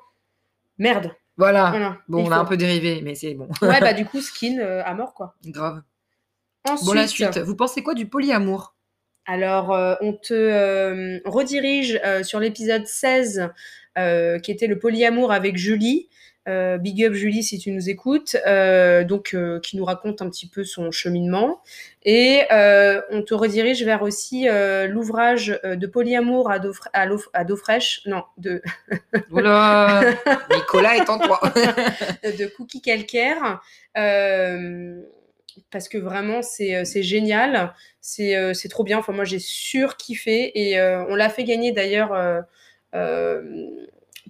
[0.78, 1.12] Merde.
[1.38, 1.70] voilà.
[1.72, 1.98] Voilà.
[2.08, 3.50] Bon, Il on a un peu dérivé, mais c'est bon.
[3.62, 5.36] Ouais bah du coup skin à mort quoi.
[5.46, 5.82] Grave.
[6.68, 6.88] Ensuite.
[6.88, 7.38] Bon, la suite.
[7.40, 8.76] Vous pensez quoi du polyamour?
[9.30, 13.52] Alors, euh, on te euh, redirige euh, sur l'épisode 16,
[14.00, 16.10] euh, qui était le polyamour avec Julie.
[16.50, 20.30] Euh, big up Julie si tu nous écoutes, euh, donc euh, qui nous raconte un
[20.30, 21.62] petit peu son cheminement.
[22.04, 22.42] Et
[23.12, 24.48] on te redirige vers aussi
[24.88, 28.62] l'ouvrage de polyamour à dos, fr- à, l'eau- à dos fraîche, non, de,
[29.32, 30.02] Oula
[30.56, 31.40] Nicolas est en toi.
[32.24, 33.62] de Cookie Calcaire.
[35.72, 37.74] parce que vraiment, c'est génial.
[38.02, 38.98] C'est trop bien.
[38.98, 40.52] Enfin, moi, j'ai surkiffé.
[40.60, 42.14] Et euh, on l'a fait gagner d'ailleurs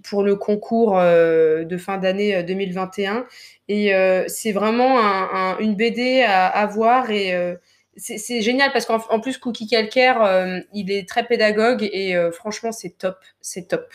[0.02, 3.26] pour le concours euh, de fin d'année euh, 2021.
[3.68, 7.10] Et euh, c'est vraiment un- un- une BD à, à voir.
[7.10, 7.54] Et euh,
[7.96, 11.88] c'est génial parce qu'en en plus, Cookie Calcaire, euh, il est très pédagogue.
[11.92, 13.16] Et euh, franchement, c'est top.
[13.40, 13.86] C'est top.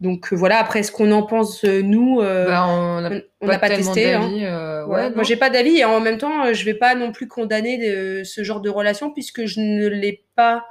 [0.00, 3.58] Donc euh, voilà, après ce qu'on en pense, euh, nous, euh, Bah, on n'a pas,
[3.60, 4.12] pas testé.
[4.12, 4.28] hein.
[4.42, 6.94] euh, Ouais, ouais, moi j'ai pas d'avis et en même temps euh, je vais pas
[6.96, 10.66] non plus condamner euh, ce genre de relation puisque je ne l'ai pas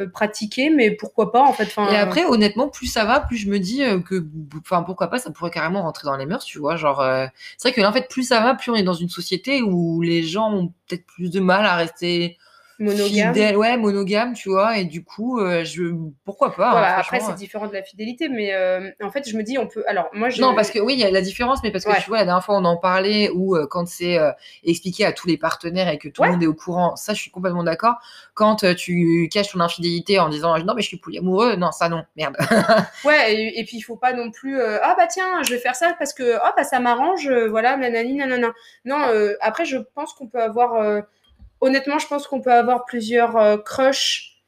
[0.00, 3.48] euh, pratiqué mais pourquoi pas en fait Et après, honnêtement, plus ça va, plus je
[3.48, 4.24] me dis euh, que,
[4.86, 6.76] pourquoi pas, ça pourrait carrément rentrer dans les mœurs, tu vois.
[6.76, 7.26] Genre, euh,
[7.56, 9.62] c'est vrai que là, en fait, plus ça va, plus on est dans une société
[9.62, 12.38] où les gens ont peut-être plus de mal à rester
[12.80, 14.78] monogame fidèles, ouais, monogames, tu vois.
[14.78, 16.70] Et du coup, euh, je, pourquoi pas.
[16.70, 19.66] hein, après c'est différent de la fidélité mais euh, en fait je me dis on
[19.66, 21.84] peut alors moi je Non, parce que oui, il y a la différence, mais parce
[21.84, 22.00] que Ouais.
[22.02, 24.18] tu vois, la dernière fois, on en parlait, où euh, quand c'est
[24.64, 26.28] expliqué à tous les partenaires et que tout Ouais.
[26.28, 27.94] le monde est au courant, ça, je suis complètement d'accord.
[28.34, 32.02] Quand tu caches ton infidélité en disant non, mais je suis polyamoureux, non, ça non,
[32.16, 32.36] merde.
[33.04, 35.74] ouais et, et puis il faut pas non plus ah bah tiens je vais faire
[35.74, 38.48] ça parce que ah bah ça m'arrange voilà nanani nanana
[38.84, 38.96] non
[39.40, 41.02] après je pense qu'on peut avoir
[41.60, 44.42] honnêtement je pense qu'on peut avoir plusieurs euh, crushs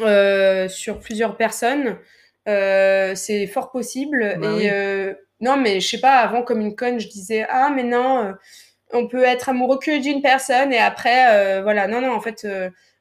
[0.00, 1.98] euh, sur plusieurs personnes.
[2.48, 4.36] Euh, c'est fort possible.
[4.40, 5.14] Bah et oui.
[5.40, 8.34] non mais je sais pas avant comme une conne je disais ah mais non
[8.92, 11.86] on peut être amoureux que d'une personne et après voilà.
[11.86, 12.46] Non non en fait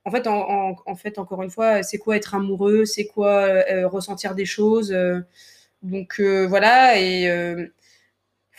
[0.06, 2.86] en fait en, en, en fait encore une fois c'est quoi être amoureux?
[2.86, 4.92] C'est quoi euh, ressentir des choses?
[4.92, 5.20] Euh,
[5.84, 7.00] donc euh, voilà.
[7.00, 7.28] Et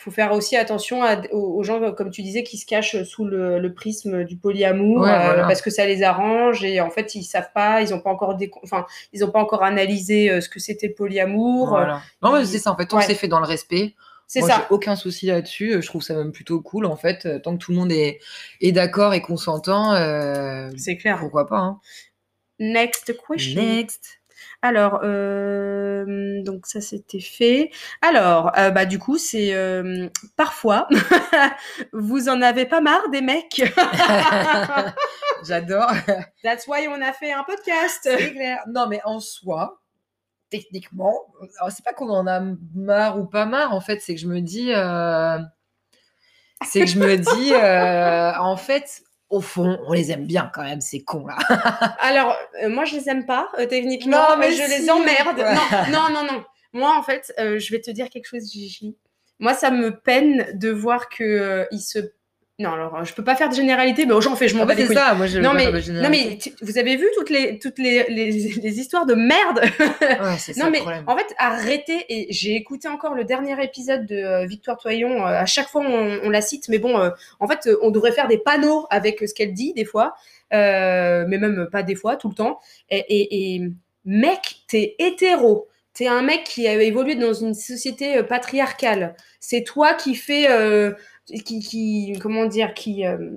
[0.01, 3.23] faut faire aussi attention à- aux, aux gens comme tu disais qui se cachent sous
[3.25, 7.15] le, le prisme du polyamour Ouais, euh, parce que ça les arrange et en fait
[7.15, 10.49] ils savent pas ils ont pas encore enfin ils ont pas encore analysé euh, ce
[10.49, 12.01] que c'était le polyamour Voilà.
[12.21, 12.99] Non, mais c'est ça, en fait, Ouais.
[13.01, 13.95] que c'est fait dans le respect.
[14.27, 15.73] c'est ça aucun souci là-dessus.
[15.75, 17.25] euh, Je trouve ça même plutôt cool, en fait.
[17.25, 18.19] euh, Tant que tout le monde est,
[18.61, 21.57] est d'accord et consentant, euh, c'est clair pourquoi pas.
[21.59, 21.79] Hein.
[22.59, 24.20] next question Next.
[24.63, 27.71] Alors, euh, donc ça c'était fait.
[28.03, 30.87] Alors, euh, bah du coup, c'est euh, parfois,
[31.93, 33.63] vous en avez pas marre des mecs?
[35.43, 35.91] J'adore.
[36.43, 38.07] That's why on a fait un podcast.
[38.33, 38.59] Clair.
[38.67, 39.81] Non, mais en soi,
[40.51, 41.15] techniquement,
[41.69, 42.41] c'est pas qu'on en a
[42.75, 44.71] marre ou pas marre, en fait, c'est que je me dis.
[46.63, 47.51] C'est que je me dis,
[48.39, 49.01] en fait,
[49.31, 51.37] au fond, on les aime bien quand même, ces cons là.
[51.99, 54.81] Alors, euh, moi, je les aime pas, euh, techniquement, Non, mais mais je si.
[54.81, 55.37] les emmerde.
[55.39, 55.91] Ouais.
[55.91, 56.43] Non, non, non, non.
[56.73, 58.95] Moi, en fait, euh, je vais te dire quelque chose, Gigi.
[59.39, 61.99] Moi, ça me peine de voir que euh, ils se.
[62.61, 64.85] Non, alors, je peux pas faire de généralité, mais j'en fais, je m'en les c'est
[64.87, 64.95] couilles.
[64.95, 68.05] ça, moi je Non mais, non mais tu- vous avez vu toutes les toutes les,
[68.09, 68.31] les,
[68.63, 69.61] les histoires de merde?
[69.99, 71.03] Ouais, c'est ça Non le mais problème.
[71.07, 75.21] en fait arrêtez et j'ai écouté encore le dernier épisode de euh, Victoire Toyon.
[75.25, 77.09] euh, à chaque fois on, on la cite, mais bon euh,
[77.39, 80.13] en fait euh, on devrait faire des panneaux avec ce qu'elle dit des fois,
[80.53, 82.59] euh, mais même pas des fois, tout le temps.
[82.89, 83.61] Et, et, et
[84.05, 85.67] mec, t'es hétéro.
[85.93, 89.15] T'es un mec qui a évolué dans une société euh, patriarcale.
[89.39, 90.93] C'est toi qui fais, euh,
[91.45, 93.31] qui, comment dire, qui, euh,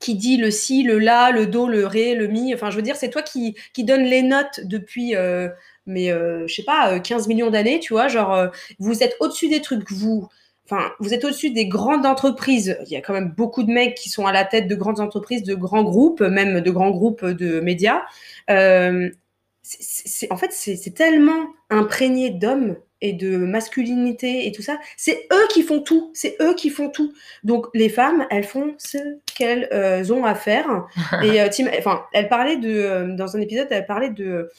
[0.00, 2.54] qui dit le si, le la, le do, le ré, le mi.
[2.54, 5.48] Enfin, je veux dire, c'est toi qui, qui donne les notes depuis, euh,
[5.86, 8.08] mais je sais pas, euh, 15 millions d'années, tu vois.
[8.08, 8.48] Genre,
[8.78, 10.28] vous êtes au-dessus des trucs, vous.
[10.64, 12.78] Enfin, vous êtes au-dessus des grandes entreprises.
[12.86, 15.00] Il y a quand même beaucoup de mecs qui sont à la tête de grandes
[15.00, 18.02] entreprises, de grands groupes, même de grands groupes de médias.
[18.48, 24.78] En fait, c'est tellement imprégné d'hommes et de masculinité et tout ça.
[24.96, 26.10] C'est eux qui font tout.
[26.14, 27.12] C'est eux qui font tout.
[27.42, 28.98] Donc, les femmes, elles font ce
[29.36, 30.86] qu'elles euh, ont à faire.
[31.24, 34.50] et euh, t'im- enfin, elle parlait de, euh, dans un épisode, elle parlait de,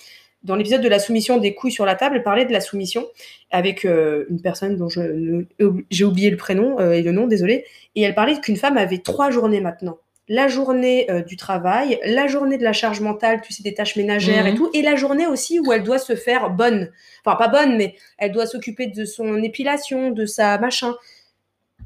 [0.43, 3.05] dans l'épisode de la soumission des couilles sur la table, elle parlait de la soumission
[3.49, 7.63] avec euh, une personne dont j'ai oublié le prénom euh, et le nom, désolé.
[7.95, 9.99] Et elle parlait qu'une femme avait trois journées maintenant.
[10.29, 13.95] La journée euh, du travail, la journée de la charge mentale, tu sais, des tâches
[13.97, 14.57] ménagères et Mhm.
[14.57, 16.91] tout, et la journée aussi où elle doit se faire bonne.
[17.25, 20.95] Enfin, pas bonne, mais elle doit s'occuper de son épilation, de sa machin.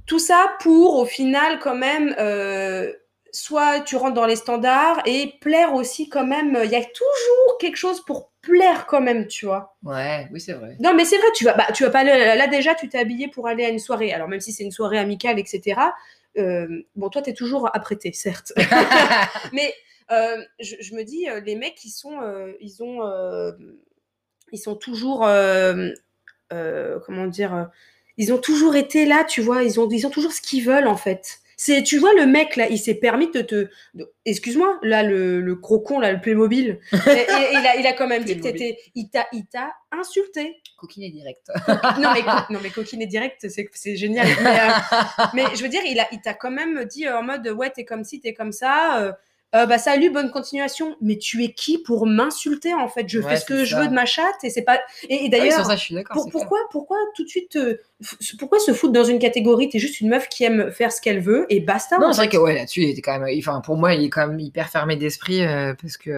[0.05, 2.93] Tout ça pour, au final, quand même, euh,
[3.31, 6.57] soit tu rentres dans les standards et plaire aussi quand même.
[6.63, 9.75] Il y a toujours quelque chose pour plaire quand même, tu vois.
[9.83, 10.77] Ouais, oui, c'est vrai.
[10.79, 12.99] Non, mais c'est vrai, tu vas, bah, tu vas pas aller- là déjà, tu t'es
[12.99, 14.13] habillé pour aller à une soirée.
[14.13, 15.81] Alors même si c'est une soirée amicale, etc.
[16.38, 18.53] euh, bon, toi, t'es toujours apprêté, certes.
[19.53, 19.73] mais
[20.11, 23.01] euh, je, je me dis, euh, les mecs, ils sont, euh, ils ont,
[24.51, 25.19] ils sont toujours,
[26.49, 27.69] comment dire,
[28.17, 29.63] ils ont toujours été là, tu vois.
[29.63, 31.39] Ils ont, ils ont toujours ce qu'ils veulent en fait.
[31.60, 35.41] C'est, tu vois, le mec là, il s'est permis de te, de- excuse-moi, là le,
[35.41, 38.24] le gros con là, le Playmobil, et, et- et il, a, il a quand même
[38.24, 38.76] dit que Playmobil.
[38.76, 40.62] t'étais, il t'a, il t'a insulté.
[40.78, 41.47] Coquine est direct.
[41.99, 44.28] Non mais, co- non mais coquine et direct, c'est, c'est génial.
[44.43, 47.24] Mais, euh, mais je veux dire, il, a, il t'a quand même dit euh, en
[47.24, 49.01] mode ouais, t'es comme ci, t'es comme ça.
[49.01, 49.12] euh,
[49.55, 50.95] euh, bah salut, bonne continuation.
[51.01, 53.07] Mais tu es qui pour m'insulter en fait?
[53.07, 54.79] Je Ouais, fais ce que je veux de ma chatte et c'est pas.
[55.09, 56.31] Et, et Ah oui, d'ailleurs, pour- clair.
[56.31, 57.77] pourquoi, pourquoi tout de suite, euh,
[58.39, 59.69] pourquoi se foutre dans une catégorie?
[59.69, 61.97] T'es juste une meuf qui aime faire ce qu'elle veut et basta.
[61.97, 63.29] Non, c'est vrai que ouais, là-dessus, il était quand même.
[63.39, 66.11] Enfin, pour moi, il est quand même hyper fermé d'esprit euh, parce que.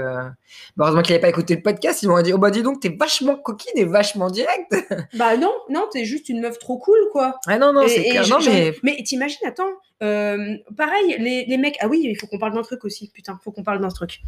[0.76, 2.02] bon, heureusement qu'il n'avait pas écouté le podcast.
[2.04, 4.76] Ils m'ont dit Oh bah dis donc, t'es vachement coquine et vachement direct.
[5.14, 7.36] Bah non, non, t'es juste une meuf trop cool quoi.
[7.48, 8.28] Ah non, non, c'est clair.
[8.28, 8.74] Non, mais.
[8.84, 9.70] mais t'imagines, attends,
[10.04, 11.78] euh, pareil, les, les mecs.
[11.82, 13.12] Ah oui, il faut qu'on parle d'un truc aussi.
[13.14, 14.20] Putain, faut qu'on parle d'un truc.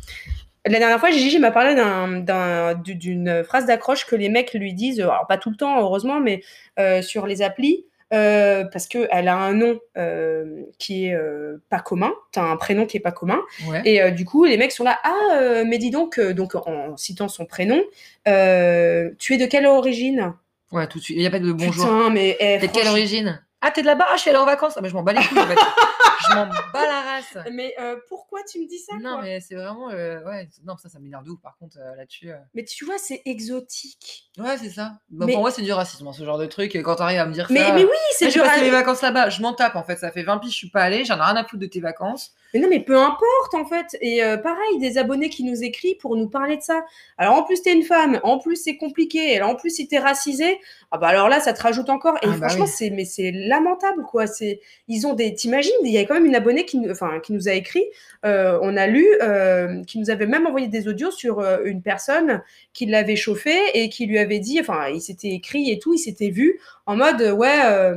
[0.65, 4.53] La dernière fois, Gigi m'a parlé d'un- d'un- du- d'une phrase d'accroche que les mecs
[4.53, 6.41] lui disent, alors pas tout le temps, heureusement, mais
[6.77, 11.79] euh, sur les applis, euh, parce qu'elle a un nom euh, qui est euh, pas
[11.79, 13.81] commun, t'as un prénom qui est pas commun, Ouais.
[13.85, 16.53] et euh, du coup, les mecs sont là, ah, euh, mais dis donc, euh, donc
[16.53, 17.81] en citant son prénom,
[18.27, 20.33] euh, tu es de quelle origine?
[20.71, 21.17] Ouais, tout de suite.
[21.17, 21.85] Il n'y a pas de bonjour.
[21.85, 23.41] Putain, mais eh, de quelle origine?
[23.61, 24.05] Ah, t'es de là-bas?
[24.09, 24.73] Ah, je suis allée en vacances.
[24.77, 25.37] Ah, mais je m'en bats les couilles.
[25.39, 25.55] en fait.
[26.29, 26.55] je m'en bats
[26.87, 27.37] la race.
[27.51, 29.21] Mais euh, pourquoi tu me dis ça Non, quoi?
[29.21, 29.89] mais c'est vraiment.
[29.91, 32.31] euh, ouais, non, ça, ça m'énerve de ouf, par contre, euh, là-dessus.
[32.55, 34.31] Mais tu vois, c'est exotique.
[34.37, 34.93] Ouais, c'est ça.
[35.09, 36.75] Bah, Mais- Pour moi, c'est du racisme, hein, ce genre de truc.
[36.75, 37.73] Et quand t'arrives à me dire Mais, ça.
[37.73, 39.29] mais oui, c'est c'est j'ai du passé mes vacances là-bas.
[39.29, 39.97] Je m'en tape, en fait.
[39.97, 41.05] Ça fait 20 piges, je suis pas allée.
[41.05, 42.33] J'en ai rien à foutre de tes vacances.
[42.53, 43.97] Mais non, mais peu importe en fait.
[44.01, 46.83] Et euh, pareil, des abonnés qui nous écrivent pour nous parler de ça.
[47.17, 49.33] Alors en plus, t'es une femme, en plus, c'est compliqué.
[49.35, 50.59] Et en plus, si t'es racisé,
[50.91, 52.15] ah bah alors là, ça te rajoute encore.
[52.17, 52.71] Et Ah bah franchement, oui.
[52.75, 54.27] c'est mais c'est lamentable quoi.
[54.27, 55.33] C'est ils ont des.
[55.33, 57.85] T'imagines, il y a quand même une abonnée qui, nous- enfin, qui nous a écrit.
[58.25, 62.41] euh, on a lu, euh, qui nous avait même envoyé des audios sur une personne
[62.73, 65.99] qui l'avait chauffé et qui lui avait dit, enfin, il s'était écrit et tout, il
[65.99, 67.93] s'était vu en mode ouais.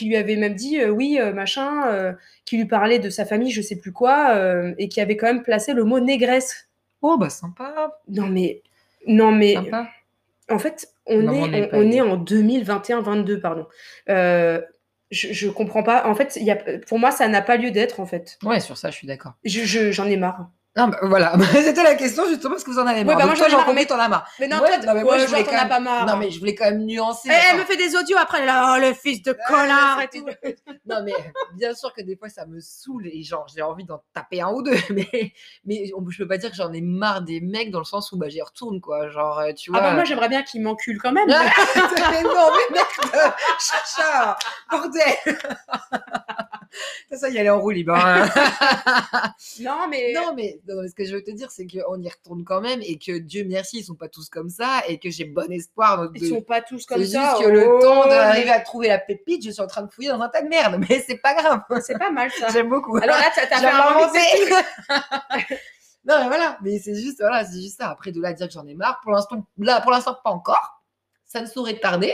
[0.00, 2.12] Qui lui avait même dit euh, oui euh, machin euh,
[2.46, 5.26] qui lui parlait de sa famille je sais plus quoi euh, et qui avait quand
[5.26, 6.68] même placé le mot négresse
[7.02, 8.00] Oh, bah, sympa.
[8.08, 8.62] non mais
[9.06, 9.88] non mais Sympa.
[10.50, 13.66] en fait on Non, est on est en 2021 22 pardon
[14.08, 14.60] euh,
[15.10, 17.70] je, je comprends pas en fait il y a, pour moi ça n'a pas lieu
[17.70, 19.34] d'être en fait Ouais, sur ça, je suis d'accord.
[19.44, 21.32] je, je- j'en ai marre Non, bah, voilà.
[21.52, 23.18] C'était la question, justement, parce que vous en avez marre.
[23.18, 24.30] bah, moi, j'en ai mais- t'en as marre.
[24.38, 25.80] mais non Ouais, toi non, mais moi, ouais, je voulais genre, t'en quand as pas
[25.80, 27.28] marre Non, mais je voulais quand même nuancer.
[27.28, 30.24] Eh, elle me fait des audios après là oh le fils de connard et tout
[30.86, 31.12] Non, mais
[31.54, 34.50] bien sûr que des fois, ça me saoule et genre, j'ai envie d'en taper un
[34.50, 34.76] ou deux.
[34.90, 35.32] Mais,
[35.64, 38.18] mais je peux pas dire que j'en ai marre des mecs dans le sens où
[38.18, 39.08] bah, j'y retourne, quoi.
[39.08, 39.88] Genre, euh, tu ah vois.
[39.88, 44.36] bah moi j'aimerais bien qu'il m'encule quand même mais non, mais merde Chacha
[44.70, 45.38] Bordel
[47.12, 47.94] Ça, y aller en roue libre.
[47.94, 48.28] hein.
[49.60, 50.12] Non, mais.
[50.14, 52.60] non, mais, non, mais ce que je veux te dire, c'est qu'on y retourne quand
[52.60, 55.50] même et que Dieu merci, ils sont pas tous comme ça et que j'ai bon
[55.50, 55.98] espoir.
[55.98, 57.34] donc, Ils de- sont pas tous comme C'est ça.
[57.36, 59.82] juste que le Oh, temps mais d'arriver à trouver la pépite, je suis en train
[59.82, 61.60] de fouiller dans un tas de merde, mais c'est pas grave.
[61.82, 62.48] C'est pas mal ça.
[62.52, 62.96] J'aime beaucoup.
[62.98, 64.18] Alors là, t'as fait m'inventer.
[66.04, 67.90] non, mais voilà, mais c'est juste, voilà, c'est juste ça.
[67.90, 70.79] Après, de là dire que j'en ai marre, pour l'instant, là, pour l'instant, pas encore.
[71.32, 72.12] Ça ne saurait tarder.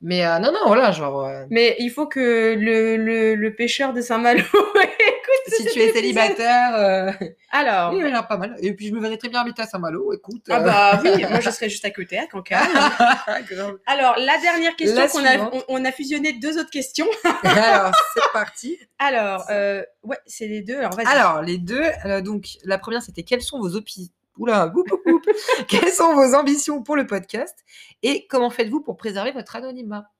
[0.00, 3.92] Mais euh, non, non, voilà, genre, euh, Mais il faut que le, le, le pêcheur
[3.92, 5.48] de Saint-Malo écoute.
[5.48, 5.94] si tu es épisode.
[5.96, 7.10] célibataire, euh,
[7.50, 7.92] Alors.
[7.92, 8.54] oui, il a l'air pas mal.
[8.60, 10.44] Et puis, je me verrais très bien habiter à Saint-Malo, écoute.
[10.48, 13.78] Ah euh, bah oui, moi je serais juste à côté, à grave.
[13.86, 17.08] Alors, la dernière question qu'on a, on, on a fusionné deux autres questions.
[17.42, 18.78] Alors, c'est parti.
[19.00, 20.78] Alors, euh, ouais, c'est les deux.
[20.78, 21.06] Alors, vas-y.
[21.06, 24.08] Alors, les deux, euh, donc, la première, c'était quelles sont vos opinions
[24.38, 25.22] Oula, boup, boup, boup.
[25.68, 27.54] quelles sont vos ambitions pour le podcast
[28.02, 30.10] et comment faites-vous pour préserver votre anonymat?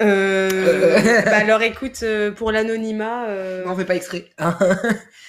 [0.00, 1.22] Euh, Euh.
[1.26, 4.24] bah alors écoute, euh, pour l'anonymat, euh, On fait pas extrait.
[4.38, 4.56] hein.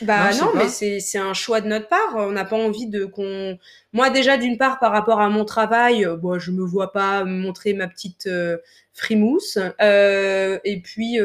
[0.01, 2.15] bah non, mais c'est un choix de notre part.
[2.15, 3.59] On n'a pas envie de qu'on.
[3.91, 7.73] Moi déjà d'une part par rapport à mon travail, bon, je me vois pas montrer
[7.73, 8.57] ma petite euh,
[8.93, 9.57] frimousse.
[9.79, 11.19] Et puis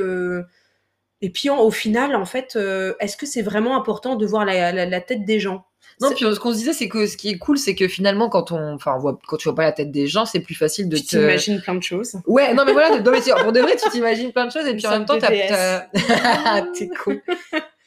[1.20, 2.58] et puis en- au final, en fait,
[3.00, 5.64] est-ce que c'est vraiment important de voir la, la, la tête des gens?
[6.00, 8.28] Non, puis ce qu'on se disait, c'est que ce qui est cool, c'est que finalement,
[8.28, 10.54] quand on, enfin, on voit, quand tu vois pas la tête des gens, c'est plus
[10.54, 11.08] facile de Tu te.
[11.10, 12.16] t'imagines plein de choses.
[12.26, 14.66] Ouais, non, mais voilà, de- non, mais pour de vrai, tu t'imagines plein de choses
[14.66, 15.80] et puis en même temps, t'as.
[16.74, 17.18] T'es con.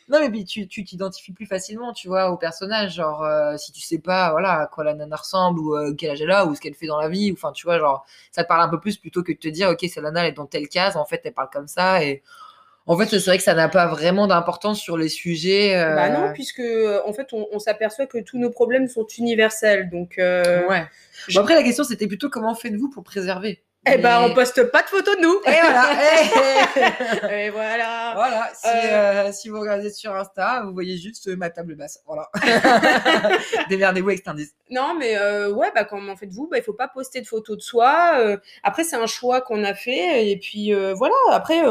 [0.10, 2.96] Non, mais puis tu tu t'identifies plus facilement, tu vois, au personnage.
[2.96, 6.10] Genre, euh, si tu sais pas, voilà, à quoi la nana ressemble ou euh, quel
[6.12, 8.06] âge elle a ou ce qu'elle fait dans la vie, ou enfin, tu vois, genre,
[8.30, 10.32] ça te parle un peu plus plutôt que de te dire, ok, cette nana, elle
[10.32, 12.04] est dans telle case, en fait, elle parle comme ça.
[12.04, 12.24] Et
[12.88, 15.76] en fait, c'est vrai que ça n'a pas vraiment d'importance sur les sujets.
[15.76, 19.06] euh, Bah non, puisque euh, en fait, on, on s'aperçoit que tous nos problèmes sont
[19.18, 19.90] universels.
[19.90, 20.86] Donc, euh, Ouais.
[21.28, 24.66] je- Bon, après, la question, c'était plutôt comment faites-vous pour préserver eh ben, on poste
[24.70, 25.40] pas de photos de nous.
[25.48, 25.90] Et voilà.
[27.32, 28.12] Et- Et voilà.
[28.14, 28.70] Voilà, si, Euh,
[29.28, 32.00] euh, si vous regardez sur Insta, vous voyez juste ma table basse.
[32.06, 32.30] Voilà.
[33.70, 34.54] Démerdez-vous avec cet indice.
[34.70, 36.48] Non, mais euh, ouais, bah comment faites-vous?
[36.48, 38.38] Bah, il faut pas poster de photos de soi.
[38.62, 40.30] après, c'est un choix qu'on a fait.
[40.30, 41.16] Et puis voilà.
[41.32, 41.62] Après,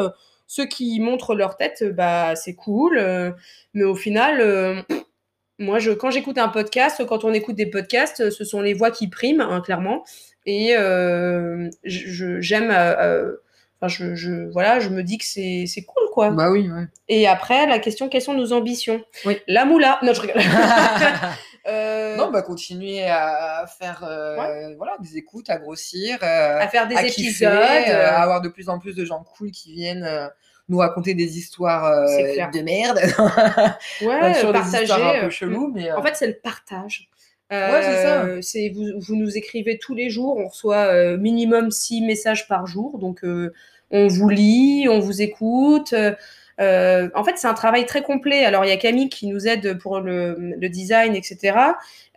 [0.50, 2.98] ceux qui montrent leur tête, euh, bah c'est cool.
[2.98, 3.30] euh,
[3.72, 4.82] mais au final, euh,
[5.60, 8.90] moi, je, quand j'écoute un podcast, quand on écoute des podcasts, ce sont les voix
[8.90, 10.02] qui priment, hein, clairement.
[10.46, 10.74] Et
[11.84, 12.70] j'aime.
[13.82, 16.30] Enfin, je, je, voilà, je me dis que c'est c'est cool, quoi.
[16.30, 16.86] Bah oui, ouais.
[17.08, 19.02] Et après, la question, quelles sont nos ambitions?
[19.24, 19.38] Oui.
[19.46, 20.00] La moula.
[20.02, 20.42] Non, je rigole.
[21.66, 26.88] Euh, non, bah continuer à faire euh, voilà, des écoutes, à grossir, euh, à faire
[26.88, 27.26] des à épisodes.
[27.26, 30.08] kiffer, euh, à avoir de plus en plus de gens cool qui viennent
[30.68, 32.98] nous raconter des histoires de merde,
[34.02, 34.92] ouais, sur partager.
[34.92, 37.10] un peu chelous, mais euh, En fait, c'est le partage.
[37.50, 38.26] Ouais, c'est ça.
[38.42, 42.98] C'est vous, vous nous écrivez tous les jours, on reçoit minimum six messages par jour,
[42.98, 43.20] donc
[43.90, 45.94] on vous lit, on vous écoute.
[46.60, 48.44] Euh, en fait, c'est un travail très complet.
[48.44, 51.56] Alors, il y a Camille qui nous aide pour le, le design, etc.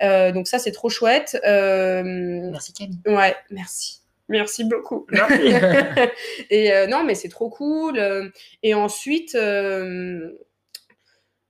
[0.01, 1.39] Euh, donc ça, c'est trop chouette.
[1.45, 2.03] Euh,
[2.51, 2.99] merci Camille.
[3.05, 4.01] ouais, merci.
[4.29, 5.05] Merci beaucoup.
[5.11, 5.53] Merci.
[6.49, 8.31] et euh, non, mais c'est trop cool.
[8.63, 10.31] et ensuite, euh,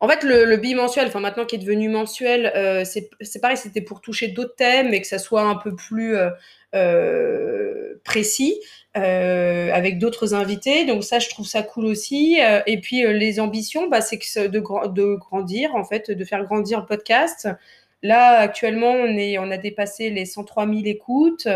[0.03, 3.55] en fait, le, le bimensuel, enfin maintenant qui est devenu mensuel, euh, c'est c'est pareil,
[3.55, 6.29] c'était pour toucher d'autres thèmes et que ça soit un peu plus euh,
[6.75, 8.59] euh, précis.
[8.97, 12.39] Euh, avec d'autres invités, donc ça je trouve ça cool aussi.
[12.41, 14.17] Euh, et puis euh, les ambitions, bah, c'est
[14.47, 17.47] de, gra- de grandir en fait, de faire grandir le podcast.
[18.03, 21.47] Là actuellement on est, on a dépassé les 103 000 écoutes,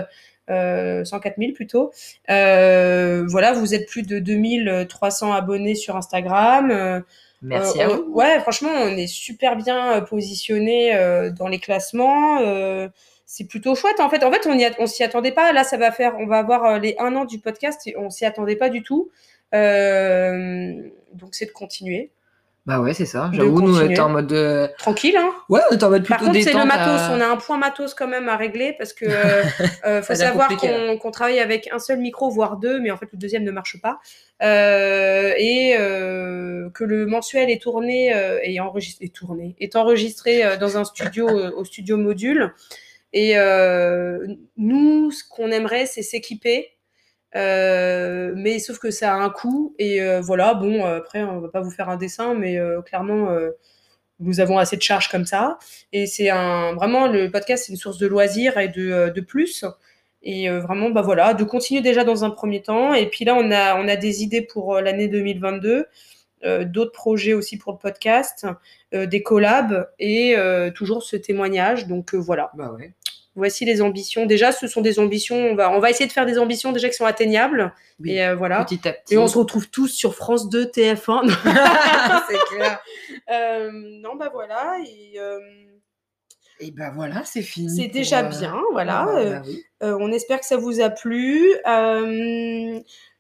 [0.50, 1.92] euh, 104 000 plutôt.
[2.30, 6.72] Euh, voilà, vous êtes plus de 2300 abonnés sur Instagram.
[6.72, 7.02] Euh,
[7.44, 8.14] Merci à on- vous.
[8.14, 12.40] Ouais, franchement, on est super bien positionné euh, dans les classements.
[13.30, 14.00] C'est plutôt chouette.
[14.00, 15.52] En fait, en fait, on on s'y attendait pas.
[15.54, 18.10] Là, ça va faire, on va avoir euh, les un an du podcast et on
[18.10, 19.12] s'y attendait pas du tout.
[19.54, 20.74] Euh,
[21.14, 22.12] donc, c'est de continuer.
[22.66, 23.30] Bah ouais, c'est ça.
[23.34, 24.32] J'avoue, nous, on était en mode.
[24.34, 25.32] euh, Tranquille, hein.
[25.48, 27.00] Ouais, on était en mode Par plutôt contre, c'est le matos.
[27.02, 29.06] à- On a un point matos quand même à régler parce que
[29.86, 33.18] euh, faut savoir qu'on travaille avec un seul micro, voire deux, mais en fait le
[33.18, 34.00] deuxième ne marche pas.
[34.44, 38.14] Euh, et euh, que le mensuel est tourné
[38.44, 42.54] et enregistré, est tourné, est enregistré dans un studio au studio module.
[43.18, 46.78] Et euh, nous, ce qu'on aimerait, c'est s'équiper.
[47.36, 49.74] Euh, mais sauf que ça a un coût.
[49.80, 53.30] Et euh, voilà bon après on va pas vous faire un dessin mais clairement
[54.20, 55.58] nous avons assez de charges comme ça.
[55.94, 59.66] Et c'est un vraiment le podcast c'est une source de loisirs et de, plus.
[60.22, 62.94] Et vraiment bah voilà de continuer déjà dans un premier temps.
[62.94, 65.88] Et puis là on a des idées pour l'année 2022
[66.46, 68.46] euh, d'autres projets aussi pour le podcast
[68.94, 70.36] des collabs et
[70.76, 71.88] toujours ce témoignage.
[71.88, 72.52] Donc voilà.
[72.56, 72.94] Bah ouais.
[73.38, 74.26] Voici les ambitions.
[74.26, 75.38] Déjà, ce sont des ambitions.
[75.38, 77.72] On va, on va essayer de faire des ambitions déjà qui sont atteignables.
[78.02, 78.66] Oui, Et euh, voilà.
[78.66, 79.14] Petit à petit.
[79.14, 81.30] Et on se retrouve tous sur France 2, TF1.
[82.30, 82.80] c'est clair.
[83.32, 83.70] Euh,
[84.02, 84.78] non, bah voilà.
[84.86, 85.40] Et euh,
[86.60, 87.70] Et ben voilà, c'est fini.
[87.70, 88.60] c'est déjà bien.
[88.72, 89.06] Voilà.
[89.06, 89.64] bah, Euh, bah oui.
[89.84, 91.46] euh, on espère que ça vous a plu.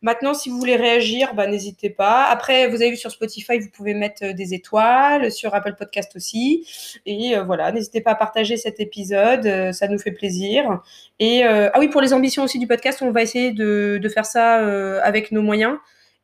[0.03, 2.26] Maintenant, si vous voulez réagir, bah, n'hésitez pas.
[2.26, 6.15] Après, vous avez vu sur Spotify, vous pouvez mettre euh, des étoiles, sur Apple Podcast
[6.15, 6.68] aussi.
[7.07, 10.82] Et euh, voilà, n'hésitez pas à partager cet épisode, euh, ça nous fait plaisir.
[11.19, 14.26] Et ah oui, pour les ambitions aussi du podcast, on va essayer de, de faire
[14.26, 14.57] ça
[15.03, 15.78] avec nos moyens.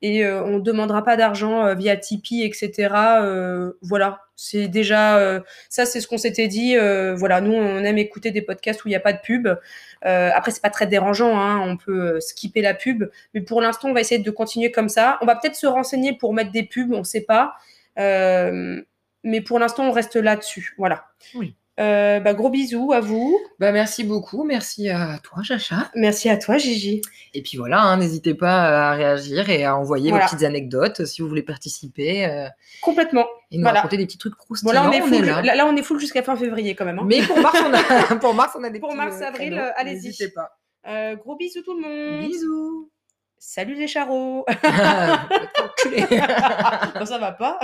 [0.04, 2.94] Et euh, on ne demandera pas d'argent euh, via Tipeee, etc.
[3.22, 6.76] Euh, voilà, c'est déjà ça, c'est ce qu'on s'était dit.
[7.16, 9.48] Voilà, nous, on aime écouter des podcasts où il n'y a pas de pub.
[10.02, 13.94] Après, c'est pas très dérangeant, hein, on peut skipper la pub, mais pour l'instant, on
[13.94, 15.18] va essayer de continuer comme ça.
[15.22, 17.56] On va peut-être se renseigner pour mettre des pubs, on sait pas.
[17.96, 20.74] Mais pour l'instant, on reste là-dessus.
[20.78, 21.06] Voilà.
[21.36, 21.56] Oui.
[21.80, 23.40] Euh, bah, gros bisous à vous.
[23.60, 24.44] Bah, merci beaucoup.
[24.44, 25.90] Merci à toi, Chacha.
[25.96, 27.02] Merci à toi, Gigi.
[27.34, 30.26] Et puis voilà, hein, n'hésitez pas à réagir et à envoyer Voilà.
[30.26, 32.48] vos petites anecdotes si vous voulez participer euh,
[32.84, 33.26] Complètement.
[33.50, 33.80] et nous Voilà.
[33.80, 34.74] raconter des petits trucs Bon, croustillants.
[34.74, 35.42] là, on est full, là.
[35.42, 37.00] là, là, on est full jusqu'à fin février quand même.
[37.00, 37.06] hein.
[37.08, 39.54] Mais pour mars, on a, pour mars, on a des Pour petits, mars, euh, avril,
[39.58, 39.96] euh, allez-y.
[40.06, 40.50] N'hésitez pas.
[40.88, 42.30] Euh, gros bisous tout le monde.
[42.30, 42.92] Bisous.
[43.40, 44.46] Salut les charros.
[47.00, 47.60] Non, ça va pas.